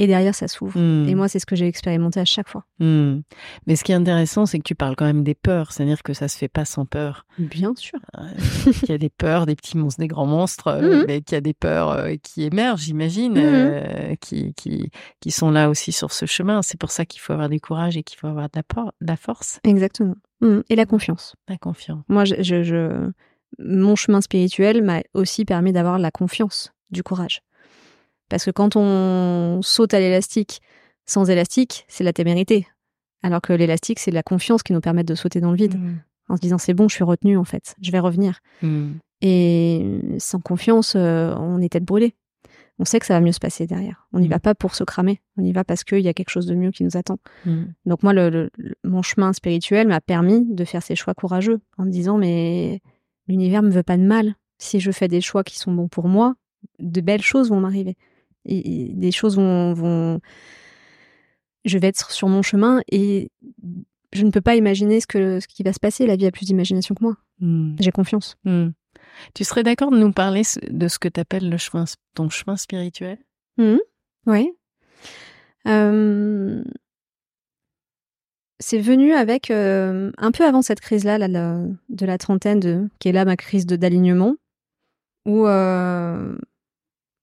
Et 0.00 0.06
derrière 0.06 0.34
ça 0.34 0.46
s'ouvre. 0.46 0.78
Mm. 0.78 1.08
Et 1.08 1.14
moi 1.14 1.28
c'est 1.28 1.38
ce 1.40 1.46
que 1.46 1.56
j'ai 1.56 1.66
expérimenté 1.66 2.20
à 2.20 2.24
chaque 2.24 2.48
fois. 2.48 2.64
Mm. 2.78 3.18
Mais 3.66 3.74
ce 3.76 3.82
qui 3.84 3.92
est 3.92 3.96
intéressant, 3.96 4.46
c'est 4.46 4.58
que 4.58 4.62
tu 4.64 4.74
parles 4.76 4.94
quand 4.96 5.04
même 5.06 5.24
des 5.24 5.34
peurs, 5.34 5.72
c'est-à-dire 5.72 6.02
que 6.02 6.12
ça 6.12 6.28
se 6.28 6.38
fait 6.38 6.48
pas 6.48 6.64
sans 6.64 6.84
peur. 6.86 7.26
Bien 7.38 7.72
sûr. 7.76 7.98
Euh, 8.18 8.22
qu'il 8.80 8.90
y 8.90 8.92
a 8.92 8.98
des 8.98 9.10
peurs, 9.10 9.46
des 9.46 9.56
petits 9.56 9.76
monstres, 9.76 10.00
des 10.00 10.08
grands 10.08 10.26
monstres, 10.26 10.72
Mhm. 10.80 11.04
mais 11.08 11.20
qu'il 11.20 11.34
y 11.34 11.38
a 11.38 11.40
des 11.40 11.54
peurs 11.54 11.90
euh, 11.90 12.14
qui 12.22 12.44
émergent, 12.44 12.82
j'imagine, 12.82 13.34
euh, 13.36 14.14
qui, 14.20 14.54
qui, 14.54 14.90
qui 15.20 15.30
sont 15.30 15.50
là 15.50 15.68
aussi 15.68 15.90
sur 15.92 16.12
ce 16.12 16.26
chemin. 16.26 16.62
C'est 16.62 16.78
pour 16.78 16.90
ça 16.92 17.04
qu'il 17.04 17.20
faut 17.20 17.32
avoir 17.32 17.48
du 17.48 17.60
courage 17.60 17.96
et 17.96 18.02
qu'il 18.04 18.18
faut 18.18 18.28
avoir 18.28 18.46
de 18.46 18.56
la, 18.56 18.62
por- 18.62 18.92
de 19.00 19.06
la 19.06 19.16
force, 19.16 19.58
Exactement. 19.64 20.14
Et 20.68 20.76
la 20.76 20.86
confiance. 20.86 21.34
la 21.48 21.56
confiance. 21.58 22.04
Moi, 22.08 22.24
je, 22.24 22.36
je- 22.38 22.62
je- 22.62 23.10
mon 23.58 23.96
chemin 23.96 24.20
spirituel 24.20 24.84
m'a 24.84 25.00
aussi 25.14 25.44
permis 25.44 25.72
d'avoir 25.72 25.98
la 25.98 26.10
confiance, 26.12 26.72
du 26.92 27.02
courage. 27.02 27.40
Parce 28.28 28.44
que 28.44 28.50
quand 28.50 28.76
on 28.76 29.60
saute 29.62 29.94
à 29.94 30.00
l'élastique 30.00 30.60
sans 31.06 31.30
élastique, 31.30 31.84
c'est 31.88 32.04
la 32.04 32.12
témérité. 32.12 32.66
Alors 33.22 33.40
que 33.40 33.52
l'élastique, 33.52 33.98
c'est 33.98 34.10
la 34.10 34.22
confiance 34.22 34.62
qui 34.62 34.72
nous 34.72 34.80
permet 34.80 35.04
de 35.04 35.14
sauter 35.14 35.40
dans 35.40 35.50
le 35.50 35.56
vide. 35.56 35.78
Mm. 35.78 35.96
En 36.28 36.36
se 36.36 36.40
disant, 36.42 36.58
c'est 36.58 36.74
bon, 36.74 36.88
je 36.88 36.94
suis 36.94 37.04
retenu 37.04 37.36
en 37.38 37.44
fait, 37.44 37.74
je 37.80 37.90
vais 37.90 37.98
revenir. 37.98 38.40
Mm. 38.62 38.92
Et 39.22 40.00
sans 40.18 40.40
confiance, 40.40 40.94
euh, 40.96 41.34
on 41.38 41.60
est 41.60 41.70
tête 41.70 41.84
brûlée. 41.84 42.14
On 42.78 42.84
sait 42.84 43.00
que 43.00 43.06
ça 43.06 43.14
va 43.14 43.20
mieux 43.20 43.32
se 43.32 43.40
passer 43.40 43.66
derrière. 43.66 44.06
On 44.12 44.20
n'y 44.20 44.28
Mm. 44.28 44.30
va 44.30 44.38
pas 44.38 44.54
pour 44.54 44.74
se 44.76 44.84
cramer. 44.84 45.20
On 45.36 45.42
y 45.42 45.52
va 45.52 45.64
parce 45.64 45.82
qu'il 45.82 45.98
y 46.00 46.08
a 46.08 46.12
quelque 46.14 46.30
chose 46.30 46.46
de 46.46 46.54
mieux 46.54 46.70
qui 46.70 46.84
nous 46.84 46.96
attend. 46.96 47.18
Donc 47.86 48.02
moi, 48.02 48.12
le, 48.12 48.28
le- 48.30 48.50
le- 48.56 48.74
mon 48.84 49.02
chemin 49.02 49.32
spirituel 49.32 49.88
m'a 49.88 50.00
permis 50.00 50.44
de 50.54 50.64
faire 50.64 50.82
ces 50.82 50.94
choix 50.94 51.14
courageux 51.14 51.60
en 51.78 51.84
me 51.86 51.90
disant 51.90 52.18
mais 52.18 52.80
l'univers 53.26 53.62
me 53.62 53.70
veut 53.70 53.82
pas 53.82 53.96
de 53.96 54.04
mal. 54.04 54.34
Si 54.58 54.78
je 54.80 54.90
fais 54.92 55.08
des 55.08 55.20
choix 55.20 55.42
qui 55.42 55.58
sont 55.58 55.72
bons 55.72 55.88
pour 55.88 56.06
moi, 56.08 56.34
de 56.78 57.00
belles 57.00 57.22
choses 57.22 57.48
vont 57.48 57.60
m'arriver. 57.60 57.96
Et- 58.44 58.90
et 58.90 58.92
Des 58.94 59.10
choses 59.12 59.36
vont, 59.36 59.72
vont, 59.74 60.20
je 61.64 61.78
vais 61.78 61.88
être 61.88 62.10
sur 62.10 62.28
mon 62.28 62.42
chemin 62.42 62.80
et 62.90 63.30
je 64.12 64.24
ne 64.24 64.30
peux 64.30 64.40
pas 64.40 64.56
imaginer 64.56 65.00
ce 65.00 65.06
que 65.06 65.38
ce 65.40 65.46
qui 65.48 65.62
va 65.62 65.72
se 65.72 65.80
passer. 65.80 66.06
La 66.06 66.16
vie 66.16 66.26
a 66.26 66.30
plus 66.30 66.46
d'imagination 66.46 66.94
que 66.94 67.04
moi. 67.04 67.16
Mm. 67.40 67.76
J'ai 67.80 67.90
confiance. 67.90 68.36
Mm. 68.44 68.68
Tu 69.34 69.44
serais 69.44 69.62
d'accord 69.62 69.90
de 69.90 69.98
nous 69.98 70.12
parler 70.12 70.42
de 70.70 70.88
ce 70.88 70.98
que 70.98 71.08
tu 71.08 71.20
appelles 71.20 71.48
le 71.50 71.56
chemin, 71.58 71.84
ton 72.14 72.28
chemin 72.30 72.56
spirituel? 72.56 73.18
Oui. 74.26 74.52
Euh, 75.66 76.62
c'est 78.60 78.78
venu 78.78 79.12
avec 79.12 79.50
euh, 79.50 80.10
un 80.18 80.30
peu 80.30 80.44
avant 80.44 80.62
cette 80.62 80.80
crise-là, 80.80 81.18
là, 81.18 81.28
de 81.28 82.06
la 82.06 82.18
trentaine, 82.18 82.60
de, 82.60 82.88
qui 82.98 83.08
est 83.08 83.12
là 83.12 83.24
ma 83.24 83.36
crise 83.36 83.66
d'alignement, 83.66 84.34
où 85.26 85.46
euh, 85.46 86.36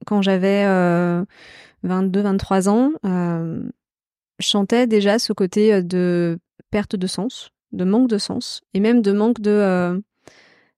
quand 0.06 0.22
j'avais 0.22 0.66
22-23 1.84 2.70
ans, 2.70 2.92
euh, 3.06 3.64
je 4.40 4.48
sentais 4.48 4.88
déjà 4.88 5.20
ce 5.20 5.34
côté 5.34 5.74
euh, 5.74 5.82
de 5.82 6.40
perte 6.72 6.96
de 6.96 7.08
sens, 7.08 7.52
de 7.72 7.86
manque 7.86 8.10
de 8.10 8.18
sens, 8.18 8.62
et 8.74 8.80
même 8.80 9.02
de 9.02 9.12
manque 9.12 9.40
de, 9.40 9.52
euh, 9.52 10.00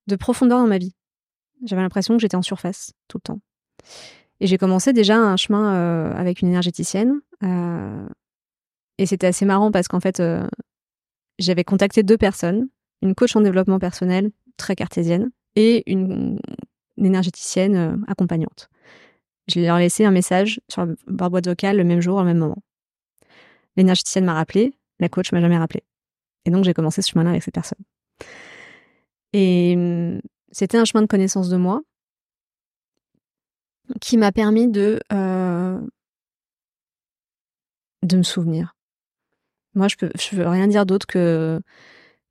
de 0.08 0.16
profondeur 0.16 0.60
dans 0.60 0.68
ma 0.68 0.78
vie. 0.78 0.94
J'avais 1.64 1.82
l'impression 1.82 2.16
que 2.16 2.22
j'étais 2.22 2.38
en 2.38 2.42
surface 2.42 2.94
tout 3.08 3.18
le 3.18 3.22
temps. 3.22 3.40
Et 4.40 4.46
j'ai 4.48 4.58
commencé 4.58 4.94
déjà 4.94 5.18
un 5.18 5.38
chemin 5.38 5.74
euh, 5.74 6.14
avec 6.16 6.42
une 6.42 6.50
énergéticienne. 6.50 7.20
euh, 7.44 8.08
et 9.00 9.06
c'était 9.06 9.28
assez 9.28 9.46
marrant 9.46 9.72
parce 9.72 9.88
qu'en 9.88 10.00
fait, 10.00 10.20
euh, 10.20 10.48
j'avais 11.38 11.64
contacté 11.64 12.02
deux 12.02 12.18
personnes, 12.18 12.68
une 13.04 13.14
coach 13.14 13.36
en 13.36 13.42
développement 13.42 13.78
personnel 13.78 14.32
très 14.58 14.76
cartésienne 14.76 15.30
et 15.56 15.84
une, 15.92 16.40
énergéticienne 16.98 17.76
euh, 17.76 17.96
accompagnante. 18.08 18.70
Je 19.48 19.60
leur 19.60 19.78
ai 19.78 19.82
laissé 19.82 20.06
un 20.06 20.12
message 20.12 20.60
sur 20.68 20.86
leur 20.86 21.30
boîte 21.30 21.48
vocale 21.48 21.78
le 21.78 21.84
même 21.84 22.02
jour, 22.02 22.18
au 22.18 22.24
même 22.24 22.38
moment. 22.38 22.58
L'énergéticienne 23.76 24.26
m'a 24.26 24.34
rappelé, 24.34 24.74
la 25.00 25.10
coach 25.10 25.32
m'a 25.32 25.42
jamais 25.42 25.58
rappelé. 25.58 25.84
Et 26.46 26.50
donc 26.50 26.64
j'ai 26.64 26.74
commencé 26.74 27.02
ce 27.02 27.12
chemin-là 27.12 27.32
avec 27.32 27.44
ces 27.44 27.52
personnes. 27.52 27.84
Et 29.34 29.74
hum, 29.76 30.22
c'était 30.52 30.78
un 30.78 30.86
chemin 30.86 31.02
de 31.02 31.08
connaissance 31.08 31.50
de 31.50 31.58
moi 31.58 31.82
qui 34.02 34.18
m'a 34.18 34.32
permis 34.32 34.68
de 34.68 35.00
euh, 35.14 35.80
me 38.04 38.24
souvenir. 38.24 38.76
Moi, 39.76 39.88
je 39.88 39.96
peux, 39.96 40.10
veux 40.34 40.48
rien 40.48 40.68
dire 40.68 40.86
d'autre 40.86 41.06
que 41.06 41.62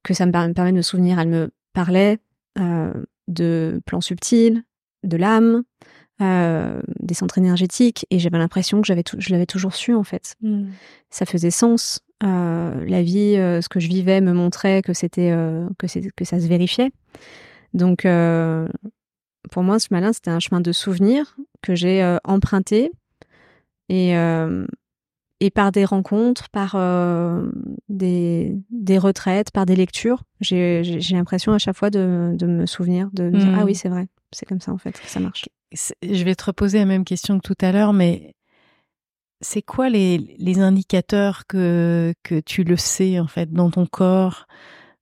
que 0.02 0.14
ça 0.14 0.24
me 0.24 0.32
permet 0.32 0.72
de 0.72 0.76
me 0.76 0.82
souvenir. 0.82 1.18
Elle 1.18 1.28
me 1.28 1.50
parlait 1.72 2.18
euh, 2.58 2.92
de 3.26 3.80
plans 3.86 4.00
subtils, 4.00 4.62
de 5.02 5.16
l'âme, 5.16 5.64
des 6.20 7.14
centres 7.14 7.38
énergétiques, 7.38 8.06
et 8.10 8.18
j'avais 8.18 8.38
l'impression 8.38 8.80
que 8.80 8.86
j'avais 8.86 9.04
je 9.18 9.30
l'avais 9.30 9.46
toujours 9.46 9.74
su 9.74 9.94
en 9.94 10.04
fait. 10.04 10.34
Mm. 10.42 10.66
Ça 11.10 11.26
faisait 11.26 11.50
sens. 11.50 12.00
la 12.22 13.02
vie, 13.02 13.34
ce 13.34 13.68
que 13.68 13.80
je 13.80 13.88
vivais 13.88 14.20
me 14.20 14.32
montrait 14.32 14.82
que 14.82 14.92
c'était 14.92 15.30
que, 15.78 15.86
que 16.16 16.24
ça 16.24 16.40
se 16.40 16.46
vérifiait. 16.46 16.90
Donc, 17.74 18.06
pour 19.50 19.62
moi, 19.62 19.78
ce 19.78 19.88
malin, 19.90 20.12
c'était 20.12 20.30
un 20.30 20.40
chemin 20.40 20.60
de 20.60 20.72
souvenir 20.72 21.36
que 21.62 21.74
j'ai 21.74 22.16
emprunté 22.24 22.90
et 23.88 24.16
et 25.40 25.50
par 25.50 25.70
des 25.70 25.84
rencontres, 25.84 26.48
par 26.48 26.74
euh, 26.76 27.46
des, 27.88 28.56
des, 28.70 28.98
retraites, 28.98 29.50
par 29.50 29.66
des 29.66 29.76
lectures, 29.76 30.22
j'ai 30.40 30.82
l'impression 31.10 31.52
à 31.52 31.58
chaque 31.58 31.76
fois 31.76 31.90
de, 31.90 32.32
de 32.34 32.46
me 32.46 32.66
souvenir, 32.66 33.10
de 33.12 33.24
me 33.24 33.38
dire 33.38 33.54
ah 33.58 33.64
oui 33.64 33.74
c'est 33.74 33.88
vrai, 33.88 34.08
c'est 34.32 34.46
comme 34.46 34.60
ça 34.60 34.72
en 34.72 34.78
fait 34.78 34.92
que 34.92 35.06
ça 35.06 35.20
marche. 35.20 35.48
Je 36.02 36.24
vais 36.24 36.34
te 36.34 36.44
reposer 36.44 36.78
la 36.78 36.86
même 36.86 37.04
question 37.04 37.38
que 37.38 37.46
tout 37.46 37.56
à 37.60 37.72
l'heure, 37.72 37.92
mais 37.92 38.34
c'est 39.40 39.62
quoi 39.62 39.88
les, 39.88 40.58
indicateurs 40.58 41.46
que, 41.46 42.14
tu 42.46 42.64
le 42.64 42.76
sais 42.76 43.20
en 43.20 43.26
fait 43.26 43.52
dans 43.52 43.70
ton 43.70 43.86
corps, 43.86 44.46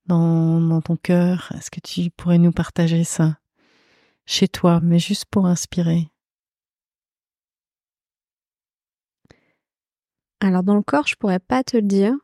dans, 0.06 0.60
dans 0.60 0.80
ton 0.80 0.96
cœur? 0.96 1.52
Est-ce 1.56 1.70
que 1.70 1.80
tu 1.80 2.10
pourrais 2.10 2.38
nous 2.38 2.52
partager 2.52 3.04
ça 3.04 3.38
chez 4.26 4.48
toi, 4.48 4.80
mais 4.82 4.98
juste 4.98 5.26
pour 5.26 5.46
inspirer? 5.46 6.08
Alors 10.40 10.62
dans 10.62 10.74
le 10.76 10.82
corps, 10.82 11.06
je 11.06 11.14
pourrais 11.16 11.38
pas 11.38 11.62
te 11.64 11.76
le 11.76 11.84
dire. 11.84 12.14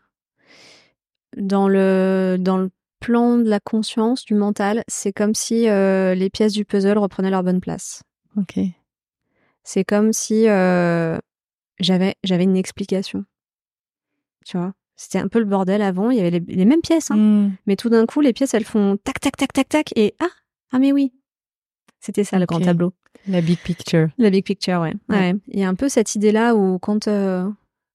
Dans 1.37 1.69
le 1.69 2.37
dans 2.41 2.59
le 2.59 2.71
plan 2.99 3.39
de 3.39 3.49
la 3.49 3.61
conscience, 3.61 4.25
du 4.25 4.35
mental, 4.35 4.83
c'est 4.89 5.13
comme 5.13 5.35
si 5.35 5.69
euh, 5.69 6.15
les 6.15 6.29
pièces 6.29 6.53
du 6.53 6.65
puzzle 6.65 6.99
reprenaient 6.99 7.31
leur 7.31 7.43
bonne 7.43 7.61
place. 7.61 8.03
Ok. 8.37 8.59
C'est 9.63 9.85
comme 9.85 10.13
si 10.13 10.49
euh, 10.49 11.19
j'avais 11.79 12.15
j'avais 12.25 12.45
une 12.45 12.57
explication. 12.57 13.25
Tu 14.45 14.57
vois, 14.57 14.73
c'était 14.97 15.19
un 15.19 15.29
peu 15.29 15.39
le 15.39 15.45
bordel 15.45 15.83
avant. 15.83 16.11
Il 16.11 16.19
y 16.19 16.21
avait 16.21 16.41
les, 16.47 16.65
mêmes 16.65 16.81
pièces, 16.81 17.11
hein. 17.11 17.17
Hmm. 17.17 17.53
mais 17.67 17.77
tout 17.77 17.89
d'un 17.89 18.07
coup, 18.07 18.21
les 18.21 18.33
pièces 18.33 18.55
elles 18.55 18.65
font 18.65 18.97
tac 19.03 19.21
tac 19.21 19.37
tac 19.37 19.53
tac 19.53 19.69
tac 19.69 19.93
et 19.97 20.15
ah 20.21 20.29
ah 20.73 20.79
mais 20.79 20.93
oui, 20.93 21.13
c'était 22.01 22.25
ça 22.25 22.39
le 22.39 22.47
grand 22.47 22.61
tableau. 22.61 22.93
La 23.27 23.41
big 23.41 23.59
picture. 23.59 24.09
La 24.19 24.31
big 24.31 24.45
picture, 24.45 24.81
ouais. 24.81 24.95
ouais. 25.09 25.35
Il 25.49 25.61
y 25.61 25.65
a 25.65 25.69
un 25.69 25.75
peu 25.75 25.89
cette 25.89 26.15
idée 26.15 26.33
là 26.33 26.55
où 26.55 26.79
quand 26.79 27.07
euh, 27.07 27.49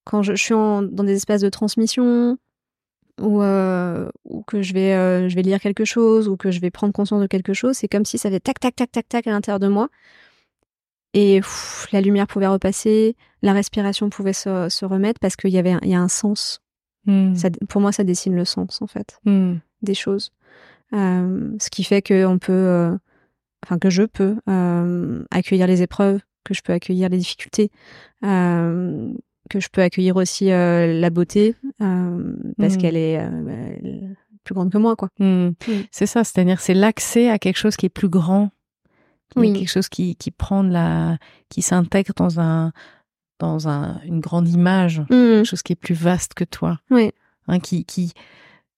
quand 0.04 0.22
je, 0.22 0.34
suis 0.36 0.54
dans 0.54 1.04
des 1.04 1.16
espaces 1.16 1.42
de 1.42 1.50
transmission 1.50 2.38
ou, 3.20 3.42
euh, 3.42 4.10
ou 4.26 4.44
que 4.44 4.62
je 4.62 4.74
vais, 4.74 4.94
euh, 4.94 5.30
je 5.30 5.36
vais 5.36 5.42
lire 5.42 5.60
quelque 5.60 5.86
chose 5.86 6.28
ou 6.28 6.38
que 6.38 6.52
je 6.52 6.60
vais 6.60 6.70
prendre 6.70 6.94
conscience 6.94 7.22
de 7.22 7.28
quelque 7.28 7.54
chose, 7.54 7.76
c'est 7.76 7.88
comme 7.88 8.06
si 8.06 8.18
ça 8.18 8.30
fait 8.30 8.40
tac, 8.40 8.60
tac, 8.60 8.76
tac, 8.76 8.92
tac, 8.92 9.10
tac 9.10 9.28
à 9.28 9.32
l'intérieur 9.32 9.60
de 9.60 9.68
moi. 9.68 9.90
Et 11.16 11.40
la 11.94 12.02
lumière 12.02 12.28
pouvait 12.28 12.46
repasser, 12.46 13.16
la 13.42 13.54
respiration 13.54 14.10
pouvait 14.10 14.34
se, 14.34 14.68
se 14.70 14.86
remettre 14.86 15.20
parce 15.20 15.38
qu'il 15.38 15.52
y 15.52 15.58
avait 15.58 15.76
il 15.82 15.90
y 15.90 15.96
a 15.96 16.02
un 16.02 16.10
sens. 16.10 16.62
Hmm. 17.06 17.34
Ça, 17.36 17.50
pour 17.70 17.80
moi, 17.82 17.92
ça 17.92 18.04
dessine 18.04 18.36
le 18.36 18.46
sens, 18.46 18.82
en 18.82 18.88
fait, 18.88 19.20
hmm. 19.26 19.56
des 19.82 19.94
choses. 19.94 20.32
Euh, 20.94 21.52
ce 21.60 21.70
qui 21.70 21.84
fait 21.84 22.02
que 22.02 22.26
on 22.26 22.38
peut, 22.38 22.52
euh, 22.52 22.96
enfin 23.66 23.80
que 23.80 23.90
je 23.90 24.04
peux 24.04 24.36
euh, 24.50 25.24
accueillir 25.32 25.68
les 25.68 25.82
épreuves, 25.82 26.20
que 26.44 26.54
je 26.54 26.62
peux 26.62 26.74
accueillir 26.74 27.10
les 27.10 27.18
difficultés, 27.18 27.72
que 28.22 29.60
je 29.60 29.68
peux 29.72 29.82
accueillir 29.82 30.16
aussi 30.16 30.48
la 30.48 31.10
beauté 31.10 31.56
parce 31.80 32.76
mm. 32.76 32.78
qu'elle 32.78 32.98
est 32.98 33.20
euh, 33.20 34.14
plus 34.44 34.54
grande 34.54 34.72
que 34.72 34.78
moi 34.78 34.96
quoi. 34.96 35.10
C'est 35.92 36.06
ça, 36.06 36.24
c'est-à-dire 36.24 36.62
c'est 36.62 36.74
l'accès 36.74 37.30
à 37.30 37.40
quelque 37.40 37.58
chose 37.58 37.76
qui 37.76 37.88
est 37.88 37.90
plus 37.90 38.10
grand, 38.10 38.52
oui. 39.36 39.54
quelque 39.54 39.72
chose 39.72 39.90
qui 39.90 40.16
qui 40.16 40.32
prend 40.32 40.64
de 40.64 40.72
la 40.72 41.18
qui 41.50 41.62
s'intègre 41.62 42.14
dans 42.16 42.40
un 42.40 42.72
dans 43.40 43.68
un 43.68 44.02
une 44.04 44.20
grande 44.20 44.48
image, 44.48 45.02
quelque 45.10 45.46
chose 45.46 45.64
qui 45.64 45.74
est 45.74 45.78
plus 45.78 45.96
vaste 45.96 46.34
que 46.34 46.44
toi. 46.44 46.80
Oui. 46.90 47.12
Hein, 47.48 47.60
qui 47.60 47.86
qui 47.86 48.14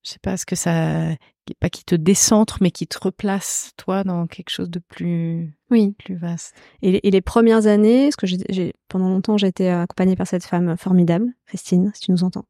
je 0.04 0.12
sais 0.12 0.20
pas 0.20 0.38
ce 0.38 0.46
que 0.46 0.56
ça 0.56 1.16
pas 1.60 1.70
qui 1.70 1.84
te 1.84 1.96
décentre 1.96 2.58
mais 2.62 2.72
qui 2.72 2.88
te 2.88 2.98
replace 3.00 3.72
toi 3.78 4.04
dans 4.04 4.28
quelque 4.28 4.50
chose 4.50 4.70
de 4.70 4.80
plus 4.80 5.54
oui 5.70 5.96
plus 5.98 6.16
vaste 6.16 6.56
et, 6.82 7.10
les 7.10 7.22
premières 7.22 7.68
années 7.68 8.06
parce 8.06 8.16
que 8.16 8.28
j'ai 8.28 8.74
pendant 8.88 9.10
longtemps 9.10 9.38
j'ai 9.38 9.48
été 9.48 9.70
accompagnée 9.70 10.16
par 10.16 10.28
cette 10.28 10.46
femme 10.46 10.78
formidable 10.78 11.34
Christine 11.46 11.92
si 11.94 12.02
tu 12.02 12.12
nous 12.12 12.24
entends 12.24 12.46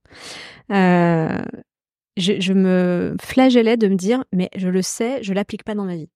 euh, 0.72 1.41
je, 2.15 2.39
je, 2.39 2.54
me 2.54 3.15
flagellais 3.22 3.78
de 3.78 3.88
me 3.88 3.96
dire 3.96 4.24
mais 4.34 4.50
je 4.56 4.70
le 4.70 4.82
sais 4.82 5.22
je 5.24 5.34
l'applique 5.34 5.63
pas 5.63 5.76
dans 5.76 5.86
ma 5.86 5.96
vie 5.96 6.10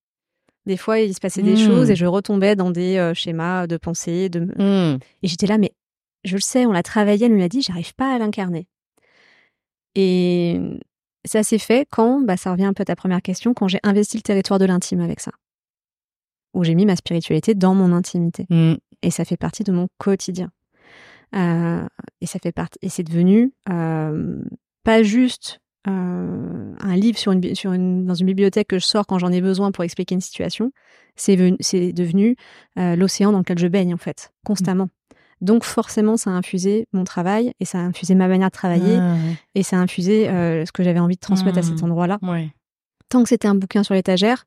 des 0.65 0.77
fois 0.77 0.99
il 0.99 1.13
se 1.13 1.19
passait 1.19 1.41
des 1.41 1.57
choses 1.57 1.89
et 1.89 1.95
je 1.95 2.05
retombais 2.05 2.55
dans 2.55 2.71
des 2.71 2.97
euh, 2.97 3.13
schémas 3.13 3.67
de 3.67 3.77
pensée 3.77 4.29
de 4.29 4.41
hmm. 4.41 4.99
et 5.23 5.27
j'étais 5.27 5.47
là 5.47 5.57
mais 5.57 5.71
je 6.23 6.35
le 6.35 6.41
sais 6.41 6.65
on 6.65 6.71
l'a 6.71 6.83
travaillé 6.83 7.25
elle 7.25 7.33
me 7.33 7.39
l'a 7.39 7.49
dit 7.49 7.61
j'arrive 7.61 7.93
pas 7.95 8.13
à 8.13 8.19
l'incarner 8.19 8.67
et 9.95 10.59
ça 11.25 11.43
s'est 11.43 11.57
fait 11.57 11.87
quand, 11.89 12.21
bah, 12.21 12.37
ça 12.37 12.51
revient 12.51 12.65
un 12.65 12.73
peu 12.73 12.81
à 12.81 12.85
ta 12.85 12.95
première 12.95 13.21
question, 13.21 13.53
quand 13.53 13.67
j'ai 13.67 13.79
investi 13.83 14.17
le 14.17 14.23
territoire 14.23 14.59
de 14.59 14.65
l'intime 14.65 15.01
avec 15.01 15.19
ça. 15.19 15.31
Où 16.53 16.63
j'ai 16.63 16.75
mis 16.75 16.85
ma 16.85 16.95
spiritualité 16.95 17.53
dans 17.55 17.75
mon 17.75 17.93
intimité. 17.93 18.45
Mm. 18.49 18.75
Et 19.03 19.11
ça 19.11 19.25
fait 19.25 19.37
partie 19.37 19.63
de 19.63 19.71
mon 19.71 19.87
quotidien. 19.97 20.51
Euh, 21.35 21.85
et 22.19 22.25
ça 22.25 22.39
fait 22.39 22.51
partie, 22.51 22.77
et 22.81 22.89
c'est 22.89 23.03
devenu 23.03 23.53
euh, 23.69 24.41
pas 24.83 25.01
juste 25.01 25.60
euh, 25.87 26.73
un 26.79 26.95
livre 26.95 27.17
sur 27.17 27.31
une, 27.31 27.55
sur 27.55 27.73
une, 27.73 28.05
dans 28.05 28.13
une 28.13 28.27
bibliothèque 28.27 28.67
que 28.67 28.79
je 28.79 28.85
sors 28.85 29.05
quand 29.07 29.19
j'en 29.19 29.31
ai 29.31 29.41
besoin 29.41 29.71
pour 29.71 29.83
expliquer 29.83 30.15
une 30.15 30.21
situation. 30.21 30.71
C'est 31.15 31.35
devenu 31.35 32.35
l'océan 32.77 33.31
dans 33.31 33.39
lequel 33.39 33.59
je 33.59 33.67
baigne 33.67 33.93
en 33.93 33.97
fait, 33.97 34.31
constamment. 34.45 34.87
Donc 35.41 35.63
forcément, 35.63 36.17
ça 36.17 36.29
a 36.29 36.33
infusé 36.33 36.87
mon 36.93 37.03
travail 37.03 37.53
et 37.59 37.65
ça 37.65 37.79
a 37.79 37.81
infusé 37.81 38.13
ma 38.13 38.27
manière 38.27 38.49
de 38.49 38.53
travailler 38.53 38.97
ah, 38.97 39.15
et 39.55 39.63
ça 39.63 39.77
a 39.77 39.79
infusé 39.79 40.29
euh, 40.29 40.65
ce 40.65 40.71
que 40.71 40.83
j'avais 40.83 40.99
envie 40.99 41.15
de 41.15 41.19
transmettre 41.19 41.57
à 41.57 41.63
cet 41.63 41.81
mmh. 41.81 41.85
endroit-là. 41.85 42.19
Ouais. 42.21 42.53
Tant 43.09 43.23
que 43.23 43.29
c'était 43.29 43.47
un 43.47 43.55
bouquin 43.55 43.81
sur 43.81 43.95
l'étagère, 43.95 44.45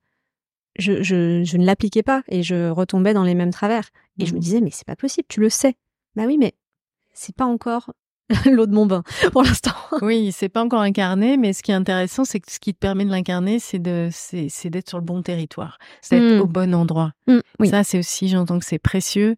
je, 0.79 1.03
je, 1.03 1.43
je, 1.45 1.57
ne 1.57 1.67
l'appliquais 1.67 2.05
pas 2.05 2.23
et 2.29 2.45
je 2.45 2.71
retombais 2.71 3.13
dans 3.13 3.25
les 3.25 3.35
mêmes 3.35 3.51
travers. 3.51 3.91
Et 4.21 4.27
je 4.27 4.33
me 4.33 4.39
mmh. 4.39 4.41
disais, 4.41 4.61
mais 4.61 4.71
c'est 4.71 4.87
pas 4.87 4.97
possible, 4.97 5.27
tu 5.29 5.41
le 5.41 5.51
sais. 5.51 5.75
Bah 6.15 6.25
oui, 6.27 6.39
mais 6.39 6.55
c'est 7.13 7.35
pas 7.35 7.45
encore 7.45 7.93
l'eau 8.51 8.67
de 8.67 8.73
mon 8.73 8.87
bain 8.87 9.03
pour 9.33 9.43
l'instant. 9.43 9.73
Oui, 10.03 10.33
c'est 10.33 10.49
pas 10.49 10.63
encore 10.63 10.81
incarné, 10.81 11.37
mais 11.37 11.53
ce 11.53 11.63
qui 11.63 11.71
est 11.71 11.75
intéressant, 11.75 12.25
c'est 12.25 12.41
que 12.41 12.51
ce 12.51 12.59
qui 12.59 12.75
te 12.75 12.79
permet 12.79 13.05
de 13.05 13.11
l'incarner, 13.11 13.59
c'est 13.59 13.79
de, 13.79 14.09
c'est, 14.11 14.71
d'être 14.71 14.89
sur 14.89 14.99
le 14.99 15.05
bon 15.05 15.23
territoire, 15.23 15.79
c'est 16.01 16.19
d'être 16.19 16.39
mmh. 16.39 16.41
au 16.41 16.47
bon 16.47 16.75
endroit. 16.75 17.13
oui. 17.59 17.69
Ça, 17.69 17.85
c'est 17.85 17.99
aussi, 17.99 18.29
j'entends 18.29 18.59
que 18.59 18.65
c'est 18.65 18.79
précieux. 18.79 19.37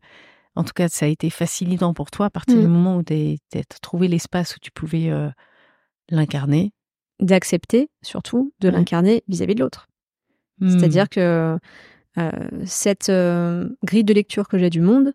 En 0.54 0.64
tout 0.64 0.72
cas, 0.74 0.88
ça 0.88 1.04
a 1.04 1.08
été 1.08 1.28
facilitant 1.28 1.92
pour 1.92 2.10
toi 2.10 2.26
à 2.26 2.30
partir 2.30 2.56
du 2.56 2.66
mmh. 2.66 2.70
moment 2.70 2.96
où 2.96 3.02
tu 3.02 3.38
as 3.54 3.62
trouvé 3.82 4.08
l'espace 4.08 4.56
où 4.56 4.58
tu 4.60 4.70
pouvais 4.70 5.10
euh, 5.10 5.28
l'incarner. 6.08 6.72
D'accepter, 7.20 7.90
surtout, 8.02 8.52
de 8.60 8.68
l'incarner 8.68 9.24
vis-à-vis 9.26 9.54
de 9.54 9.60
l'autre. 9.60 9.88
C'est-à-dire 10.60 11.08
que 11.08 11.58
euh, 12.18 12.30
cette 12.64 13.08
euh, 13.10 13.68
grille 13.84 14.04
de 14.04 14.14
lecture 14.14 14.48
que 14.48 14.58
j'ai 14.58 14.70
du 14.70 14.80
monde, 14.80 15.12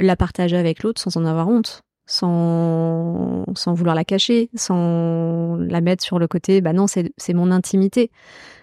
la 0.00 0.16
partager 0.16 0.56
avec 0.56 0.82
l'autre 0.82 1.00
sans 1.00 1.16
en 1.16 1.24
avoir 1.24 1.48
honte, 1.48 1.82
sans, 2.10 3.44
vouloir 3.66 3.94
la 3.94 4.04
cacher, 4.04 4.50
sans 4.54 5.56
la 5.56 5.80
mettre 5.80 6.02
sur 6.02 6.18
le 6.18 6.26
côté, 6.26 6.60
bah 6.60 6.72
non, 6.72 6.86
c'est 6.86 7.34
mon 7.34 7.50
intimité. 7.50 8.10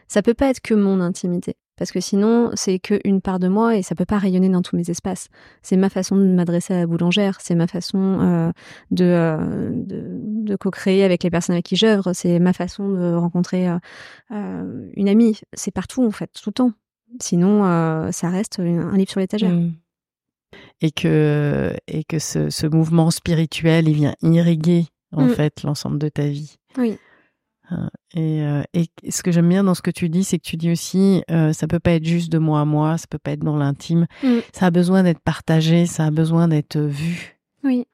Ça 0.08 0.22
peut 0.22 0.34
pas 0.34 0.50
être 0.50 0.62
que 0.62 0.74
mon 0.74 1.02
intimité 1.02 1.56
parce 1.78 1.92
que 1.92 2.00
sinon 2.00 2.50
c'est 2.56 2.80
qu'une 2.80 3.22
part 3.22 3.40
de 3.40 3.48
moi 3.48 3.78
et 3.78 3.84
ça 3.84 3.94
peut 3.94 4.06
pas 4.06 4.18
rayonner 4.18 4.50
dans 4.50 4.64
tous 4.64 4.76
mes 4.76 4.90
espaces. 4.90 5.30
C'est 5.62 5.78
ma 5.78 5.90
façon 5.90 6.16
de 6.16 6.26
m'adresser 6.26 6.74
à 6.74 6.80
la 6.80 6.88
boulangère, 6.88 7.38
c'est 7.40 7.56
ma 7.56 7.68
façon 7.68 8.18
euh, 8.20 8.52
de, 8.92 9.06
euh, 9.06 9.70
de, 9.72 10.04
de 10.12 10.56
co-créer 10.56 11.04
avec 11.04 11.24
les 11.24 11.30
personnes 11.30 11.54
avec 11.54 11.66
qui 11.66 11.76
j'œuvre, 11.76 12.14
c'est 12.14 12.40
ma 12.40 12.54
façon 12.54 12.90
de 12.90 13.14
rencontrer 13.14 13.70
euh, 13.70 14.90
une 14.96 15.08
amie. 15.08 15.40
C'est 15.54 15.72
partout 15.72 16.04
en 16.04 16.12
fait, 16.12 16.32
tout 16.34 16.50
le 16.50 16.54
temps. 16.54 16.72
Sinon, 17.22 17.62
ça 18.12 18.30
reste 18.30 18.60
un 18.60 18.98
livre 18.98 19.10
sur 19.10 19.22
l'étagère. 19.22 19.52
Mmh. 19.52 19.72
Et 20.82 20.92
que 20.92 21.74
et 21.88 22.04
que 22.04 22.20
ce, 22.20 22.50
ce, 22.50 22.68
mouvement 22.68 23.12
spirituel, 23.12 23.90
il 23.90 23.96
vient 23.96 24.16
irriguer 24.22 24.86
en 25.12 25.26
mmh. 25.26 25.30
fait 25.30 25.64
l'ensemble 25.64 26.00
de 26.00 26.10
ta 26.10 26.28
vie. 26.28 26.56
Oui. 26.78 26.98
Euh, 27.72 27.88
et, 28.14 28.42
euh, 28.44 28.64
et, 28.74 28.88
ce 29.10 29.24
que 29.24 29.32
j'aime 29.32 29.50
bien 29.50 29.64
dans 29.64 29.76
ce 29.76 29.82
que 29.82 29.92
tu 29.92 30.10
dis, 30.10 30.24
c'est 30.24 30.38
que 30.38 30.48
tu 30.48 30.58
dis 30.58 30.72
aussi, 30.72 31.24
euh, 31.30 31.52
ça 31.52 31.68
peut 31.68 31.80
pas 31.80 31.92
être 31.92 32.06
juste 32.06 32.32
de 32.32 32.38
moi 32.38 32.62
à 32.62 32.66
moi, 32.66 32.98
ça 32.98 33.08
peut 33.10 33.18
pas 33.18 33.32
être 33.32 33.44
dans 33.44 33.58
l'intime. 33.58 34.08
Mm. 34.24 34.38
Ça 34.54 34.68
a 34.68 34.72
besoin 34.72 35.04
d'être 35.04 35.20
partagé, 35.20 35.86
ça 35.86 36.06
a 36.06 36.12
besoin 36.12 36.48
d'être 36.48 36.80
vu. 36.80 37.38
Oui. 37.64 37.86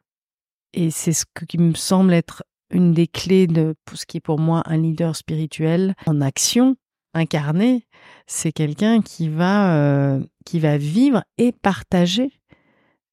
Et 0.74 0.91
c'est 0.91 1.14
ce 1.14 1.26
qui 1.47 1.58
me 1.58 1.74
semble 1.74 2.14
être 2.14 2.43
une 2.72 2.93
des 2.93 3.08
clés 3.08 3.47
de 3.47 3.76
ce 3.93 4.06
qui 4.06 4.18
est 4.18 4.22
pour 4.22 4.39
moi 4.39 4.64
un 4.66 4.78
leader 4.78 5.16
spirituel 5.16 5.95
en 6.06 6.22
action, 6.22 6.76
incarné. 7.14 7.86
C'est 8.26 8.51
quelqu'un 8.51 9.01
qui 9.01 9.30
va 9.30 9.76
euh, 9.76 10.24
qui 10.45 10.60
va 10.60 10.78
vivre 10.78 11.24
et 11.38 11.51
partager 11.51 12.32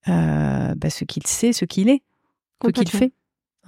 euh, 0.09 0.75
bah, 0.75 0.91
ce 0.91 1.05
qu'il 1.05 1.27
sait, 1.27 1.53
ce 1.53 1.65
qu'il 1.65 1.89
est, 1.89 2.03
ce 2.65 2.71
qu'il 2.71 2.89
fait 2.89 3.13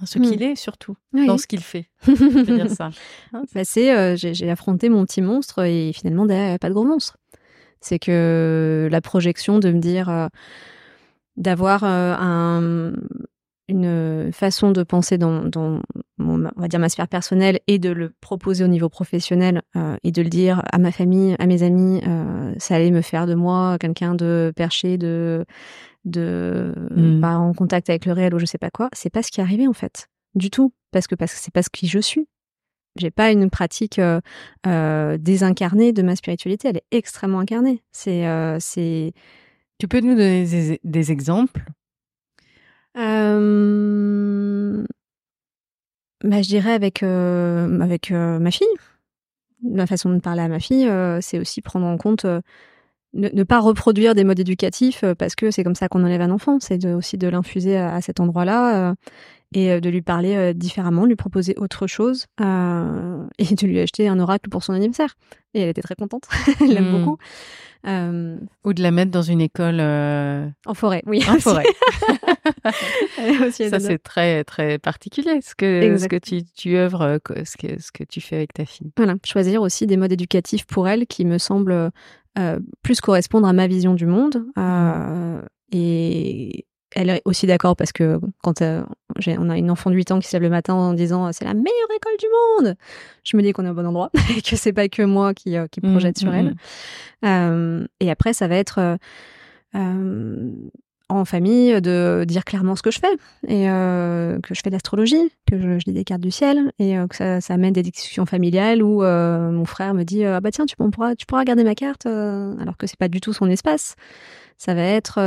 ce 0.05 0.19
qu'il 0.19 0.39
hmm. 0.39 0.51
est 0.51 0.55
surtout 0.55 0.97
dans 1.13 1.37
ce 1.37 1.47
qu'il 1.47 1.61
fait. 1.61 1.87
ça. 2.75 2.89
Hein, 3.31 3.43
bah, 3.53 3.61
c'est, 3.63 3.95
euh, 3.95 4.15
j'ai 4.17 4.49
affronté 4.49 4.89
mon 4.89 5.05
petit 5.05 5.21
monstre 5.21 5.63
et 5.63 5.93
finalement 5.93 6.25
derrière 6.25 6.47
il 6.47 6.49
n'y 6.49 6.55
a 6.55 6.59
pas 6.59 6.67
de 6.67 6.73
gros 6.73 6.83
monstre. 6.83 7.17
C'est 7.79 7.99
que 7.99 8.89
la 8.91 9.01
projection 9.01 9.59
de 9.59 9.71
me 9.71 9.79
dire 9.79 10.29
d'avoir 11.37 11.83
un, 11.83 12.93
une 13.69 14.31
façon 14.33 14.71
de 14.71 14.83
penser 14.83 15.17
dans, 15.17 15.43
dans 15.43 15.81
mon, 16.17 16.45
on 16.55 16.61
va 16.61 16.67
dire 16.67 16.79
ma 16.79 16.89
sphère 16.89 17.07
personnelle 17.07 17.59
et 17.67 17.79
de 17.79 17.89
le 17.89 18.13
proposer 18.21 18.63
au 18.63 18.67
niveau 18.67 18.89
professionnel 18.89 19.61
euh, 19.75 19.95
et 20.03 20.11
de 20.11 20.21
le 20.21 20.29
dire 20.29 20.61
à 20.71 20.77
ma 20.77 20.91
famille, 20.91 21.35
à 21.39 21.45
mes 21.45 21.63
amis, 21.63 22.01
euh, 22.05 22.53
ça 22.57 22.75
allait 22.75 22.91
me 22.91 23.01
faire 23.01 23.25
de 23.25 23.35
moi 23.35 23.77
quelqu'un 23.79 24.15
de 24.15 24.51
perché, 24.55 24.97
de 24.97 25.45
de 26.05 26.73
mm. 26.91 27.21
pas 27.21 27.37
en 27.37 27.53
contact 27.53 27.89
avec 27.89 28.05
le 28.05 28.13
réel 28.13 28.33
ou 28.33 28.39
je 28.39 28.45
sais 28.45 28.57
pas 28.57 28.69
quoi. 28.69 28.89
C'est 28.93 29.09
pas 29.09 29.23
ce 29.23 29.31
qui 29.31 29.39
est 29.39 29.43
arrivé 29.43 29.67
en 29.67 29.73
fait, 29.73 30.09
du 30.35 30.49
tout, 30.49 30.73
parce 30.91 31.07
que 31.07 31.15
parce 31.15 31.33
que 31.33 31.39
c'est 31.39 31.53
pas 31.53 31.63
ce 31.63 31.69
qui 31.69 31.87
je 31.87 31.99
suis. 31.99 32.27
J'ai 32.95 33.09
pas 33.09 33.31
une 33.31 33.49
pratique 33.49 33.97
euh, 33.97 34.21
euh 34.67 35.17
désincarnée 35.17 35.93
de 35.93 36.03
ma 36.03 36.15
spiritualité, 36.15 36.67
elle 36.69 36.77
est 36.77 36.85
extrêmement 36.91 37.39
incarnée. 37.39 37.81
C'est 37.91 38.27
euh, 38.27 38.57
c'est. 38.59 39.13
Tu 39.79 39.87
peux 39.87 39.99
nous 39.99 40.15
donner 40.15 40.45
des, 40.45 40.79
des 40.83 41.11
exemples? 41.11 41.63
Euh, 42.95 44.85
bah, 46.23 46.43
je 46.43 46.47
dirais 46.47 46.73
avec 46.73 47.01
avec 47.01 48.11
ma 48.11 48.51
fille. 48.51 48.67
Ma 49.63 49.87
façon 49.87 50.11
de 50.13 50.19
parler 50.19 50.41
à 50.41 50.47
ma 50.47 50.59
fille, 50.59 50.87
c'est 51.21 51.39
aussi 51.39 51.61
prendre 51.61 51.87
en 51.87 51.97
compte 51.97 52.27
ne, 53.13 53.43
pas 53.43 53.59
reproduire 53.59 54.15
des 54.15 54.23
modes 54.23 54.39
éducatifs 54.39 55.03
parce 55.17 55.35
que 55.35 55.51
c'est 55.51 55.63
comme 55.63 55.75
ça 55.75 55.87
qu'on 55.87 56.03
enlève 56.03 56.21
un 56.21 56.31
enfant. 56.31 56.57
C'est 56.59 56.85
aussi 56.85 57.17
de 57.17 57.27
l'infuser 57.27 57.77
à, 57.77 58.01
cet 58.01 58.19
endroit-là 58.19 58.95
et 59.53 59.79
de 59.79 59.89
lui 59.89 60.01
parler 60.01 60.53
différemment, 60.53 61.05
lui 61.05 61.15
proposer 61.15 61.55
autre 61.57 61.87
chose 61.87 62.25
et 62.39 62.43
de 63.55 63.67
lui 63.67 63.79
acheter 63.79 64.07
un 64.07 64.19
oracle 64.19 64.49
pour 64.49 64.63
son 64.63 64.73
anniversaire. 64.73 65.15
Et 65.53 65.61
elle 65.61 65.69
était 65.69 65.81
très 65.81 65.95
contente. 65.95 66.27
elle 66.61 66.73
l'aime 66.73 66.89
mmh. 66.89 66.97
beaucoup. 66.99 67.17
Euh, 67.85 68.37
Ou 68.63 68.73
de 68.73 68.81
la 68.81 68.91
mettre 68.91 69.11
dans 69.11 69.21
une 69.21 69.41
école. 69.41 69.79
Euh, 69.79 70.47
en 70.65 70.73
forêt, 70.73 71.03
oui. 71.05 71.23
En 71.27 71.39
forêt. 71.39 71.65
ça, 73.51 73.79
c'est 73.79 73.97
très, 73.99 74.43
très 74.43 74.79
particulier, 74.79 75.39
ce 75.41 75.55
que, 75.55 75.97
ce 75.97 76.07
que 76.07 76.15
tu, 76.15 76.43
tu 76.43 76.75
œuvres, 76.77 77.01
euh, 77.01 77.43
ce 77.45 77.57
que, 77.57 77.81
ce 77.81 77.91
que 77.91 78.03
tu 78.03 78.21
fais 78.21 78.37
avec 78.37 78.53
ta 78.53 78.65
fille. 78.65 78.91
Voilà, 78.97 79.15
choisir 79.25 79.61
aussi 79.61 79.87
des 79.87 79.97
modes 79.97 80.11
éducatifs 80.11 80.65
pour 80.65 80.87
elle 80.87 81.07
qui 81.07 81.25
me 81.25 81.37
semblent 81.37 81.91
plus 82.81 82.99
correspondre 82.99 83.47
à 83.47 83.53
ma 83.53 83.67
vision 83.67 83.93
du 83.93 84.07
monde. 84.07 84.43
Mmh. 84.55 85.41
et 85.71 86.65
elle 86.95 87.09
est 87.09 87.21
aussi 87.25 87.47
d'accord 87.47 87.75
parce 87.75 87.91
que 87.91 88.19
quand 88.41 88.61
euh, 88.61 88.83
on 89.27 89.49
a 89.49 89.57
une 89.57 89.71
enfant 89.71 89.89
de 89.89 89.95
8 89.95 90.11
ans 90.11 90.19
qui 90.19 90.27
se 90.27 90.35
lève 90.35 90.43
le 90.43 90.49
matin 90.49 90.73
en 90.73 90.93
disant 90.93 91.31
c'est 91.31 91.45
la 91.45 91.53
meilleure 91.53 91.91
école 91.95 92.17
du 92.19 92.25
monde, 92.65 92.75
je 93.23 93.37
me 93.37 93.41
dis 93.41 93.51
qu'on 93.53 93.65
est 93.65 93.69
au 93.69 93.73
bon 93.73 93.85
endroit 93.85 94.09
et 94.37 94.41
que 94.41 94.55
c'est 94.55 94.73
pas 94.73 94.87
que 94.89 95.03
moi 95.03 95.33
qui, 95.33 95.57
euh, 95.57 95.65
mmh, 95.81 95.91
projette 95.91 96.17
sur 96.17 96.31
mmh, 96.31 96.35
elle. 96.35 96.55
Euh, 97.25 97.85
et 97.99 98.11
après, 98.11 98.33
ça 98.33 98.47
va 98.47 98.55
être 98.55 98.97
en 101.09 101.25
famille 101.25 101.79
de 101.81 102.23
dire 102.27 102.45
clairement 102.45 102.75
ce 102.75 102.81
que 102.81 102.91
je 102.91 102.99
fais 102.99 103.13
et 103.47 103.65
que 103.65 104.53
je 104.53 104.61
fais 104.63 104.69
de 104.69 104.75
l'astrologie, 104.75 105.31
que 105.49 105.59
je, 105.59 105.85
lis 105.85 105.93
des 105.93 106.03
cartes 106.03 106.21
du 106.21 106.31
ciel 106.31 106.71
et 106.79 106.95
que 107.09 107.15
ça, 107.15 107.53
amène 107.53 107.73
des 107.73 107.83
discussions 107.83 108.25
familiales 108.25 108.81
où 108.81 109.01
mon 109.01 109.65
frère 109.65 109.93
me 109.93 110.03
dit 110.03 110.25
ah 110.25 110.39
bah 110.39 110.51
tiens 110.51 110.65
tu 110.65 110.75
pourras 110.75 111.15
tu 111.15 111.25
pourras 111.25 111.43
ma 111.45 111.75
carte 111.75 112.05
alors 112.05 112.77
que 112.77 112.87
c'est 112.87 112.97
pas 112.97 113.09
du 113.09 113.21
tout 113.21 113.33
son 113.33 113.49
espace. 113.49 113.95
Ça 114.57 114.73
va 114.73 114.83
être 114.83 115.19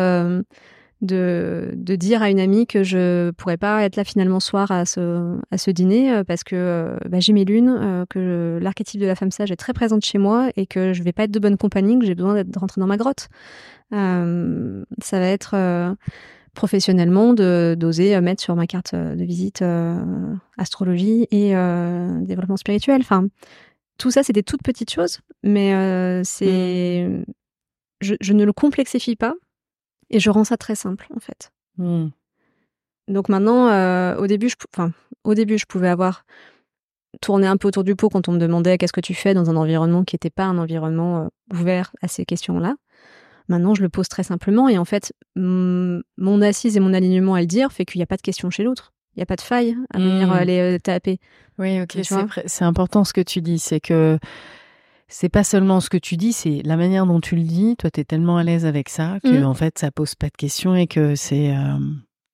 de, 1.03 1.73
de 1.75 1.95
dire 1.95 2.23
à 2.23 2.31
une 2.31 2.41
amie 2.41 2.67
que 2.67 2.83
je 2.83 3.31
pourrais 3.33 3.59
pas 3.59 3.83
être 3.83 3.97
là 3.97 4.05
finalement 4.05 4.41
soir 4.41 4.71
à 4.71 4.87
ce, 4.87 5.39
à 5.51 5.59
ce 5.59 5.71
dîner 5.71 6.13
euh, 6.13 6.25
parce 6.25 6.43
que 6.43 6.57
euh, 6.57 6.97
bah, 7.09 7.21
j'ai 7.21 7.33
mes 7.33 7.45
lunes, 7.45 7.77
euh, 7.79 8.05
que 8.09 8.59
l'archétype 8.63 9.01
de 9.01 9.07
la 9.07 9.15
femme 9.15 9.31
sage 9.31 9.51
est 9.51 9.57
très 9.57 9.75
présente 9.75 10.05
chez 10.05 10.19
moi 10.19 10.51
et 10.57 10.67
que 10.67 10.93
je 10.93 11.03
vais 11.03 11.13
pas 11.13 11.25
être 11.25 11.31
de 11.31 11.39
bonne 11.39 11.59
compagnie, 11.59 11.99
que 11.99 12.07
j'ai 12.07 12.15
besoin 12.15 12.35
d'être 12.35 12.59
rentrée 12.59 12.81
dans 12.81 12.87
ma 12.87 12.97
grotte. 12.97 13.29
ça 13.91 15.21
va 15.21 15.27
être 15.27 15.97
professionnellement 16.55 17.35
de 17.35 17.77
d'oser 17.79 18.19
mettre 18.23 18.43
sur 18.43 18.57
ma 18.57 18.67
carte 18.67 18.95
de 18.95 19.25
visite 19.25 19.63
astrologie 20.57 21.27
et 21.31 21.51
développement 22.23 22.57
spirituel. 22.57 23.01
Enfin, 23.03 23.27
tout 23.99 24.11
ça, 24.11 24.23
c'est 24.23 24.33
des 24.33 24.43
toutes 24.43 24.63
petites 24.63 24.91
choses, 24.91 25.21
mais 25.43 26.23
c'est 26.25 27.07
je, 28.01 28.15
je 28.21 28.33
ne 28.33 28.45
le 28.45 28.53
complexifie 28.53 29.17
pas 29.17 29.35
et 30.11 30.21
je 30.21 30.31
rends 30.31 30.45
ça 30.45 30.57
très 30.57 30.75
simple, 30.75 31.07
en 31.15 31.21
fait. 31.21 31.53
Hmm. 31.79 32.09
Donc 33.09 33.29
maintenant, 33.29 33.69
euh, 33.69 34.17
au 34.17 34.27
début, 34.27 34.49
je, 34.49 34.57
enfin, 34.75 34.93
au 35.25 35.35
début, 35.35 35.59
je 35.59 35.67
pouvais 35.67 35.89
avoir 35.89 36.25
tourné 37.21 37.47
un 37.47 37.57
peu 37.57 37.69
autour 37.69 37.85
du 37.85 37.95
pot 37.95 38.09
quand 38.09 38.29
on 38.29 38.33
me 38.33 38.39
demandait 38.39 38.79
qu'est-ce 38.79 38.93
que 38.93 39.01
tu 39.01 39.15
fais 39.15 39.33
dans 39.33 39.49
un 39.49 39.57
environnement 39.57 40.05
qui 40.05 40.15
n'était 40.15 40.31
pas 40.31 40.45
un 40.45 40.59
environnement 40.59 41.25
euh, 41.25 41.29
ouvert 41.53 41.93
à 42.03 42.09
ces 42.09 42.25
questions-là. 42.25 42.75
Maintenant, 43.49 43.75
je 43.75 43.83
le 43.83 43.89
pose 43.89 44.09
très 44.09 44.25
simplement 44.25 44.69
et 44.69 44.77
en 44.77 44.85
fait, 44.85 45.13
mon 45.37 46.43
assise 46.43 46.77
et 46.77 46.81
mon 46.81 46.93
alignement 46.93 47.35
à 47.35 47.41
le 47.41 47.47
dire 47.47 47.71
fait 47.71 47.85
qu'il 47.85 48.01
n'y 48.01 48.03
a 48.03 48.07
pas 48.07 48.17
de 48.17 48.23
question 48.23 48.51
chez 48.51 48.65
l'autre. 48.65 48.93
Il 49.15 49.21
n'y 49.21 49.23
a 49.23 49.27
pas 49.27 49.37
de 49.37 49.41
faille 49.41 49.77
à 49.95 49.99
venir 49.99 50.31
aller 50.33 50.59
euh, 50.59 50.79
taper. 50.79 51.21
Oui, 51.59 51.81
ok, 51.81 51.99
c'est 52.47 52.65
important 52.65 53.05
ce 53.05 53.13
que 53.15 53.23
tu 53.23 53.41
dis. 53.41 53.59
C'est 53.59 53.81
que 53.81 54.19
c'est 55.09 55.29
pas 55.29 55.45
seulement 55.45 55.81
ce 55.81 55.89
que 55.89 55.97
tu 55.97 56.17
dis, 56.17 56.33
c'est 56.33 56.63
la 56.65 56.77
manière 56.77 57.07
dont 57.07 57.21
tu 57.21 57.37
le 57.37 57.43
dis. 57.43 57.77
Toi, 57.77 57.91
tu 57.91 58.01
es 58.01 58.05
tellement 58.05 58.39
à 58.39 58.45
l'aise 58.45 58.67
avec 58.67 58.89
ça 58.89 59.19
que, 59.23 59.41
mm. 59.41 59.45
en 59.45 59.55
fait, 59.55 59.79
ça 59.79 59.91
pose 59.91 60.15
pas 60.15 60.29
de 60.29 60.37
questions 60.37 60.75
et 60.75 60.87
que 60.87 61.15
c'est 61.15 61.57
euh, 61.57 61.79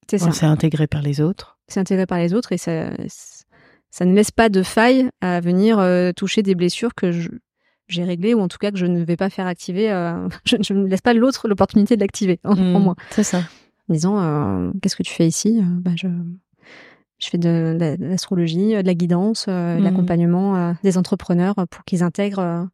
c'est 0.09 0.47
intégré 0.47 0.87
par 0.87 1.03
les 1.03 1.21
autres. 1.21 1.59
C'est 1.69 1.81
intégré 1.81 2.07
par 2.07 2.19
les 2.19 2.35
autres 2.35 2.53
et 2.53 2.59
ça, 2.59 2.91
ça 3.91 4.05
ne 4.05 4.15
laisse 4.15 4.31
pas 4.31 4.49
de 4.49 4.63
faille 4.63 5.09
à 5.21 5.41
venir 5.41 5.79
euh, 5.79 6.13
toucher 6.13 6.43
des 6.43 6.55
blessures 6.55 6.95
que 6.95 7.11
j'ai 7.89 8.05
réglées 8.05 8.35
ou 8.35 8.41
en 8.41 8.49
tout 8.49 8.59
cas 8.59 8.71
que 8.71 8.79
je 8.79 8.87
ne 8.87 9.05
vais 9.05 9.17
pas 9.17 9.31
faire 9.31 9.47
activer. 9.47 9.91
Euh, 9.91 10.29
je, 10.45 10.73
ne 10.73 10.87
laisse 10.87 11.03
pas 11.03 11.15
l'autre 11.15 11.49
l'opportunité 11.49 11.97
de 11.97 12.01
l'activer 12.01 12.41
en, 12.45 12.57
mm, 12.57 12.83
moi. 12.83 12.95
C'est 13.11 13.25
ça. 13.25 13.43
En 13.89 13.95
disant, 13.95 14.73
qu'est-ce 14.81 14.97
que 14.97 15.03
tu 15.03 15.13
fais 15.13 15.27
ici? 15.27 15.61
Bah, 15.63 15.91
je, 15.97 16.09
je 17.23 17.31
fais 17.31 17.39
de, 17.39 17.97
l'astrologie, 18.01 18.71
de 18.75 18.87
la 18.87 18.95
guidance, 18.95 19.47
euh, 19.49 19.79
mmh. 19.79 19.83
l'accompagnement 19.83 20.57
euh, 20.57 20.73
des 20.83 20.99
entrepreneurs 20.99 21.55
pour 21.71 21.85
qu'ils 21.85 22.03
intègrent 22.03 22.41
euh, 22.41 22.65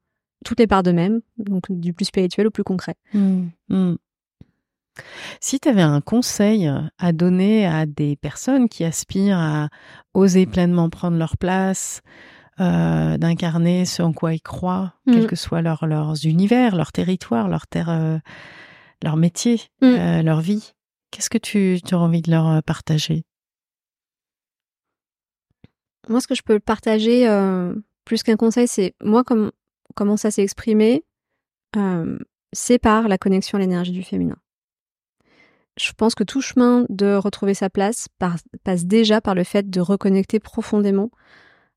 toutes 0.45 0.59
les 0.59 0.67
parts 0.67 0.83
d'eux-mêmes, 0.83 1.21
donc 1.37 1.71
du 1.71 1.93
plus 1.93 2.07
spirituel 2.07 2.47
au 2.47 2.51
plus 2.51 2.65
concret. 2.65 2.95
Mmh. 3.13 3.49
Mmh. 3.69 3.95
Si 5.41 5.61
tu 5.61 5.69
avais 5.69 5.83
un 5.83 6.01
conseil 6.01 6.69
à 6.99 7.13
donner 7.13 7.67
à 7.67 7.87
des 7.87 8.17
personnes 8.17 8.69
qui 8.69 8.85
aspirent 8.85 9.39
à 9.39 9.69
oser 10.15 10.47
pleinement 10.47 10.91
prendre 10.91 11.17
leur 11.17 11.37
place, 11.37 12.03
d'incarner 12.59 13.85
ce 13.85 14.03
en 14.03 14.13
quoi 14.13 14.35
ils 14.35 14.41
croient, 14.41 14.95
quel 15.07 15.29
que 15.29 15.37
soit 15.37 15.63
leur, 15.63 15.87
leurs 15.87 16.27
univers, 16.27 16.75
leur 16.75 16.91
territoire, 16.91 17.47
leur 17.47 17.69
terre, 17.69 18.21
leur 19.05 19.17
métier, 19.17 19.61
leur 19.81 20.41
vie, 20.41 20.73
qu'est-ce 21.13 21.31
que 21.31 21.39
tu, 21.39 21.79
tu 21.87 21.95
as 21.95 21.99
envie 22.01 22.23
de 22.23 22.33
leur 22.33 22.61
partager? 22.65 23.25
Moi, 26.09 26.21
ce 26.21 26.27
que 26.27 26.35
je 26.35 26.43
peux 26.43 26.59
partager, 26.59 27.29
euh, 27.29 27.75
plus 28.05 28.23
qu'un 28.23 28.37
conseil, 28.37 28.69
c'est 28.69 28.95
moi, 29.03 29.25
comme, 29.25 29.53
comment 29.95 30.17
ça 30.17 30.31
s'est 30.31 30.43
exprimé, 30.43 31.05
euh, 31.77 32.19
c'est 32.53 32.79
par 32.79 33.09
la 33.09 33.19
connexion 33.19 33.57
à 33.57 33.61
l'énergie 33.61 33.93
du 33.93 34.03
féminin. 34.03 34.37
Je 35.79 35.93
pense 35.93 36.15
que 36.15 36.25
tout 36.25 36.41
chemin 36.41 36.87
de 36.89 37.15
retrouver 37.15 37.55
sa 37.55 37.71
place 37.71 38.09
passe 38.19 38.87
déjà 38.87 39.21
par 39.21 39.35
le 39.35 39.45
fait 39.45 39.71
de 39.71 39.81
reconnecter 39.81 40.41
profondément 40.41 41.11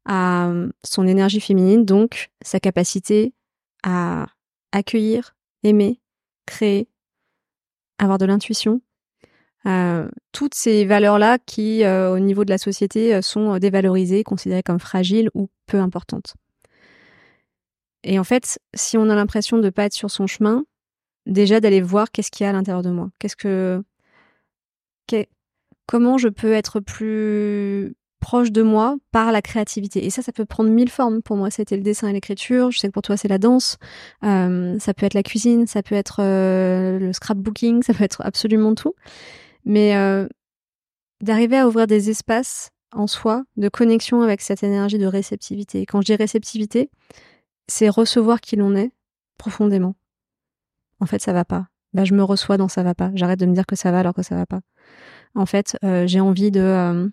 à 0.05 0.51
son 0.84 1.05
énergie 1.05 1.39
féminine, 1.39 1.86
donc 1.86 2.32
sa 2.41 2.59
capacité 2.59 3.36
à 3.84 4.27
accueillir, 4.71 5.36
aimer, 5.63 6.01
créer, 6.47 6.88
avoir 7.99 8.17
de 8.17 8.25
l'intuition, 8.25 8.82
euh, 9.68 10.09
toutes 10.32 10.55
ces 10.55 10.86
valeurs-là 10.86 11.38
qui, 11.45 11.84
euh, 11.84 12.12
au 12.14 12.20
niveau 12.20 12.45
de 12.45 12.49
la 12.49 12.57
société, 12.57 13.14
euh, 13.14 13.22
sont 13.22 13.57
dévalorisées, 13.59 14.24
considérées 14.24 14.64
comme 14.64 14.80
fragiles 14.80 15.30
ou 15.36 15.49
peu 15.68 15.80
importantes. 15.80 16.36
Et 18.03 18.18
en 18.18 18.24
fait, 18.24 18.59
si 18.74 18.97
on 18.97 19.09
a 19.09 19.16
l'impression 19.16 19.57
de 19.57 19.64
ne 19.64 19.70
pas 19.70 19.86
être 19.86 19.93
sur 19.93 20.09
son 20.09 20.26
chemin, 20.26 20.66
déjà 21.28 21.59
d'aller 21.59 21.82
voir 21.82 22.12
qu'est-ce 22.12 22.32
qu'il 22.32 22.45
y 22.45 22.47
a 22.47 22.49
à 22.49 22.53
l'intérieur 22.53 22.82
de 22.82 22.89
moi. 22.89 23.12
Qu'est-ce 23.20 23.36
que, 23.36 23.84
comment 25.86 26.18
je 26.18 26.30
peux 26.30 26.53
être 26.53 26.80
plus 26.80 27.95
proche 28.20 28.51
de 28.51 28.62
moi 28.62 28.97
par 29.12 29.32
la 29.32 29.41
créativité. 29.41 30.05
Et 30.05 30.12
ça, 30.12 30.22
ça 30.22 30.32
peut 30.32 30.45
prendre 30.45 30.70
mille 30.70 30.89
formes. 30.89 31.22
Pour 31.22 31.38
moi, 31.38 31.49
c'était 31.49 31.76
le 31.76 31.82
dessin 31.82 32.07
et 32.07 32.14
l'écriture. 32.14 32.72
Je 32.72 32.80
sais 32.80 32.88
que 32.88 32.93
pour 32.93 33.01
toi, 33.01 33.18
c'est 33.18 33.28
la 33.28 33.39
danse. 33.39 33.78
ça 34.22 34.93
peut 34.95 35.05
être 35.05 35.16
la 35.16 35.24
cuisine. 35.24 35.68
Ça 35.68 35.84
peut 35.84 35.95
être 35.95 36.22
le 36.22 37.12
scrapbooking. 37.14 37.84
Ça 37.84 37.93
peut 37.93 38.03
être 38.03 38.22
absolument 38.24 38.74
tout 38.74 38.93
mais 39.66 39.95
euh, 39.95 40.28
d'arriver 41.22 41.57
à 41.57 41.68
ouvrir 41.68 41.88
des 41.88 42.09
espaces 42.09 42.72
en 42.93 43.07
soi 43.07 43.43
de 43.57 43.70
connexion 43.70 44.22
avec 44.22 44.41
cette 44.41 44.64
énergie 44.64 44.97
de 44.97 45.05
réceptivité. 45.05 45.86
Quand 45.86 46.01
je 46.01 46.07
dis 46.07 46.16
réceptivité, 46.16 46.89
c'est 47.68 47.89
recevoir 47.89 48.41
qui 48.41 48.55
l'on 48.55 48.76
est 48.76 48.91
profondément. 49.38 49.95
En 50.99 51.05
fait, 51.05 51.22
ça 51.22 51.34
va 51.34 51.45
pas. 51.45 51.68
Bah, 51.93 52.05
je 52.05 52.14
me 52.14 52.24
reçois 52.24 52.57
dans 52.57 52.68
ça 52.68 52.84
va 52.84 52.95
pas. 52.95 53.12
J'arrête 53.16 53.39
de 53.39 53.45
me 53.45 53.53
dire 53.53 53.66
que 53.66 53.76
ça 53.76 53.91
va 53.91 53.99
alors 53.99 54.14
que 54.14 54.24
ça 54.24 54.36
va 54.36 54.45
pas. 54.45 54.62
En 55.36 55.45
fait, 55.45 55.78
euh, 55.84 56.07
j'ai 56.07 56.20
envie 56.20 56.51
de 56.51 56.62
euh, 56.62 57.09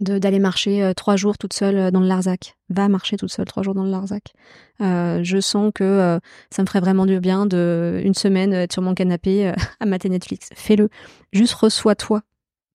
d'aller 0.00 0.38
marcher 0.38 0.82
euh, 0.82 0.94
trois 0.94 1.16
jours 1.16 1.38
toute 1.38 1.52
seule 1.52 1.76
euh, 1.76 1.90
dans 1.90 2.00
le 2.00 2.06
Larzac. 2.06 2.56
Va 2.68 2.88
marcher 2.88 3.16
toute 3.16 3.30
seule 3.30 3.46
trois 3.46 3.62
jours 3.62 3.74
dans 3.74 3.84
le 3.84 3.90
Larzac. 3.90 4.32
Euh, 4.80 5.20
je 5.22 5.40
sens 5.40 5.72
que 5.74 6.18
ça 6.50 6.62
me 6.62 6.66
ferait 6.66 6.80
vraiment 6.80 7.06
du 7.06 7.18
bien 7.20 7.46
de 7.46 8.00
une 8.04 8.14
semaine 8.14 8.52
être 8.52 8.72
sur 8.72 8.82
mon 8.82 8.94
canapé 8.94 9.52
à 9.80 9.86
mater 9.86 10.08
Netflix. 10.08 10.50
Fais-le. 10.54 10.88
Juste 11.32 11.54
reçois-toi 11.54 12.22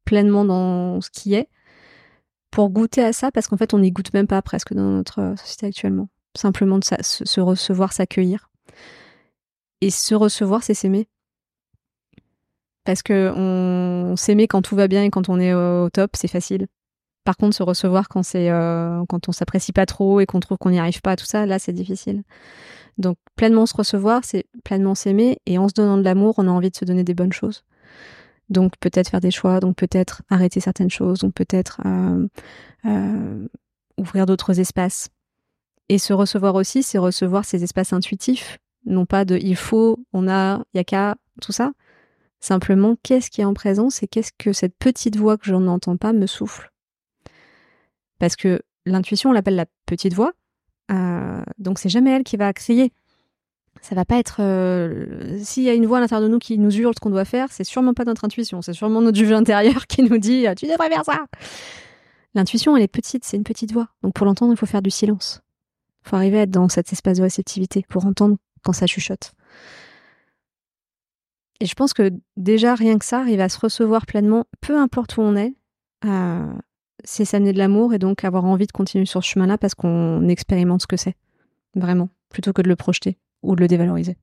pleinement 0.05 0.45
dans 0.45 0.99
ce 0.99 1.09
qui 1.09 1.33
est 1.33 1.47
pour 2.51 2.69
goûter 2.69 3.03
à 3.03 3.13
ça 3.13 3.31
parce 3.31 3.47
qu'en 3.47 3.57
fait 3.57 3.73
on 3.73 3.79
n'y 3.79 3.91
goûte 3.91 4.13
même 4.13 4.27
pas 4.27 4.41
presque 4.41 4.73
dans 4.73 4.89
notre 4.89 5.35
société 5.37 5.67
actuellement. 5.67 6.09
Simplement 6.35 6.79
de 6.79 6.83
se 6.83 7.41
recevoir, 7.41 7.93
s'accueillir. 7.93 8.49
Et 9.81 9.89
se 9.89 10.15
recevoir, 10.15 10.63
c'est 10.63 10.73
s'aimer 10.73 11.07
parce 12.85 13.01
que 13.01 13.31
on, 13.35 14.15
s'aimer 14.15 14.47
quand 14.47 14.61
tout 14.61 14.75
va 14.75 14.87
bien 14.87 15.03
et 15.03 15.09
quand 15.09 15.29
on 15.29 15.39
est 15.39 15.53
au 15.53 15.89
top, 15.89 16.11
c'est 16.15 16.27
facile. 16.27 16.67
Par 17.23 17.37
contre, 17.37 17.55
se 17.55 17.63
recevoir 17.63 18.09
quand 18.09 18.23
c'est 18.23 18.49
euh, 18.49 19.03
on 19.27 19.31
s'apprécie 19.31 19.71
pas 19.71 19.85
trop 19.85 20.19
et 20.19 20.25
qu'on 20.25 20.39
trouve 20.39 20.57
qu'on 20.57 20.71
n'y 20.71 20.79
arrive 20.79 21.01
pas, 21.01 21.15
tout 21.15 21.25
ça, 21.25 21.45
là, 21.45 21.57
c'est 21.59 21.73
difficile. 21.73 22.23
Donc, 22.97 23.17
pleinement 23.35 23.65
se 23.65 23.75
recevoir, 23.75 24.21
c'est 24.23 24.45
pleinement 24.63 24.95
s'aimer. 24.95 25.39
Et 25.45 25.57
en 25.57 25.67
se 25.67 25.73
donnant 25.73 25.97
de 25.97 26.03
l'amour, 26.03 26.35
on 26.37 26.47
a 26.47 26.51
envie 26.51 26.69
de 26.69 26.75
se 26.75 26.85
donner 26.85 27.03
des 27.03 27.13
bonnes 27.13 27.33
choses. 27.33 27.63
Donc, 28.49 28.73
peut-être 28.79 29.09
faire 29.09 29.21
des 29.21 29.31
choix, 29.31 29.59
donc 29.59 29.75
peut-être 29.75 30.21
arrêter 30.29 30.59
certaines 30.59 30.89
choses, 30.89 31.19
donc 31.19 31.33
peut-être 31.33 31.81
euh, 31.85 32.27
euh, 32.85 33.47
ouvrir 33.97 34.25
d'autres 34.25 34.59
espaces. 34.59 35.09
Et 35.89 35.97
se 35.97 36.13
recevoir 36.13 36.55
aussi, 36.55 36.83
c'est 36.83 36.97
recevoir 36.97 37.45
ces 37.45 37.63
espaces 37.63 37.93
intuitifs, 37.93 38.59
non 38.85 39.05
pas 39.05 39.25
de 39.25 39.37
il 39.37 39.55
faut, 39.55 39.99
on 40.13 40.27
a, 40.27 40.63
il 40.73 40.77
y 40.77 40.79
a 40.79 40.83
qu'à, 40.83 41.15
tout 41.41 41.51
ça. 41.51 41.71
Simplement, 42.39 42.97
qu'est-ce 43.03 43.31
qui 43.31 43.41
est 43.41 43.45
en 43.45 43.53
présence 43.53 44.03
et 44.03 44.07
qu'est-ce 44.07 44.31
que 44.37 44.51
cette 44.51 44.75
petite 44.77 45.15
voix 45.15 45.37
que 45.37 45.45
je 45.45 45.55
n'entends 45.55 45.97
pas 45.97 46.11
me 46.11 46.27
souffle? 46.27 46.72
Parce 48.19 48.35
que 48.35 48.61
l'intuition, 48.85 49.29
on 49.29 49.33
l'appelle 49.33 49.55
la 49.55 49.65
petite 49.85 50.13
voix. 50.13 50.33
Euh, 50.91 51.41
donc 51.57 51.79
c'est 51.79 51.89
jamais 51.89 52.11
elle 52.11 52.23
qui 52.23 52.37
va 52.37 52.51
crier. 52.53 52.91
Ça 53.81 53.95
va 53.95 54.05
pas 54.05 54.17
être. 54.17 54.37
Euh, 54.39 55.39
s'il 55.43 55.63
y 55.63 55.69
a 55.69 55.73
une 55.73 55.85
voix 55.85 55.97
à 55.97 56.01
l'intérieur 56.01 56.27
de 56.27 56.31
nous 56.31 56.39
qui 56.39 56.57
nous 56.57 56.73
hurle 56.75 56.93
ce 56.95 56.99
qu'on 56.99 57.09
doit 57.09 57.25
faire, 57.25 57.51
c'est 57.51 57.63
sûrement 57.63 57.93
pas 57.93 58.05
notre 58.05 58.23
intuition, 58.23 58.61
c'est 58.61 58.73
sûrement 58.73 59.01
notre 59.01 59.17
juge 59.17 59.31
intérieur 59.31 59.87
qui 59.87 60.03
nous 60.03 60.17
dit 60.17 60.45
tu 60.57 60.67
devrais 60.67 60.89
faire 60.89 61.05
ça. 61.05 61.25
L'intuition, 62.35 62.75
elle 62.75 62.83
est 62.83 62.87
petite, 62.87 63.25
c'est 63.25 63.37
une 63.37 63.43
petite 63.43 63.73
voix. 63.73 63.89
Donc 64.01 64.13
pour 64.13 64.25
l'entendre, 64.25 64.53
il 64.53 64.57
faut 64.57 64.65
faire 64.65 64.81
du 64.81 64.91
silence. 64.91 65.41
Il 66.05 66.09
faut 66.09 66.15
arriver 66.15 66.39
à 66.39 66.41
être 66.43 66.51
dans 66.51 66.69
cet 66.69 66.91
espace 66.91 67.17
de 67.17 67.23
réceptivité 67.23 67.85
pour 67.87 68.05
entendre 68.05 68.37
quand 68.63 68.73
ça 68.73 68.87
chuchote. 68.87 69.33
Et 71.59 71.65
je 71.65 71.75
pense 71.75 71.93
que 71.93 72.11
déjà 72.35 72.75
rien 72.75 72.97
que 72.97 73.05
ça, 73.05 73.19
arriver 73.19 73.43
à 73.43 73.49
se 73.49 73.59
recevoir 73.59 74.05
pleinement, 74.05 74.45
peu 74.59 74.77
importe 74.77 75.17
où 75.17 75.21
on 75.21 75.35
est, 75.35 75.53
euh, 76.05 76.53
c'est 77.03 77.25
s'amener 77.25 77.53
de 77.53 77.57
l'amour 77.57 77.93
et 77.93 77.99
donc 77.99 78.23
avoir 78.23 78.45
envie 78.45 78.67
de 78.67 78.71
continuer 78.71 79.05
sur 79.05 79.23
ce 79.23 79.29
chemin-là 79.29 79.57
parce 79.57 79.75
qu'on 79.75 80.27
expérimente 80.27 80.81
ce 80.81 80.87
que 80.87 80.97
c'est, 80.97 81.15
vraiment, 81.75 82.09
plutôt 82.29 82.53
que 82.53 82.61
de 82.61 82.69
le 82.69 82.75
projeter 82.75 83.17
ou 83.41 83.55
de 83.55 83.61
le 83.61 83.67
dévaloriser. 83.67 84.17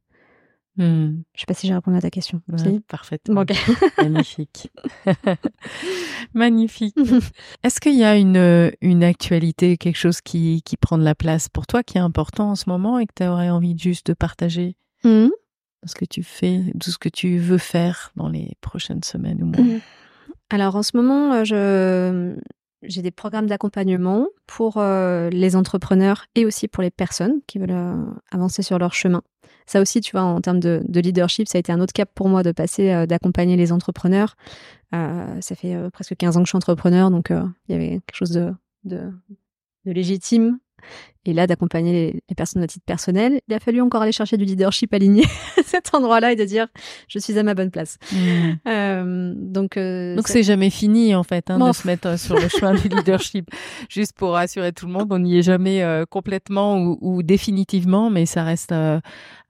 Hmm. 0.76 1.22
Je 1.35 1.41
sais 1.41 1.47
pas 1.47 1.55
si 1.55 1.66
j'ai 1.66 1.74
répondu 1.74 1.97
à 1.97 2.01
ta 2.01 2.11
question. 2.11 2.41
parfaitement. 2.89 3.45
Magnifique. 3.99 4.70
Magnifique. 6.35 6.97
Est-ce 7.62 7.81
qu'il 7.81 7.97
y 7.97 8.05
a 8.05 8.16
une, 8.16 8.72
une 8.81 9.05
actualité, 9.05 9.76
quelque 9.76 9.99
chose 9.99 10.20
qui, 10.20 10.62
qui 10.62 10.76
prend 10.76 10.97
de 10.97 11.03
la 11.03 11.14
place 11.14 11.49
pour 11.49 11.66
toi, 11.66 11.83
qui 11.83 11.99
est 11.99 12.01
important 12.01 12.51
en 12.51 12.55
ce 12.55 12.68
moment 12.68 12.99
et 12.99 13.07
que 13.07 13.12
tu 13.16 13.24
aurais 13.24 13.51
envie 13.51 13.76
juste 13.76 14.07
de 14.09 14.14
partager? 14.14 14.76
Hmm. 15.03 15.28
ce 15.85 15.95
que 15.95 16.05
tu 16.05 16.22
fais, 16.22 16.61
tout 16.78 16.91
ce 16.91 16.99
que 16.99 17.09
tu 17.09 17.39
veux 17.39 17.57
faire 17.57 18.12
dans 18.16 18.28
les 18.28 18.53
prochaines 18.61 19.03
semaines 19.03 19.43
ou 19.43 19.47
mois 19.47 19.64
hmm. 19.64 19.81
Alors 20.51 20.76
en 20.76 20.83
ce 20.83 20.97
moment, 20.97 21.33
euh, 21.33 21.45
je, 21.45 22.37
j'ai 22.83 23.03
des 23.03 23.11
programmes 23.11 23.47
d'accompagnement 23.47 24.26
pour 24.47 24.76
euh, 24.76 25.31
les 25.31 25.57
entrepreneurs 25.57 26.26
et 26.35 26.47
aussi 26.47 26.68
pour 26.68 26.83
les 26.83 26.91
personnes 26.91 27.41
qui 27.47 27.59
veulent 27.59 27.70
euh, 27.70 28.05
avancer 28.31 28.62
sur 28.62 28.78
leur 28.78 28.95
chemin. 28.95 29.22
Ça 29.66 29.81
aussi, 29.81 30.01
tu 30.01 30.12
vois, 30.12 30.22
en 30.22 30.41
termes 30.41 30.61
de, 30.61 30.83
leadership, 30.89 31.47
ça 31.47 31.59
a 31.59 31.61
été 31.61 31.72
un 31.72 31.81
autre 31.81 31.93
cap 31.93 32.11
pour 32.14 32.28
moi 32.28 32.43
de 32.43 32.53
passer, 32.53 32.91
euh, 32.91 33.07
d'accompagner 33.07 33.57
les 33.57 33.72
entrepreneurs. 33.72 34.37
ça 34.93 35.55
fait 35.55 35.76
presque 35.93 36.16
15 36.16 36.37
ans 36.37 36.41
que 36.41 36.47
je 36.47 36.51
suis 36.51 36.57
entrepreneur, 36.57 37.11
donc 37.11 37.31
il 37.31 37.72
y 37.72 37.74
avait 37.74 38.01
quelque 38.07 38.14
chose 38.14 38.31
de, 38.31 38.53
de 38.85 39.12
légitime 39.85 40.59
et 41.26 41.35
là, 41.35 41.47
d'accompagner 41.47 42.22
les, 42.28 42.35
personnes 42.35 42.62
à 42.62 42.66
titre 42.66 42.85
personnel, 42.87 43.43
il 43.47 43.55
a 43.55 43.61
fallu 43.61 43.83
encore 43.83 44.01
aller 44.01 44.12
chercher 44.12 44.39
du 44.39 44.47
leadership 44.47 44.95
aligné 44.95 45.24
à 45.59 45.62
cet 45.62 45.95
endroit-là 45.95 46.33
et 46.33 46.37
de 46.37 46.45
dire 46.45 46.68
je 47.09 47.18
suis 47.18 47.39
à 47.39 47.43
ma 47.43 47.55
bonne 47.55 47.70
place. 47.70 47.99
Mmh. 48.11 48.16
Euh, 48.66 49.35
donc, 49.37 49.76
euh, 49.76 50.16
donc 50.16 50.28
c'est 50.28 50.43
jamais 50.43 50.70
fini 50.70 51.14
en 51.14 51.22
fait 51.22 51.51
hein, 51.51 51.59
de 51.59 51.72
se 51.74 51.87
mettre 51.87 52.09
euh, 52.09 52.16
sur 52.16 52.37
le 52.37 52.49
chemin 52.49 52.74
du 52.74 52.89
leadership. 52.89 53.51
Juste 53.91 54.14
pour 54.14 54.33
rassurer 54.33 54.72
tout 54.72 54.87
le 54.87 54.93
monde, 54.93 55.12
on 55.12 55.18
n'y 55.18 55.39
est 55.39 55.43
jamais 55.43 55.85
complètement 56.09 56.78
ou, 56.78 57.22
définitivement, 57.22 58.09
mais 58.09 58.24
ça 58.24 58.43
reste 58.43 58.74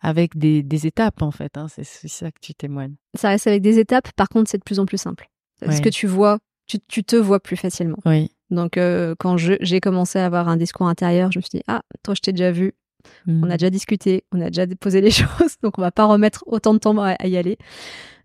avec 0.00 0.36
des, 0.36 0.86
étapes 0.86 1.22
en 1.22 1.30
fait. 1.30 1.56
Hein, 1.56 1.66
c'est 1.68 1.84
ça 1.84 2.32
que 2.32 2.38
tu 2.40 2.54
témoignes. 2.54 2.94
Ça 3.14 3.28
reste 3.28 3.46
avec 3.46 3.62
des 3.62 3.78
étapes. 3.78 4.10
Par 4.16 4.28
contre, 4.28 4.50
c'est 4.50 4.58
de 4.58 4.64
plus 4.64 4.80
en 4.80 4.86
plus 4.86 4.98
simple. 4.98 5.30
Ce 5.60 5.80
que 5.80 5.88
tu 5.90 6.06
vois, 6.06 6.38
tu, 6.66 6.78
tu 6.88 7.04
te 7.04 7.16
vois 7.16 7.38
plus 7.38 7.56
facilement. 7.56 7.98
Oui. 8.06 8.30
Donc, 8.50 8.76
euh, 8.76 9.14
quand 9.18 9.36
j'ai 9.36 9.80
commencé 9.80 10.18
à 10.18 10.26
avoir 10.26 10.48
un 10.48 10.56
discours 10.56 10.88
intérieur, 10.88 11.30
je 11.32 11.38
me 11.38 11.42
suis 11.42 11.58
dit, 11.58 11.62
ah, 11.68 11.82
toi, 12.02 12.14
je 12.14 12.20
t'ai 12.20 12.32
déjà 12.32 12.50
vu. 12.50 12.72
On 13.26 13.44
a 13.44 13.56
déjà 13.56 13.70
discuté, 13.70 14.24
on 14.30 14.40
a 14.42 14.50
déjà 14.50 14.66
déposé 14.66 15.00
les 15.00 15.10
choses, 15.10 15.56
donc 15.62 15.78
on 15.78 15.82
va 15.82 15.90
pas 15.90 16.04
remettre 16.04 16.44
autant 16.46 16.74
de 16.74 16.78
temps 16.78 16.98
à, 16.98 17.26
y 17.26 17.36
aller. 17.36 17.56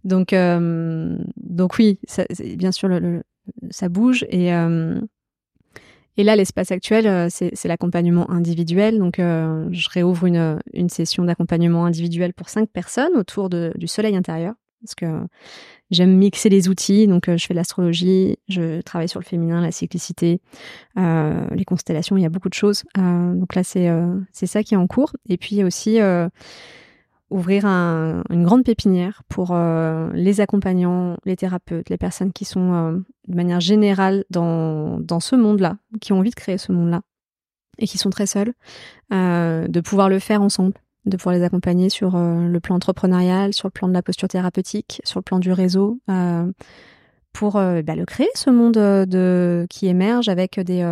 Donc, 0.03 0.33
euh, 0.33 1.17
donc 1.37 1.77
oui, 1.77 1.97
ça, 2.07 2.25
bien 2.57 2.73
sûr, 2.73 2.89
le, 2.89 3.23
ça 3.69 3.87
bouge. 3.87 4.25
Et, 4.29 4.53
euh, 4.53 4.99
et 6.17 6.23
là, 6.23 6.35
l'espace 6.35 6.71
actuel, 6.71 7.29
c'est 7.31 7.65
l'accompagnement 7.65 8.29
individuel. 8.29 8.99
Donc, 8.99 9.15
je 9.17 9.89
réouvre 9.89 10.25
une, 10.25 10.59
une 10.73 10.89
session 10.89 11.23
d'accompagnement 11.23 11.85
individuel 11.85 12.33
pour 12.33 12.49
cinq 12.49 12.69
personnes 12.69 13.15
autour 13.15 13.49
de, 13.49 13.71
du 13.75 13.87
soleil 13.87 14.15
intérieur. 14.15 14.55
Parce 14.81 14.95
que 14.95 15.27
J'aime 15.91 16.15
mixer 16.17 16.49
les 16.49 16.67
outils, 16.67 17.05
donc 17.05 17.29
euh, 17.29 17.37
je 17.37 17.45
fais 17.45 17.53
l'astrologie, 17.53 18.37
je 18.47 18.81
travaille 18.81 19.07
sur 19.07 19.19
le 19.19 19.25
féminin, 19.25 19.61
la 19.61 19.71
cyclicité, 19.71 20.41
euh, 20.97 21.47
les 21.51 21.65
constellations, 21.65 22.17
il 22.17 22.23
y 22.23 22.25
a 22.25 22.29
beaucoup 22.29 22.49
de 22.49 22.55
choses. 22.55 22.83
Euh, 22.97 23.33
donc 23.35 23.53
là, 23.53 23.63
c'est 23.63 24.45
ça 24.47 24.63
qui 24.63 24.73
est 24.73 24.77
en 24.77 24.87
cours. 24.87 25.13
Et 25.29 25.37
puis 25.37 25.63
aussi 25.63 25.99
ouvrir 27.29 27.65
une 27.65 28.43
grande 28.43 28.63
pépinière 28.63 29.23
pour 29.29 29.55
les 30.13 30.41
accompagnants, 30.41 31.17
les 31.25 31.35
thérapeutes, 31.35 31.89
les 31.89 31.97
personnes 31.97 32.33
qui 32.33 32.45
sont 32.45 33.03
de 33.27 33.35
manière 33.35 33.59
générale 33.59 34.25
dans, 34.29 35.19
ce 35.19 35.35
monde-là, 35.35 35.77
qui 36.01 36.13
ont 36.13 36.19
envie 36.19 36.29
de 36.31 36.35
créer 36.35 36.57
ce 36.57 36.71
monde-là 36.71 37.01
et 37.77 37.87
qui 37.87 37.97
sont 37.97 38.09
très 38.09 38.25
seuls, 38.25 38.53
de 39.11 39.79
pouvoir 39.81 40.09
le 40.09 40.19
faire 40.19 40.41
ensemble 40.41 40.73
de 41.05 41.17
pouvoir 41.17 41.35
les 41.35 41.43
accompagner 41.43 41.89
sur 41.89 42.15
euh, 42.15 42.47
le 42.47 42.59
plan 42.59 42.75
entrepreneurial, 42.75 43.53
sur 43.53 43.67
le 43.67 43.71
plan 43.71 43.87
de 43.87 43.93
la 43.93 44.01
posture 44.01 44.27
thérapeutique, 44.27 45.01
sur 45.03 45.19
le 45.19 45.23
plan 45.23 45.39
du 45.39 45.51
réseau, 45.51 45.99
euh, 46.09 46.51
pour 47.33 47.57
euh, 47.57 47.81
bah, 47.81 47.95
le 47.95 48.05
créer, 48.05 48.29
ce 48.35 48.49
monde 48.49 48.73
de, 48.73 49.67
qui 49.69 49.87
émerge 49.87 50.29
avec 50.29 50.59
des, 50.59 50.87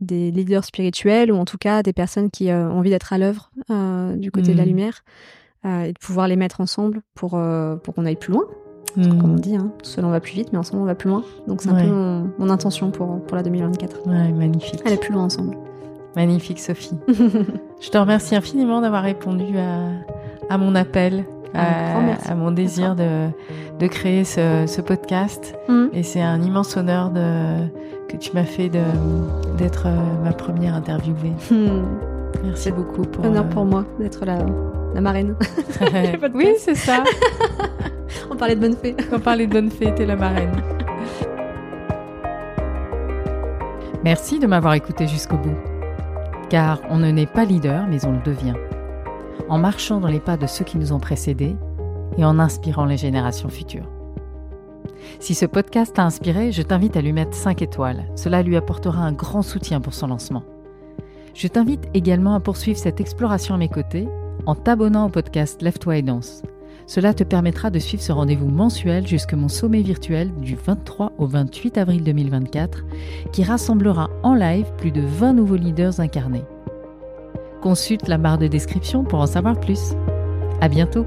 des 0.00 0.30
leaders 0.30 0.64
spirituels 0.64 1.30
ou 1.30 1.36
en 1.36 1.44
tout 1.44 1.58
cas 1.58 1.82
des 1.82 1.92
personnes 1.92 2.30
qui 2.30 2.50
ont 2.50 2.78
envie 2.78 2.90
d'être 2.90 3.12
à 3.12 3.18
l'œuvre 3.18 3.50
du 4.16 4.30
côté 4.30 4.52
de 4.52 4.56
la 4.56 4.64
mmh. 4.64 4.68
lumière 4.68 5.04
et 5.64 5.92
de 5.92 5.98
pouvoir 6.00 6.28
les 6.28 6.36
mettre 6.36 6.60
ensemble 6.60 7.02
pour, 7.14 7.40
pour 7.82 7.94
qu'on 7.94 8.06
aille 8.06 8.16
plus 8.16 8.32
loin. 8.32 8.44
Comme 8.94 9.32
on 9.32 9.34
dit, 9.34 9.54
hein, 9.54 9.70
tout 9.82 9.90
seul 9.90 10.06
on 10.06 10.10
va 10.10 10.20
plus 10.20 10.32
vite, 10.32 10.48
mais 10.52 10.58
ensemble 10.58 10.80
on 10.80 10.86
va 10.86 10.94
plus 10.94 11.10
loin. 11.10 11.22
Donc 11.46 11.60
c'est 11.60 11.68
un 11.68 11.74
peu 11.74 11.86
mon, 11.86 12.32
mon, 12.38 12.48
intention 12.48 12.90
pour, 12.90 13.22
pour 13.26 13.36
la 13.36 13.42
2024. 13.42 14.06
Ouais, 14.06 14.32
magnifique. 14.32 14.80
Aller 14.86 14.96
plus 14.96 15.12
loin 15.12 15.24
ensemble. 15.24 15.54
Magnifique, 16.16 16.60
Sophie. 16.60 16.96
je 17.08 17.90
te 17.90 17.98
remercie 17.98 18.34
infiniment 18.34 18.80
d'avoir 18.80 19.02
répondu 19.02 19.44
à, 20.48 20.56
mon 20.56 20.74
appel, 20.74 21.26
à, 21.52 22.34
mon 22.34 22.50
désir 22.50 22.96
de, 22.96 23.28
de 23.78 23.86
créer 23.86 24.24
ce, 24.24 24.80
podcast. 24.80 25.54
Mm. 25.68 25.86
Et 25.92 26.02
c'est 26.02 26.22
un 26.22 26.40
immense 26.40 26.74
honneur 26.78 27.10
de, 27.10 27.68
que 28.08 28.16
tu 28.16 28.32
m'as 28.32 28.44
fait 28.44 28.70
d'être 29.58 29.86
euh, 29.86 30.24
ma 30.24 30.32
première 30.32 30.74
interviewée. 30.74 31.34
Mm. 31.50 31.82
Merci 32.44 32.72
beaucoup 32.72 33.02
pour. 33.02 33.26
Honneur 33.26 33.44
euh, 33.44 33.48
pour 33.48 33.66
moi 33.66 33.84
d'être 34.00 34.24
la, 34.24 34.38
la 34.94 35.00
marraine. 35.02 35.36
oui, 36.34 36.54
c'est 36.58 36.74
ça. 36.74 37.04
On 38.30 38.36
parlait 38.36 38.56
de 38.56 38.60
bonne 38.60 38.76
fée. 38.76 38.96
On 39.12 39.20
parlait 39.20 39.46
de 39.46 39.52
bonne 39.52 39.70
fée, 39.70 39.94
t'es 39.94 40.06
la 40.06 40.16
marraine. 40.16 40.52
Merci 44.02 44.38
de 44.38 44.46
m'avoir 44.46 44.74
écouté 44.74 45.06
jusqu'au 45.06 45.36
bout 45.36 45.75
car 46.48 46.80
on 46.90 46.98
ne 46.98 47.10
naît 47.10 47.26
pas 47.26 47.44
leader, 47.44 47.86
mais 47.88 48.04
on 48.04 48.12
le 48.12 48.22
devient, 48.22 48.54
en 49.48 49.58
marchant 49.58 50.00
dans 50.00 50.08
les 50.08 50.20
pas 50.20 50.36
de 50.36 50.46
ceux 50.46 50.64
qui 50.64 50.78
nous 50.78 50.92
ont 50.92 51.00
précédés 51.00 51.56
et 52.16 52.24
en 52.24 52.38
inspirant 52.38 52.84
les 52.84 52.96
générations 52.96 53.48
futures. 53.48 53.88
Si 55.20 55.34
ce 55.34 55.46
podcast 55.46 55.94
t'a 55.94 56.04
inspiré, 56.04 56.52
je 56.52 56.62
t'invite 56.62 56.96
à 56.96 57.02
lui 57.02 57.12
mettre 57.12 57.34
5 57.34 57.62
étoiles. 57.62 58.06
Cela 58.16 58.42
lui 58.42 58.56
apportera 58.56 59.02
un 59.02 59.12
grand 59.12 59.42
soutien 59.42 59.80
pour 59.80 59.94
son 59.94 60.08
lancement. 60.08 60.42
Je 61.34 61.48
t'invite 61.48 61.88
également 61.94 62.34
à 62.34 62.40
poursuivre 62.40 62.78
cette 62.78 63.00
exploration 63.00 63.54
à 63.54 63.58
mes 63.58 63.68
côtés 63.68 64.08
en 64.46 64.54
t'abonnant 64.54 65.06
au 65.06 65.10
podcast 65.10 65.60
Lève-toi 65.62 65.98
et. 65.98 66.42
Cela 66.86 67.14
te 67.14 67.24
permettra 67.24 67.70
de 67.70 67.78
suivre 67.78 68.02
ce 68.02 68.12
rendez-vous 68.12 68.48
mensuel 68.48 69.06
jusque 69.06 69.34
mon 69.34 69.48
sommet 69.48 69.82
virtuel 69.82 70.32
du 70.40 70.54
23 70.54 71.12
au 71.18 71.26
28 71.26 71.78
avril 71.78 72.04
2024 72.04 72.84
qui 73.32 73.42
rassemblera 73.42 74.08
en 74.22 74.34
live 74.34 74.66
plus 74.78 74.92
de 74.92 75.00
20 75.00 75.32
nouveaux 75.34 75.56
leaders 75.56 75.98
incarnés. 76.00 76.44
Consulte 77.60 78.06
la 78.06 78.18
barre 78.18 78.38
de 78.38 78.46
description 78.46 79.02
pour 79.02 79.20
en 79.20 79.26
savoir 79.26 79.58
plus. 79.58 79.94
À 80.60 80.68
bientôt! 80.68 81.06